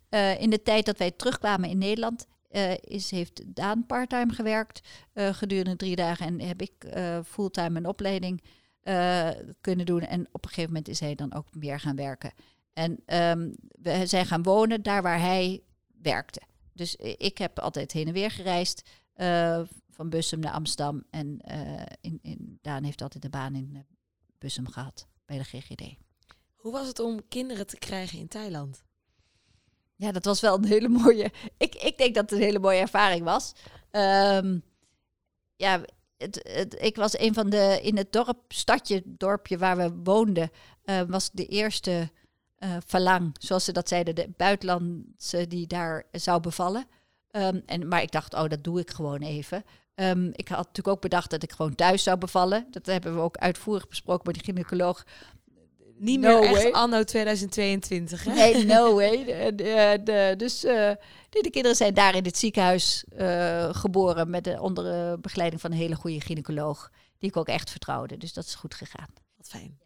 eh, 0.09 0.41
in 0.41 0.51
de 0.51 0.63
tijd 0.63 0.87
dat 0.87 0.99
wij 0.99 1.11
terugkwamen 1.11 1.69
in 1.69 1.79
Nederland, 1.79 2.27
eh, 2.49 2.73
is, 2.81 3.11
heeft 3.11 3.43
Daan 3.47 3.87
parttime 3.87 4.33
gewerkt 4.33 4.81
gedurende 5.15 5.77
drie 5.77 5.97
dagen. 5.97 6.27
En 6.27 6.41
heb 6.41 6.63
ik 6.63 6.73
fulltime 7.27 7.79
een 7.79 7.87
opleiding 7.87 8.43
kunnen 9.61 9.87
doen. 9.87 10.01
En 10.01 10.29
op 10.33 10.43
een 10.45 10.49
gegeven 10.49 10.71
moment 10.73 10.89
is 10.89 11.01
hij 11.01 11.15
dan 11.15 11.35
ook 11.35 11.55
meer 11.55 11.81
gaan 11.81 11.97
werken. 11.97 12.33
En 12.73 12.99
ehm, 13.07 13.51
we 13.83 14.07
zijn 14.07 14.27
gaan 14.27 14.43
wonen 14.43 14.83
daar 14.83 15.03
waar 15.03 15.21
hij 15.21 15.63
werkte. 16.03 16.41
Dus 16.73 16.97
ik 16.97 17.39
heb 17.39 17.59
altijd 17.59 17.93
heen 17.93 18.07
en 18.07 18.13
weer 18.13 18.31
gereisd. 18.31 18.89
Van 19.99 20.09
Bussum 20.09 20.41
naar 20.41 20.53
Amsterdam. 20.53 21.05
En 21.11 21.41
eh, 21.41 21.97
in, 22.01 22.19
in, 22.23 22.59
Daan 22.63 22.85
heeft 22.85 23.03
altijd 23.03 23.23
de 23.23 23.29
baan 23.29 23.55
in 23.55 23.71
eh, 23.75 23.81
Bussum 24.39 24.69
gehad 24.69 25.07
bij 25.25 25.39
de 25.39 25.45
GGD. 25.45 25.95
Hoe 26.55 26.73
was 26.73 26.87
het 26.87 26.99
om 26.99 27.29
kinderen 27.29 27.67
te 27.67 27.79
krijgen 27.79 28.19
in 28.19 28.29
Thailand? 28.29 28.83
Ja, 29.97 30.13
dat 30.13 30.25
was 30.25 30.41
wel 30.41 30.57
een 30.57 30.65
hele 30.65 30.89
mooie. 30.89 31.33
Ik, 31.57 31.75
ik 31.75 31.99
denk 31.99 32.15
dat 32.15 32.31
het 32.31 32.39
een 32.39 32.45
hele 32.45 32.59
mooie 32.59 32.81
ervaring 32.81 33.25
was. 33.25 33.53
Ehm, 33.91 34.59
ja, 35.57 35.81
het, 36.17 36.49
het, 36.53 36.83
ik 36.83 36.97
was 36.97 37.19
een 37.19 37.35
van 37.35 37.51
de. 37.51 37.81
In 37.83 37.97
het 37.97 38.13
dorp, 38.13 38.43
stadje, 38.49 39.03
dorpje 39.07 39.59
waar 39.59 39.77
we 39.77 39.93
woonden, 40.03 40.51
eh, 40.83 41.03
was 41.03 41.31
de 41.31 41.47
eerste 41.47 42.11
eh 42.55 42.77
verlang, 42.87 43.37
zoals 43.39 43.65
ze 43.65 43.73
dat 43.73 43.89
zeiden, 43.89 44.15
de 44.15 44.31
buitenlandse 44.37 45.47
die 45.47 45.67
daar 45.67 46.07
zou 46.11 46.41
bevallen. 46.41 46.87
Ehm, 47.31 47.61
en, 47.67 47.89
maar 47.89 48.03
ik 48.03 48.13
dacht, 48.13 48.35
oh, 48.35 48.49
dat 48.49 48.65
doe 48.65 48.81
ik 48.81 48.91
gewoon 48.91 49.23
even. 49.23 49.65
Ehm, 49.99 50.27
ik 50.33 50.49
had 50.49 50.59
natuurlijk 50.67 50.89
ook 50.89 51.01
bedacht 51.01 51.31
dat 51.31 51.43
ik 51.43 51.53
gewoon 51.53 51.75
thuis 51.75 52.03
zou 52.03 52.19
bevallen. 52.19 52.67
Dat 52.71 52.87
hebben 52.87 53.15
we 53.15 53.21
ook 53.21 53.37
uitvoerig 53.37 53.89
besproken 53.89 54.27
met 54.27 54.35
de 54.35 54.45
gynaecoloog. 54.45 55.05
Niet 55.97 56.21
No 56.21 56.41
meer 56.41 56.57
echt 56.57 56.73
anno 56.73 57.05
2022, 57.05 58.25
hè? 58.25 58.33
Nee, 58.35 58.65
no 58.65 58.95
way. 58.99 59.25
De, 59.25 59.55
de, 59.55 60.01
de- 60.05 60.35
dus 60.37 60.63
nee, 60.63 61.43
de 61.43 61.51
kinderen 61.51 61.77
zijn 61.77 61.95
daar 61.95 62.15
in 62.15 62.25
het 62.25 62.37
ziekenhuis 62.39 63.05
eh, 63.05 63.75
geboren 63.75 64.31
met 64.31 64.45
de, 64.45 64.61
onder 64.61 65.11
eh, 65.13 65.19
begeleiding 65.21 65.61
van 65.61 65.71
een 65.73 65.79
hele 65.79 65.95
goede 65.95 66.21
gynaecoloog. 66.21 66.91
Die 67.19 67.31
ik 67.31 67.37
ook 67.37 67.49
echt 67.49 67.71
vertrouwde. 67.71 68.17
Dus 68.17 68.33
dat 68.33 68.45
is 68.45 68.55
goed 68.55 68.75
gegaan. 68.75 69.09
Wat 69.37 69.49
fijn. 69.49 69.79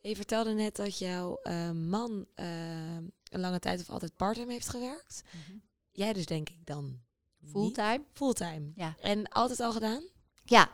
Je 0.00 0.16
vertelde 0.16 0.52
net 0.52 0.76
dat 0.76 0.98
jouw 0.98 1.40
man 1.72 2.26
een 2.36 3.40
lange 3.40 3.58
tijd 3.58 3.80
of 3.80 3.90
altijd 3.90 4.16
parttime 4.16 4.52
heeft 4.52 4.68
gewerkt. 4.68 5.22
Jij 5.92 6.12
dus 6.12 6.26
denk 6.26 6.48
ik 6.48 6.66
dan? 6.66 7.04
Fulltime. 7.50 8.04
Fulltime. 8.12 8.70
Ja. 8.74 8.94
En 9.00 9.28
altijd 9.28 9.60
al 9.60 9.72
gedaan? 9.72 10.02
Ja, 10.44 10.70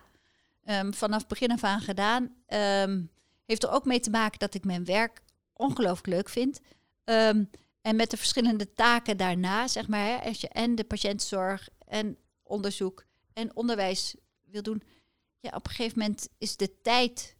Ehm, 0.64 0.92
vanaf 0.92 1.26
begin 1.26 1.50
af 1.52 1.64
aan 1.64 1.80
gedaan. 1.80 2.34
Ehm, 2.46 3.02
heeft 3.46 3.62
er 3.62 3.70
ook 3.70 3.84
mee 3.84 4.00
te 4.00 4.10
maken 4.10 4.38
dat 4.38 4.54
ik 4.54 4.64
mijn 4.64 4.84
werk 4.84 5.22
ongelooflijk 5.52 6.06
leuk 6.06 6.28
vind. 6.28 6.60
Ehm, 7.04 7.44
en 7.80 7.96
met 7.96 8.10
de 8.10 8.16
verschillende 8.16 8.72
taken 8.72 9.16
daarna, 9.16 9.68
zeg 9.68 9.88
maar, 9.88 10.06
hè, 10.06 10.16
als 10.16 10.40
je 10.40 10.48
en 10.48 10.74
de 10.74 10.84
patiëntenzorg 10.84 11.68
en 11.86 12.18
onderzoek 12.42 13.04
en 13.32 13.56
onderwijs 13.56 14.14
wil 14.44 14.62
doen. 14.62 14.82
Ja, 15.40 15.50
op 15.54 15.66
een 15.66 15.72
gegeven 15.74 15.98
moment 15.98 16.28
is 16.38 16.56
de 16.56 16.80
tijd. 16.80 17.36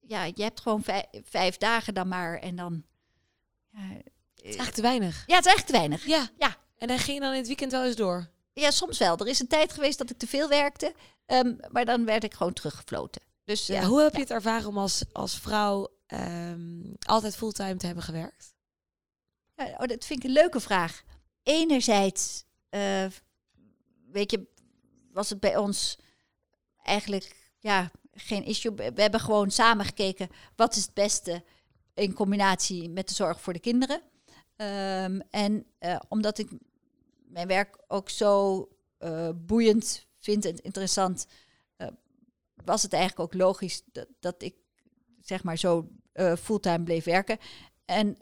Ja, 0.00 0.24
je 0.24 0.42
hebt 0.42 0.60
gewoon 0.60 0.82
vijf, 0.82 1.04
vijf 1.24 1.56
dagen 1.56 1.94
dan 1.94 2.08
maar 2.08 2.38
en 2.38 2.56
dan. 2.56 2.84
Ja, 3.70 3.78
Het 3.80 4.02
is 4.34 4.42
eigenlijk 4.42 4.74
te 4.74 4.82
weinig. 4.82 5.24
ja, 5.26 5.36
het 5.36 5.46
is 5.46 5.52
echt 5.52 5.66
te 5.66 5.72
weinig. 5.72 6.06
Ja. 6.06 6.28
Ja. 6.38 6.56
En 6.80 6.88
dan 6.88 6.98
ging 6.98 7.16
je 7.16 7.22
dan 7.22 7.32
in 7.32 7.38
het 7.38 7.46
weekend 7.46 7.72
wel 7.72 7.84
eens 7.84 7.96
door? 7.96 8.28
Ja, 8.52 8.70
soms 8.70 8.98
wel. 8.98 9.16
Er 9.18 9.26
is 9.26 9.40
een 9.40 9.46
tijd 9.46 9.72
geweest 9.72 9.98
dat 9.98 10.10
ik 10.10 10.18
te 10.18 10.26
veel 10.26 10.48
werkte, 10.48 10.94
ehm, 11.26 11.54
maar 11.70 11.84
dan 11.84 12.04
werd 12.04 12.24
ik 12.24 12.34
gewoon 12.34 12.52
teruggefloten. 12.52 13.22
Dus 13.44 13.66
Ja, 13.66 13.80
ja, 13.80 13.86
hoe 13.86 14.00
heb 14.00 14.14
je 14.14 14.20
het 14.20 14.30
ervaren 14.30 14.68
om 14.68 14.78
als, 14.78 15.04
als 15.12 15.38
vrouw 15.38 15.88
ehm, 16.06 16.92
altijd 17.00 17.36
fulltime 17.36 17.76
te 17.76 17.86
hebben 17.86 18.04
gewerkt? 18.04 18.54
Ja, 19.56 19.64
oh, 19.64 19.86
dat 19.86 20.04
vind 20.04 20.18
ik 20.18 20.24
een 20.24 20.32
leuke 20.32 20.60
vraag. 20.60 21.02
Enerzijds, 21.42 22.44
eh, 22.68 23.06
weet 24.10 24.30
je, 24.30 24.46
was 25.12 25.30
het 25.30 25.40
bij 25.40 25.56
ons 25.56 25.98
eigenlijk 26.82 27.52
ja, 27.58 27.90
geen 28.12 28.44
issue. 28.44 28.74
We 28.74 29.02
hebben 29.02 29.20
gewoon 29.20 29.50
samen 29.50 29.84
gekeken 29.84 30.28
wat 30.56 30.76
is 30.76 30.82
het 30.82 30.94
beste 30.94 31.44
in 31.94 32.12
combinatie 32.12 32.88
met 32.88 33.08
de 33.08 33.14
zorg 33.14 33.40
voor 33.40 33.52
de 33.52 33.58
kinderen. 33.58 34.02
Ehm, 34.56 35.20
en 35.30 35.66
eh, 35.78 35.96
omdat 36.08 36.38
ik 36.38 36.50
mijn 37.30 37.46
werk 37.46 37.78
ook 37.86 38.08
zo 38.08 38.68
eh, 38.98 39.28
boeiend 39.34 40.06
vind 40.18 40.44
en 40.44 40.56
interessant, 40.56 41.26
eh, 41.76 41.88
was 42.64 42.82
het 42.82 42.92
eigenlijk 42.92 43.22
ook 43.22 43.40
logisch 43.40 43.82
dat, 43.92 44.06
dat 44.20 44.42
ik 44.42 44.54
zeg 45.20 45.42
maar 45.42 45.58
zo 45.58 45.88
eh, 46.12 46.36
fulltime 46.36 46.82
bleef 46.82 47.04
werken. 47.04 47.38
En, 47.84 48.16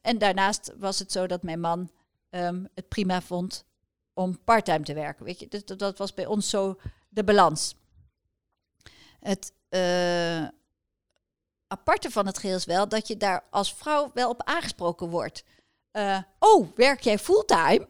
en 0.00 0.18
daarnaast 0.18 0.72
was 0.78 0.98
het 0.98 1.12
zo 1.12 1.26
dat 1.26 1.42
mijn 1.42 1.60
man 1.60 1.90
ehm, 2.28 2.64
het 2.74 2.88
prima 2.88 3.22
vond 3.22 3.64
om 4.12 4.44
parttime 4.44 4.84
te 4.84 4.94
werken. 4.94 5.24
Weet 5.24 5.40
je, 5.40 5.48
dat, 5.48 5.78
dat 5.78 5.98
was 5.98 6.14
bij 6.14 6.26
ons 6.26 6.50
zo 6.50 6.80
de 7.08 7.24
balans. 7.24 7.74
Het 9.20 9.52
aparte 11.66 12.10
van 12.10 12.26
het 12.26 12.38
geheel 12.38 12.56
is 12.56 12.64
wel 12.64 12.88
dat 12.88 13.08
je 13.08 13.16
daar 13.16 13.44
als 13.50 13.74
vrouw 13.74 14.10
wel 14.14 14.30
op 14.30 14.42
aangesproken 14.42 15.08
wordt. 15.08 15.44
Oh, 16.38 16.76
werk 16.76 17.00
jij 17.00 17.18
fulltime? 17.18 17.88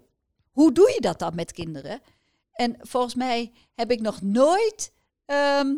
Hoe 0.51 0.73
doe 0.73 0.93
je 0.95 1.01
dat 1.01 1.19
dan 1.19 1.35
met 1.35 1.53
kinderen? 1.53 2.01
En 2.53 2.77
volgens 2.81 3.15
mij 3.15 3.53
heb 3.75 3.91
ik 3.91 4.01
nog 4.01 4.23
nooit 4.23 4.93
ehm, 5.25 5.75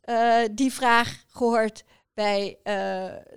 eh, 0.00 0.42
die 0.52 0.72
vraag 0.72 1.24
gehoord 1.28 1.84
bij 2.14 2.58
eh, 2.62 2.74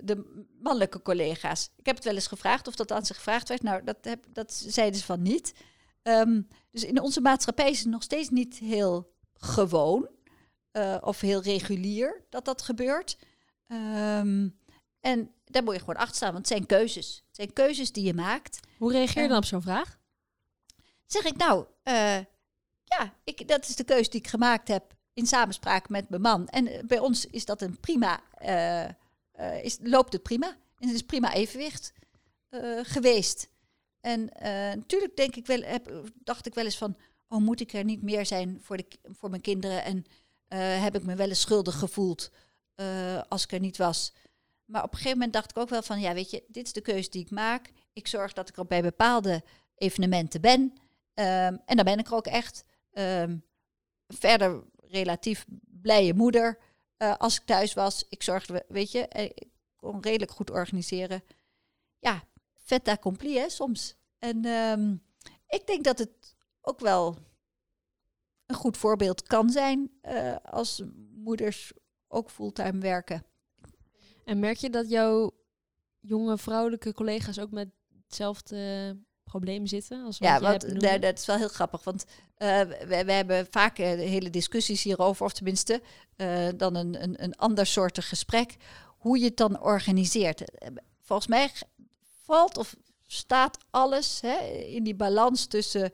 de 0.00 0.44
mannelijke 0.60 1.02
collega's. 1.02 1.70
Ik 1.76 1.86
heb 1.86 1.94
het 1.94 2.04
wel 2.04 2.14
eens 2.14 2.26
gevraagd 2.26 2.68
of 2.68 2.74
dat 2.74 2.92
aan 2.92 3.06
ze 3.06 3.14
gevraagd 3.14 3.48
werd. 3.48 3.62
Nou, 3.62 3.84
dat, 3.84 3.96
heb, 4.00 4.24
dat 4.28 4.52
zeiden 4.52 5.00
ze 5.00 5.06
van 5.06 5.22
niet. 5.22 5.54
Ehm, 6.02 6.42
dus 6.70 6.84
in 6.84 7.00
onze 7.00 7.20
maatschappij 7.20 7.70
is 7.70 7.78
het 7.78 7.88
nog 7.88 8.02
steeds 8.02 8.28
niet 8.28 8.58
heel 8.58 9.14
gewoon 9.34 10.08
eh, 10.70 10.96
of 11.00 11.20
heel 11.20 11.42
regulier 11.42 12.24
dat 12.28 12.44
dat 12.44 12.62
gebeurt. 12.62 13.18
Ehm, 13.66 14.48
en 15.00 15.30
daar 15.44 15.62
moet 15.62 15.74
je 15.74 15.80
gewoon 15.80 15.96
achter 15.96 16.16
staan, 16.16 16.32
want 16.32 16.48
het 16.48 16.56
zijn 16.56 16.66
keuzes. 16.66 17.22
Het 17.26 17.36
zijn 17.36 17.52
keuzes 17.52 17.92
die 17.92 18.04
je 18.04 18.14
maakt. 18.14 18.60
Hoe 18.78 18.92
reageer 18.92 19.22
je 19.22 19.28
dan 19.28 19.36
op 19.36 19.44
zo'n 19.44 19.62
vraag? 19.62 19.98
Zeg 21.06 21.24
ik 21.24 21.36
nou, 21.36 21.66
eh, 21.82 22.18
ja, 22.84 23.14
ik, 23.24 23.48
dat 23.48 23.68
is 23.68 23.76
de 23.76 23.84
keuze 23.84 24.10
die 24.10 24.20
ik 24.20 24.26
gemaakt 24.26 24.68
heb 24.68 24.94
in 25.12 25.26
samenspraak 25.26 25.88
met 25.88 26.08
mijn 26.08 26.22
man. 26.22 26.48
En 26.48 26.66
eh, 26.66 26.84
bij 26.84 26.98
ons 26.98 27.26
is 27.26 27.44
dat 27.44 27.62
een 27.62 27.80
prima, 27.80 28.20
eh, 28.38 29.64
is, 29.64 29.78
loopt 29.82 30.12
het 30.12 30.22
prima. 30.22 30.46
En 30.78 30.86
het 30.86 30.94
is 30.94 31.02
prima 31.02 31.34
evenwicht 31.34 31.92
geweest. 32.82 33.48
En 34.00 34.30
natuurlijk 34.78 35.16
denk 35.16 35.36
ik 35.36 35.46
wel, 35.46 35.60
heb, 35.60 36.10
dacht 36.14 36.46
ik 36.46 36.54
wel 36.54 36.64
eens 36.64 36.76
van, 36.76 36.96
oh 37.28 37.38
moet 37.38 37.60
ik 37.60 37.72
er 37.72 37.84
niet 37.84 38.02
meer 38.02 38.26
zijn 38.26 38.58
voor, 38.62 38.76
de, 38.76 38.86
voor 39.02 39.30
mijn 39.30 39.42
kinderen? 39.42 39.84
En 39.84 40.04
heb 40.80 40.94
ik 40.94 41.02
me 41.04 41.14
wel 41.14 41.28
eens 41.28 41.40
schuldig 41.40 41.78
gevoeld 41.78 42.30
als 43.28 43.44
ik 43.44 43.52
er 43.52 43.60
niet 43.60 43.76
was. 43.76 44.12
Maar 44.64 44.82
op 44.82 44.90
een 44.90 44.96
gegeven 44.96 45.18
moment 45.18 45.32
dacht 45.32 45.50
ik 45.50 45.58
ook 45.58 45.68
wel 45.68 45.82
van, 45.82 46.00
ja 46.00 46.14
weet 46.14 46.30
je, 46.30 46.44
dit 46.48 46.66
is 46.66 46.72
de 46.72 46.80
keuze 46.80 47.10
die 47.10 47.22
ik 47.22 47.30
maak. 47.30 47.70
Ik 47.92 48.06
zorg 48.06 48.32
dat 48.32 48.48
ik 48.48 48.56
er 48.56 48.66
bij 48.66 48.82
bepaalde 48.82 49.42
evenementen 49.74 50.40
ben. 50.40 50.72
Ehm, 51.16 51.56
en 51.64 51.76
dan 51.76 51.84
ben 51.84 51.98
ik 51.98 52.12
ook 52.12 52.26
echt. 52.26 52.64
Ehm, 52.92 53.36
verder 54.06 54.64
relatief 54.76 55.46
blije 55.82 56.14
moeder. 56.14 56.58
Eh, 56.96 57.16
als 57.16 57.36
ik 57.36 57.46
thuis 57.46 57.74
was, 57.74 58.06
ik 58.08 58.22
zorgde, 58.22 58.64
weet 58.68 58.92
je, 58.92 59.08
eh, 59.08 59.24
ik 59.24 59.48
kon 59.76 60.02
redelijk 60.02 60.30
goed 60.30 60.50
organiseren. 60.50 61.22
Ja, 61.98 62.24
vet 62.54 62.88
accompli 62.88 63.38
hè, 63.38 63.48
soms. 63.48 63.96
En 64.18 64.44
ehm, 64.44 64.96
ik 65.48 65.66
denk 65.66 65.84
dat 65.84 65.98
het 65.98 66.36
ook 66.60 66.80
wel 66.80 67.16
een 68.46 68.56
goed 68.56 68.76
voorbeeld 68.76 69.22
kan 69.22 69.50
zijn 69.50 69.90
eh, 70.00 70.36
als 70.44 70.82
moeders 71.14 71.72
ook 72.08 72.30
fulltime 72.30 72.78
werken. 72.78 73.26
En 74.24 74.38
merk 74.38 74.56
je 74.56 74.70
dat 74.70 74.88
jouw 74.88 75.30
jonge 76.00 76.38
vrouwelijke 76.38 76.92
collega's 76.92 77.38
ook 77.38 77.50
met 77.50 77.68
hetzelfde 78.04 78.56
probleem 79.30 79.66
zitten? 79.66 80.04
Als 80.04 80.18
wat 80.18 80.28
Ja, 80.28 80.40
want 80.40 80.80
daar- 80.80 81.00
dat 81.00 81.18
is 81.18 81.26
wel 81.26 81.36
heel 81.36 81.48
grappig. 81.48 81.84
Want 81.84 82.04
eh, 82.36 82.60
we, 82.60 83.02
we 83.06 83.12
hebben 83.12 83.46
vaak 83.50 83.78
eh, 83.78 83.86
hele 83.86 84.30
discussies 84.30 84.82
hierover, 84.82 85.24
of 85.24 85.32
tenminste 85.32 85.82
eh, 86.16 86.48
dan 86.56 86.74
een, 86.74 87.02
een, 87.02 87.22
een 87.22 87.36
ander 87.36 87.66
soort 87.66 88.04
gesprek, 88.04 88.56
hoe 88.98 89.18
je 89.18 89.24
het 89.24 89.36
dan 89.36 89.60
organiseert. 89.60 90.42
Volgens 91.02 91.28
mij 91.28 91.50
valt 92.22 92.56
of 92.58 92.74
staat 93.06 93.58
alles 93.70 94.20
hè, 94.20 94.36
in 94.48 94.84
die 94.84 94.94
balans 94.94 95.46
tussen 95.46 95.92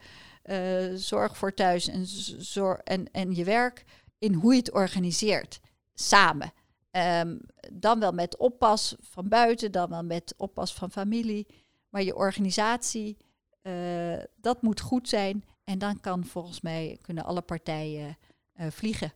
zorg 0.94 1.36
voor 1.36 1.54
thuis 1.54 1.88
en, 1.88 2.06
zor- 2.38 2.80
en, 2.84 3.10
en 3.12 3.34
je 3.34 3.44
werk, 3.44 3.84
in 4.18 4.34
hoe 4.34 4.52
je 4.52 4.58
het 4.58 4.72
organiseert, 4.72 5.60
samen. 5.94 6.52
Ehm, 6.90 7.36
dan 7.72 8.00
wel 8.00 8.12
met 8.12 8.36
oppas 8.36 8.94
van 9.00 9.28
buiten, 9.28 9.72
dan 9.72 9.88
wel 9.90 10.02
met 10.02 10.34
oppas 10.36 10.74
van 10.74 10.90
familie. 10.90 11.46
Maar 11.92 12.02
je 12.02 12.16
organisatie, 12.16 13.16
eh, 13.62 14.18
dat 14.36 14.62
moet 14.62 14.80
goed 14.80 15.08
zijn. 15.08 15.44
En 15.64 15.78
dan 15.78 16.00
kan 16.00 16.24
volgens 16.24 16.60
mij 16.60 16.98
kunnen 17.02 17.24
alle 17.24 17.40
partijen 17.40 18.18
eh, 18.52 18.70
vliegen. 18.70 19.12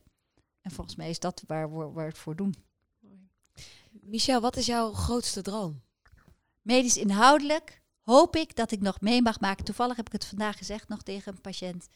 En 0.61 0.71
volgens 0.71 0.97
mij 0.97 1.11
is 1.11 1.19
dat 1.19 1.43
waar 1.47 1.71
we 1.71 1.77
waar 1.77 1.95
we 1.95 2.01
het 2.01 2.19
voor 2.19 2.37
doen. 2.37 2.55
Michel, 3.91 4.41
wat 4.41 4.57
is 4.57 4.67
jouw 4.67 4.93
grootste 4.93 5.43
droom? 5.43 5.83
Medisch 6.63 6.97
inhoudelijk 6.97 7.83
hoop 8.01 8.37
ik 8.37 8.57
dat 8.57 8.71
ik 8.71 8.81
nog 8.81 9.01
mee 9.01 9.23
mag 9.23 9.41
maken. 9.41 9.65
Toevallig 9.65 9.97
heb 9.97 10.07
ik 10.07 10.13
het 10.13 10.25
vandaag 10.25 10.57
gezegd 10.57 10.89
nog 10.89 11.03
tegen 11.03 11.33
een 11.33 11.41
patiënt. 11.41 11.89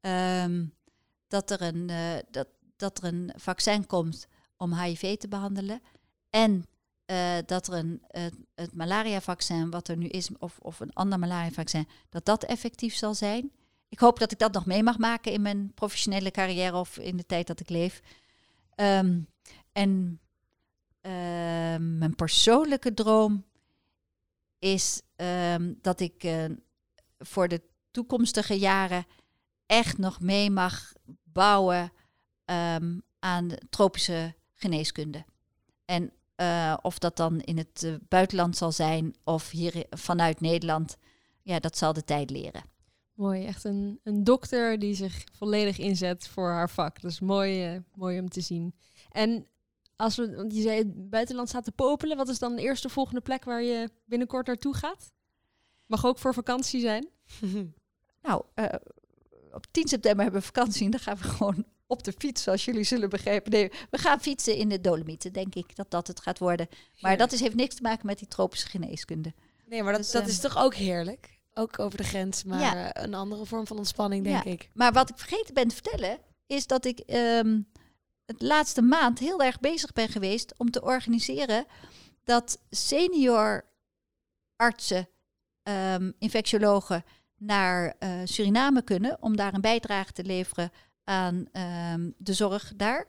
ehm, 0.00 0.66
dat, 1.28 1.50
er 1.50 1.62
een, 1.62 1.90
eh, 1.90 2.18
dat, 2.30 2.48
dat 2.76 2.98
er 2.98 3.04
een 3.04 3.32
vaccin 3.36 3.86
komt 3.86 4.26
om 4.56 4.74
HIV 4.74 5.16
te 5.16 5.28
behandelen. 5.28 5.80
En 6.30 6.64
eh, 7.08 7.36
dat 7.46 7.66
er 7.66 7.74
een, 7.74 8.02
het, 8.54 8.74
malaria-vaccin, 8.74 9.70
wat 9.70 9.88
er 9.88 9.96
nu 9.96 10.06
is, 10.06 10.30
of, 10.38 10.58
of 10.58 10.80
een 10.80 10.92
ander 10.92 11.18
malaria-vaccin, 11.18 11.88
dat 12.08 12.24
dat 12.24 12.44
effectief 12.44 12.94
zal 12.94 13.14
zijn. 13.14 13.52
Ik 13.88 13.98
hoop 13.98 14.18
dat 14.18 14.32
ik 14.32 14.38
dat 14.38 14.52
nog 14.52 14.66
mee 14.66 14.82
mag 14.82 14.98
maken 14.98 15.32
in 15.32 15.42
mijn 15.42 15.72
professionele 15.74 16.30
carrière 16.30 16.76
of 16.76 16.98
in 16.98 17.16
de 17.16 17.26
tijd 17.26 17.46
dat 17.46 17.60
ik 17.60 17.68
leef. 17.68 18.02
Ehm, 18.74 19.20
en 19.72 20.20
ehm, 21.00 21.98
mijn 21.98 22.14
persoonlijke 22.14 22.94
droom 22.94 23.44
is 24.58 25.02
ehm, 25.16 25.74
dat 25.80 26.00
ik 26.00 26.24
eh, 26.24 26.44
voor 27.18 27.48
de 27.48 27.62
toekomstige 27.90 28.58
jaren 28.58 29.06
echt 29.66 29.98
nog 29.98 30.20
mee 30.20 30.50
mag 30.50 30.92
bouwen 31.22 31.92
ehm, 32.44 32.98
aan 33.18 33.48
tropische 33.70 34.34
geneeskunde. 34.54 35.24
En 35.84 36.12
eh, 36.38 36.76
of 36.82 36.98
dat 36.98 37.16
dan 37.16 37.40
in 37.40 37.58
het 37.58 37.82
eh, 37.82 37.94
buitenland 38.08 38.56
zal 38.56 38.72
zijn 38.72 39.14
of 39.24 39.50
hier 39.50 39.84
vanuit 39.90 40.40
Nederland, 40.40 40.96
ja, 41.42 41.58
dat 41.58 41.78
zal 41.78 41.92
de 41.92 42.04
tijd 42.04 42.30
leren. 42.30 42.62
Mooi, 43.14 43.44
echt 43.44 43.64
een, 43.64 44.00
een 44.02 44.24
dokter 44.24 44.78
die 44.78 44.94
zich 44.94 45.24
volledig 45.32 45.78
inzet 45.78 46.28
voor 46.28 46.50
haar 46.50 46.70
vak. 46.70 47.00
Dus 47.00 47.20
mooi, 47.20 47.64
eh, 47.64 47.80
mooi 47.94 48.20
om 48.20 48.28
te 48.28 48.40
zien. 48.40 48.74
En 49.10 49.46
als 49.96 50.16
we, 50.16 50.36
want 50.36 50.54
je 50.54 50.62
zei 50.62 50.78
het 50.78 51.10
buitenland 51.10 51.48
staat 51.48 51.64
te 51.64 51.72
popelen. 51.72 52.16
Wat 52.16 52.28
is 52.28 52.38
dan 52.38 52.56
de 52.56 52.62
eerste 52.62 52.88
volgende 52.88 53.20
plek 53.20 53.44
waar 53.44 53.62
je 53.62 53.90
binnenkort 54.04 54.46
naartoe 54.46 54.74
gaat? 54.74 55.12
Mag 55.86 56.06
ook 56.06 56.18
voor 56.18 56.34
vakantie 56.34 56.80
zijn. 56.80 57.08
Nou, 58.22 58.44
op 59.52 59.66
10 59.70 59.88
september 59.88 60.22
hebben 60.22 60.40
we 60.40 60.46
vakantie 60.46 60.84
en 60.84 60.90
dan 60.90 61.00
gaan 61.00 61.16
we 61.16 61.22
gewoon 61.22 61.64
op 61.88 62.02
de 62.04 62.12
fiets, 62.18 62.42
zoals 62.42 62.64
jullie 62.64 62.84
zullen 62.84 63.08
begrijpen. 63.10 63.50
Nee, 63.52 63.70
we 63.90 63.98
gaan 63.98 64.20
fietsen 64.20 64.56
in 64.56 64.68
de 64.68 64.80
Dolomieten, 64.80 65.32
denk 65.32 65.54
ik 65.54 65.76
dat 65.76 65.90
dat 65.90 66.06
het 66.06 66.20
gaat 66.20 66.38
worden. 66.38 66.68
Maar 67.00 67.16
dat 67.16 67.32
is, 67.32 67.40
heeft 67.40 67.54
niks 67.54 67.74
te 67.74 67.82
maken 67.82 68.06
met 68.06 68.18
die 68.18 68.28
tropische 68.28 68.68
geneeskunde. 68.68 69.32
Nee, 69.66 69.82
maar 69.82 69.92
dat, 69.92 70.00
Dus, 70.02 70.10
dat 70.10 70.22
ehm, 70.22 70.30
is 70.30 70.38
toch 70.40 70.58
ook 70.58 70.74
heerlijk? 70.74 71.36
Ook 71.54 71.78
over 71.78 71.98
de 71.98 72.04
grens, 72.04 72.44
maar 72.44 72.60
Ja. 72.60 72.92
eh, 72.92 73.02
een 73.04 73.14
andere 73.14 73.46
vorm 73.46 73.66
van 73.66 73.76
ontspanning, 73.78 74.24
denk 74.24 74.44
Ja. 74.44 74.50
ik. 74.50 74.70
Maar 74.74 74.92
wat 74.92 75.10
ik 75.10 75.18
vergeten 75.18 75.54
ben 75.54 75.68
te 75.68 75.74
vertellen, 75.74 76.18
is 76.46 76.66
dat 76.66 76.84
ik 76.84 76.98
ehm, 76.98 77.60
het 78.26 78.42
laatste 78.42 78.82
maand 78.82 79.18
heel 79.18 79.42
erg 79.42 79.60
bezig 79.60 79.92
ben 79.92 80.08
geweest 80.08 80.54
om 80.58 80.70
te 80.70 80.82
organiseren 80.82 81.66
dat 82.24 82.58
senior 82.70 83.64
artsen, 84.56 85.08
ehm, 85.62 86.10
infectiologen 86.18 87.04
naar 87.36 87.94
eh, 87.98 88.10
Suriname 88.24 88.82
kunnen 88.82 89.16
om 89.20 89.36
daar 89.36 89.54
een 89.54 89.60
bijdrage 89.60 90.12
te 90.12 90.24
leveren 90.24 90.72
aan 91.08 91.48
ehm, 91.52 92.10
de 92.16 92.32
zorg 92.32 92.72
daar. 92.76 93.06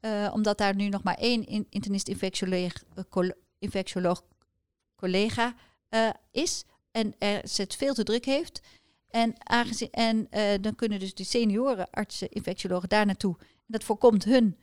Eh, 0.00 0.30
omdat 0.32 0.58
daar 0.58 0.74
nu 0.74 0.88
nog 0.88 1.02
maar 1.02 1.14
één 1.14 1.46
in- 1.46 1.66
internist-infectioloog 1.70 2.72
eh, 2.94 3.04
col- 3.08 3.32
infectioloog 3.58 4.22
collega 4.96 5.54
eh, 5.88 6.08
is 6.30 6.64
en 6.90 7.14
er, 7.18 7.40
het 7.56 7.76
veel 7.76 7.94
te 7.94 8.02
druk 8.02 8.24
heeft. 8.24 8.60
En, 9.08 9.34
en 9.90 10.28
dan 10.60 10.74
kunnen 10.74 10.98
dus 10.98 11.14
de 11.14 11.24
senioren 11.24 11.90
artsen, 11.90 12.30
infectiologen 12.30 12.88
daar 12.88 13.06
naartoe. 13.06 13.36
Dat 13.66 13.84
voorkomt 13.84 14.24
hun 14.24 14.56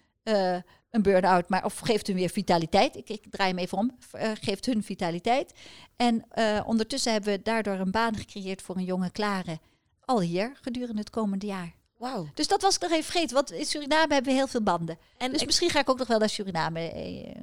een 0.90 1.02
burn-out, 1.02 1.50
maar 1.50 1.66
of 1.66 1.80
geeft 1.80 2.08
hun 2.08 2.16
weer 2.16 2.30
vitaliteit. 2.30 2.96
Ik, 2.96 3.10
ik 3.10 3.26
draai 3.30 3.50
hem 3.50 3.60
even 3.60 3.78
om. 3.78 3.98
geeft 4.42 4.66
hun 4.66 4.84
vitaliteit. 4.84 5.54
En 5.96 6.26
ondertussen 6.66 7.12
hebben 7.12 7.34
we 7.34 7.42
daardoor 7.42 7.74
een 7.80 7.92
baan 7.92 8.16
gecreëerd 8.16 8.62
voor 8.62 8.76
een 8.78 8.84
jonge 8.84 9.12
klare. 9.12 9.60
Al 10.02 10.22
hier 10.22 10.58
gedurende 10.62 11.00
het 11.00 11.10
komende 11.10 11.46
jaar. 11.46 11.76
Wauw. 11.98 12.28
Dus 12.34 12.48
dat 12.48 12.62
was 12.62 12.76
ik 12.76 12.82
nog 12.82 12.92
even 12.92 13.04
vergeten, 13.04 13.36
want 13.36 13.52
in 13.52 13.66
Suriname 13.66 14.14
hebben 14.14 14.32
we 14.32 14.38
heel 14.38 14.48
veel 14.48 14.62
banden. 14.62 14.98
En 15.18 15.32
Dus 15.32 15.40
ik- 15.40 15.46
misschien 15.46 15.70
ga 15.70 15.80
ik 15.80 15.90
ook 15.90 15.98
nog 15.98 16.08
wel 16.08 16.20
naar 16.20 16.30
Suriname 16.30 16.80
eh, 16.92 17.36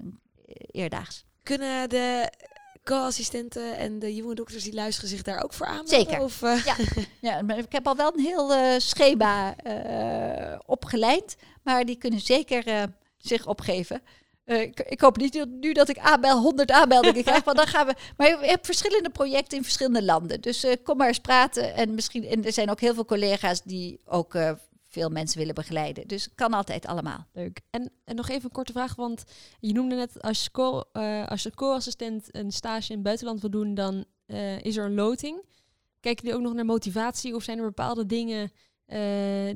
eerdaags. 0.70 1.24
kunnen 1.42 1.88
de 1.88 2.30
co-assistenten 2.84 3.76
en 3.76 3.98
de 3.98 4.14
jonge 4.14 4.34
dokters 4.34 4.62
die 4.64 4.74
luisteren 4.74 5.10
zich 5.10 5.22
daar 5.22 5.42
ook 5.44 5.52
voor 5.52 5.66
aan? 5.66 5.86
Zeker. 5.88 6.20
Of, 6.20 6.42
eh, 6.42 6.64
Ja, 6.64 6.76
ja, 7.30 7.42
maar 7.42 7.58
ik 7.58 7.72
heb 7.72 7.86
al 7.86 7.96
wel 7.96 8.12
een 8.14 8.20
heel 8.24 8.52
eh, 8.54 8.78
schema 8.78 9.56
eh, 9.56 10.58
opgeleid, 10.66 11.36
maar 11.62 11.84
die 11.84 11.96
kunnen 11.96 12.20
zeker 12.20 12.88
zich 13.18 13.46
opgeven. 13.46 14.02
Eh, 14.44 14.60
ik, 14.60 14.80
ik 14.80 15.00
hoop 15.00 15.16
niet 15.16 15.46
nu 15.60 15.72
dat 15.72 15.88
ik 15.88 15.98
aanbel, 15.98 16.40
100 16.40 16.70
aanmeldingen 16.70 17.22
krijg, 17.22 17.44
want 17.44 17.56
dan 17.56 17.66
gaan 17.66 17.86
we. 17.86 17.94
Maar 18.16 18.28
je 18.28 18.36
hebt 18.36 18.66
verschillende 18.66 19.10
projecten 19.10 19.56
in 19.56 19.62
verschillende 19.62 20.02
landen. 20.02 20.40
Dus 20.40 20.64
eh, 20.64 20.76
kom 20.82 20.96
maar 20.96 21.08
eens 21.08 21.18
praten. 21.18 21.74
En, 21.74 21.94
misschien, 21.94 22.24
en 22.24 22.44
er 22.44 22.52
zijn 22.52 22.70
ook 22.70 22.80
heel 22.80 22.94
veel 22.94 23.04
collega's 23.04 23.62
die 23.62 24.00
ook 24.04 24.34
eh, 24.34 24.52
veel 24.88 25.08
mensen 25.08 25.38
willen 25.38 25.54
begeleiden. 25.54 26.06
Dus 26.06 26.28
kan 26.34 26.52
altijd 26.52 26.86
allemaal. 26.86 27.26
Leuk. 27.32 27.60
En, 27.70 27.92
en 28.04 28.16
nog 28.16 28.28
even 28.28 28.44
een 28.44 28.50
korte 28.50 28.72
vraag, 28.72 28.94
want 28.94 29.24
je 29.60 29.72
noemde 29.72 29.94
net 29.94 30.22
als 30.22 30.50
als 31.26 31.42
je 31.42 31.54
co-assistent 31.54 32.28
een 32.30 32.52
stage 32.52 32.88
in 32.88 32.94
het 32.94 33.04
buitenland 33.04 33.40
wil 33.40 33.50
doen, 33.50 33.74
dan 33.74 34.04
is 34.62 34.76
er 34.76 34.84
een 34.84 34.94
loting. 34.94 35.42
Kijken 36.00 36.24
jullie 36.24 36.38
ook 36.38 36.44
nog 36.46 36.54
naar 36.54 36.64
motivatie 36.64 37.34
of 37.34 37.42
zijn 37.42 37.58
er 37.58 37.64
bepaalde 37.64 38.06
dingen 38.06 38.52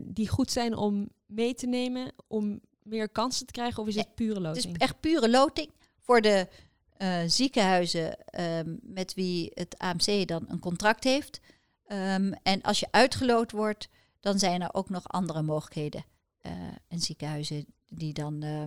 die 0.00 0.28
goed 0.28 0.50
zijn 0.50 0.76
om 0.76 1.08
mee 1.26 1.54
te 1.54 1.66
nemen 1.66 2.12
om 2.26 2.60
meer 2.86 3.08
kansen 3.08 3.46
te 3.46 3.52
krijgen 3.52 3.82
of 3.82 3.88
is 3.88 3.94
het 3.96 4.14
pure 4.14 4.34
Het 4.34 4.42
loting? 4.42 4.64
is 4.74 4.80
echt 4.80 5.00
pure 5.00 5.28
loting 5.30 5.70
voor 6.00 6.20
de 6.20 6.48
eh, 6.96 7.18
ziekenhuizen 7.26 8.24
ehm, 8.24 8.76
met 8.82 9.14
wie 9.14 9.50
het 9.54 9.78
AMC 9.78 10.28
dan 10.28 10.44
een 10.48 10.58
contract 10.60 11.04
heeft. 11.04 11.40
Ehm, 11.86 12.32
en 12.42 12.62
als 12.62 12.80
je 12.80 12.88
uitgeloot 12.90 13.50
wordt, 13.52 13.88
dan 14.20 14.38
zijn 14.38 14.62
er 14.62 14.74
ook 14.74 14.88
nog 14.90 15.08
andere 15.08 15.42
mogelijkheden. 15.42 16.04
eh, 16.40 16.52
en 16.88 17.00
ziekenhuizen 17.00 17.66
die 17.88 18.12
dan 18.12 18.42
eh 18.42 18.62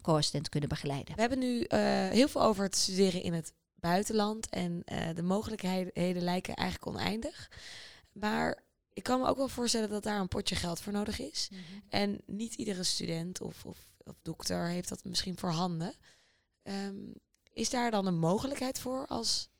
co-assistent 0.00 0.48
kunnen 0.48 0.68
begeleiden. 0.68 1.14
We 1.14 1.20
hebben 1.20 1.38
nu 1.38 1.60
eh, 1.62 1.80
heel 2.08 2.28
veel 2.28 2.42
over 2.42 2.64
het 2.64 2.76
studeren 2.76 3.22
in 3.22 3.32
het 3.32 3.52
buitenland. 3.74 4.48
En 4.48 4.82
eh, 4.84 5.14
de 5.14 5.22
mogelijkheden 5.22 6.22
lijken 6.22 6.54
eigenlijk 6.54 6.86
oneindig. 6.96 7.50
Maar 8.12 8.62
ik 8.92 9.02
kan 9.02 9.20
me 9.20 9.26
ook 9.26 9.36
wel 9.36 9.48
voorstellen 9.48 9.88
dat 9.88 10.02
daar 10.02 10.20
een 10.20 10.28
potje 10.28 10.54
geld 10.54 10.80
voor 10.80 10.92
nodig 10.92 11.20
is. 11.20 11.50
En 11.88 12.20
niet 12.26 12.54
iedere 12.54 12.82
student 12.82 13.40
of, 13.40 13.64
of, 13.64 13.78
of 14.04 14.14
dokter 14.22 14.68
heeft 14.68 14.88
dat 14.88 15.04
misschien 15.04 15.38
voorhanden. 15.38 15.94
Ehm 16.62 17.12
is 17.52 17.70
daar 17.70 17.90
dan 17.90 18.06
een 18.06 18.18
mogelijkheid 18.18 18.78
voor 18.78 19.06
als... 19.06 19.50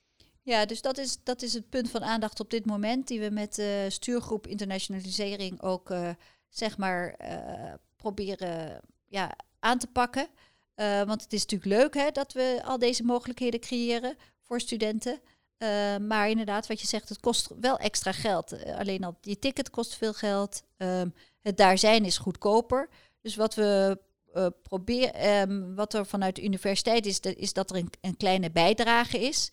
Ja, 0.43 0.67
dus 0.67 0.83
dat 0.83 0.99
is, 0.99 1.19
dat 1.23 1.43
is 1.43 1.55
het 1.55 1.69
punt 1.69 1.91
van 1.91 2.03
aandacht 2.03 2.41
op 2.41 2.51
dit 2.51 2.67
moment, 2.67 3.09
die 3.09 3.21
we 3.21 3.31
met 3.31 3.55
de 3.55 3.87
stuurgroep 3.89 4.47
internationalisering 4.47 5.63
ook 5.63 5.91
eh, 5.91 6.11
zeg 6.49 6.79
maar 6.79 7.15
eh, 7.15 7.75
proberen 7.97 8.81
ja, 9.07 9.37
aan 9.59 9.79
te 9.79 9.87
pakken. 9.87 10.29
Eh, 10.75 11.03
want 11.03 11.23
het 11.23 11.33
is 11.33 11.41
natuurlijk 11.41 11.83
leuk 11.83 11.95
hè, 11.95 12.11
dat 12.11 12.33
we 12.33 12.61
al 12.65 12.79
deze 12.79 13.03
mogelijkheden 13.03 13.61
creëren 13.61 14.17
voor 14.41 14.61
studenten. 14.61 15.21
Eh, 15.63 15.97
maar 15.97 16.29
inderdaad, 16.29 16.67
wat 16.67 16.81
je 16.81 16.87
zegt, 16.87 17.09
het 17.09 17.21
kost 17.21 17.51
wel 17.61 17.79
extra 17.79 18.13
geld. 18.13 18.53
Eh, 18.53 18.79
alleen 18.79 19.05
al 19.05 19.17
je 19.21 19.39
ticket 19.39 19.71
kost 19.71 19.95
veel 19.95 20.13
geld. 20.13 20.63
Ehm, 20.77 21.09
het 21.43 21.57
daar 21.57 21.79
zijn 21.79 22.05
is 22.05 22.19
goedkoper. 22.19 22.89
Dus 23.21 23.37
wat 23.37 23.55
we 23.55 23.99
eh, 24.33 24.47
probeer, 24.63 25.11
ehm, 25.11 25.75
wat 25.75 25.95
er 25.95 26.07
vanuit 26.07 26.37
de 26.37 26.45
universiteit 26.45 27.07
is, 27.07 27.21
is 27.21 27.53
dat 27.53 27.71
er 27.71 27.77
een, 27.77 27.91
een 28.01 28.17
kleine 28.17 28.51
bijdrage 28.51 29.19
is. 29.19 29.53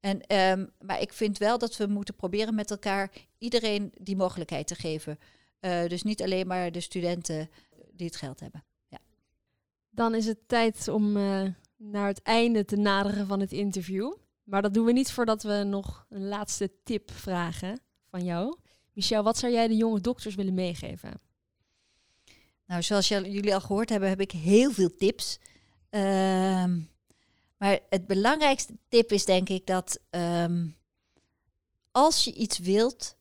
En, 0.00 0.26
ehm, 0.26 0.66
maar 0.80 1.00
ik 1.00 1.12
vind 1.12 1.38
wel 1.38 1.58
dat 1.58 1.76
we 1.76 1.86
moeten 1.86 2.14
proberen 2.14 2.54
met 2.54 2.70
elkaar 2.70 3.10
iedereen 3.38 3.92
die 4.00 4.16
mogelijkheid 4.16 4.66
te 4.66 4.74
geven. 4.74 5.18
Dus 5.88 6.02
niet 6.02 6.22
alleen 6.22 6.46
maar 6.46 6.72
de 6.72 6.80
studenten 6.80 7.50
die 7.92 8.06
het 8.06 8.16
geld 8.16 8.40
hebben. 8.40 8.64
Dan 9.90 10.14
is 10.14 10.26
het 10.26 10.38
tijd 10.46 10.88
om 10.88 11.12
naar 11.76 12.06
het 12.06 12.22
einde 12.22 12.64
te 12.64 12.76
naderen 12.76 13.26
van 13.26 13.40
het 13.40 13.52
interview. 13.52 14.12
Maar 14.52 14.62
dat 14.62 14.74
doen 14.74 14.84
we 14.84 14.92
niet 14.92 15.12
voordat 15.12 15.42
we 15.42 15.62
nog 15.62 16.06
een 16.08 16.28
laatste 16.28 16.70
tip 16.84 17.10
vragen 17.10 17.80
van 18.10 18.24
jou. 18.24 18.56
Michel, 18.92 19.22
wat 19.22 19.38
zou 19.38 19.52
jij 19.52 19.68
de 19.68 19.76
jonge 19.76 20.00
dokters 20.00 20.34
willen 20.34 20.54
meegeven? 20.54 21.20
Nou, 22.66 22.82
zoals 22.82 23.08
jul- 23.08 23.24
jullie 23.26 23.54
al 23.54 23.60
gehoord 23.60 23.88
hebben, 23.88 24.08
heb 24.08 24.20
ik 24.20 24.30
heel 24.30 24.70
veel 24.70 24.96
tips. 24.96 25.38
Ehm, 25.90 26.80
maar 27.56 27.78
het 27.88 28.06
belangrijkste 28.06 28.76
tip 28.88 29.12
is 29.12 29.24
denk 29.24 29.48
ik 29.48 29.66
dat 29.66 30.00
ehm, 30.10 30.68
als 31.90 32.24
je 32.24 32.32
iets 32.32 32.58
wilt, 32.58 33.16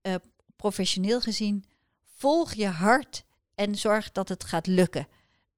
eh, 0.00 0.14
professioneel 0.56 1.20
gezien, 1.20 1.64
volg 2.02 2.52
je 2.52 2.66
hart 2.66 3.24
en 3.54 3.74
zorg 3.74 4.12
dat 4.12 4.28
het 4.28 4.44
gaat 4.44 4.66
lukken. 4.66 5.08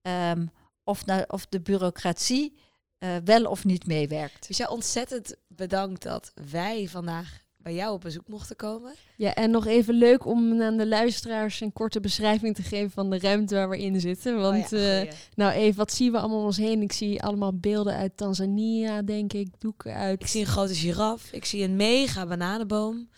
Ehm, 0.02 0.46
of, 0.84 1.06
nou, 1.06 1.24
of 1.26 1.46
de 1.46 1.60
bureaucratie 1.60 2.56
eh, 3.02 3.16
wel 3.24 3.44
of 3.44 3.64
niet 3.64 3.86
meewerkt. 3.86 4.46
Dus 4.46 4.56
ja, 4.56 4.68
ontzettend 4.68 5.34
bedankt 5.48 6.02
dat 6.02 6.32
wij 6.50 6.88
vandaag 6.88 7.40
bij 7.56 7.74
jou 7.74 7.94
op 7.94 8.00
bezoek 8.00 8.28
mochten 8.28 8.56
komen. 8.56 8.94
Ja, 9.16 9.34
en 9.34 9.50
nog 9.50 9.66
even 9.66 9.94
leuk 9.94 10.26
om 10.26 10.62
aan 10.62 10.76
de 10.76 10.86
luisteraars 10.86 11.60
een 11.60 11.72
korte 11.72 12.00
beschrijving 12.00 12.54
te 12.54 12.62
geven 12.62 12.90
van 12.90 13.10
de 13.10 13.18
ruimte 13.18 13.54
waar 13.54 13.68
we 13.68 13.82
in 13.82 14.00
zitten. 14.00 14.40
Want 14.40 14.72
Oh 14.72 14.78
ja, 14.78 15.00
eh, 15.00 15.12
nou 15.34 15.52
even, 15.52 15.76
wat 15.76 15.92
zien 15.92 16.12
we 16.12 16.18
allemaal 16.18 16.38
om 16.38 16.44
ons 16.44 16.56
heen? 16.56 16.82
Ik 16.82 16.92
zie 16.92 17.22
allemaal 17.22 17.58
beelden 17.58 17.94
uit 17.94 18.16
Tanzania, 18.16 19.02
denk 19.02 19.32
ik, 19.32 19.48
doeken 19.58 19.94
uit. 19.94 20.20
ik 20.20 20.26
zie 20.26 20.40
een 20.40 20.46
grote 20.46 20.74
giraf, 20.74 21.32
ik 21.32 21.44
zie 21.44 21.64
een 21.64 21.76
mega 21.76 22.26
bananenboom. 22.26 23.08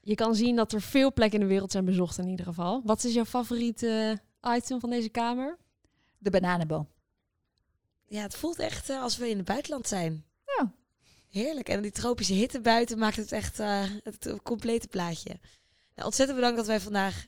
Je 0.00 0.14
kan 0.14 0.34
zien 0.34 0.56
dat 0.56 0.72
er 0.72 0.80
veel 0.80 1.12
plekken 1.12 1.40
in 1.40 1.46
de 1.46 1.52
wereld 1.52 1.72
zijn 1.72 1.84
bezocht 1.84 2.18
in 2.18 2.28
ieder 2.28 2.46
geval. 2.46 2.82
Wat 2.84 3.04
is 3.04 3.14
jouw 3.14 3.24
favoriete 3.24 4.20
item 4.56 4.80
van 4.80 4.90
deze 4.90 5.08
kamer? 5.08 5.58
De 6.18 6.30
bananenboom. 6.30 6.88
Ja, 8.06 8.22
het 8.22 8.36
voelt 8.36 8.58
echt 8.58 8.90
eh, 8.90 9.02
als 9.02 9.16
we 9.16 9.28
in 9.28 9.36
het 9.36 9.46
buitenland 9.46 9.88
zijn. 9.88 10.24
Ja. 10.44 10.72
Heerlijk. 11.28 11.68
En 11.68 11.82
die 11.82 11.90
tropische 11.90 12.32
hitte 12.32 12.60
buiten 12.60 12.98
maakt 12.98 13.16
het 13.16 13.32
echt 13.32 13.60
eh, 13.60 13.84
het 14.02 14.36
complete 14.42 14.88
plaatje. 14.88 15.38
Nou, 15.94 16.06
ontzettend 16.06 16.38
bedankt 16.38 16.56
dat 16.56 16.66
wij 16.66 16.80
vandaag 16.80 17.26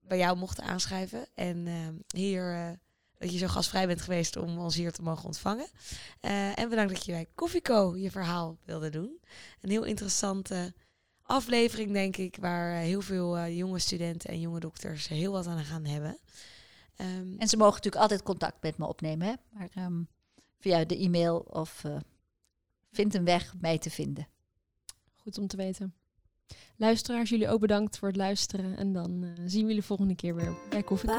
bij 0.00 0.18
jou 0.18 0.36
mochten 0.36 0.64
aanschrijven. 0.64 1.26
En 1.34 1.66
eh, 1.66 2.18
hier, 2.20 2.52
eh, 2.52 2.70
dat 3.18 3.32
je 3.32 3.38
zo 3.38 3.46
gastvrij 3.46 3.86
bent 3.86 4.00
geweest 4.00 4.36
om 4.36 4.58
ons 4.58 4.74
hier 4.74 4.92
te 4.92 5.02
mogen 5.02 5.24
ontvangen. 5.24 5.66
Eh, 6.20 6.58
en 6.58 6.68
bedankt 6.68 6.92
dat 6.92 7.04
je 7.04 7.12
bij 7.12 7.28
Koffieco 7.34 7.96
je 7.96 8.10
verhaal 8.10 8.58
wilde 8.64 8.90
doen. 8.90 9.20
Een 9.60 9.70
heel 9.70 9.84
interessante 9.84 10.74
aflevering, 11.22 11.92
denk 11.92 12.16
ik, 12.16 12.36
waar 12.40 12.72
eh, 12.72 12.78
heel 12.78 13.00
veel 13.00 13.36
eh, 13.36 13.56
jonge 13.56 13.78
studenten 13.78 14.30
en 14.30 14.40
jonge 14.40 14.60
dokters 14.60 15.08
heel 15.08 15.32
wat 15.32 15.46
aan 15.46 15.64
gaan 15.64 15.84
hebben. 15.84 16.18
Ehm, 17.02 17.34
En 17.38 17.48
ze 17.48 17.56
mogen 17.56 17.74
natuurlijk 17.74 18.02
altijd 18.02 18.22
contact 18.22 18.62
met 18.62 18.78
me 18.78 18.86
opnemen, 18.86 19.26
hè? 19.26 19.32
maar 19.50 19.68
ehm, 19.74 20.02
via 20.58 20.84
de 20.84 20.98
e-mail 20.98 21.38
of 21.38 21.84
eh, 21.84 21.96
vind 22.92 23.14
een 23.14 23.24
weg 23.24 23.54
mij 23.60 23.78
te 23.78 23.90
vinden. 23.90 24.28
Goed 25.16 25.38
om 25.38 25.46
te 25.46 25.56
weten. 25.56 25.94
Luisteraars, 26.76 27.30
jullie 27.30 27.48
ook 27.48 27.60
bedankt 27.60 27.98
voor 27.98 28.08
het 28.08 28.16
luisteren. 28.16 28.76
En 28.76 28.92
dan 28.92 29.22
eh, 29.24 29.30
zien 29.46 29.62
we 29.62 29.68
jullie 29.68 29.82
volgende 29.82 30.14
keer 30.14 30.34
weer 30.34 30.56
bij 30.70 30.82
Koffie. 30.82 31.10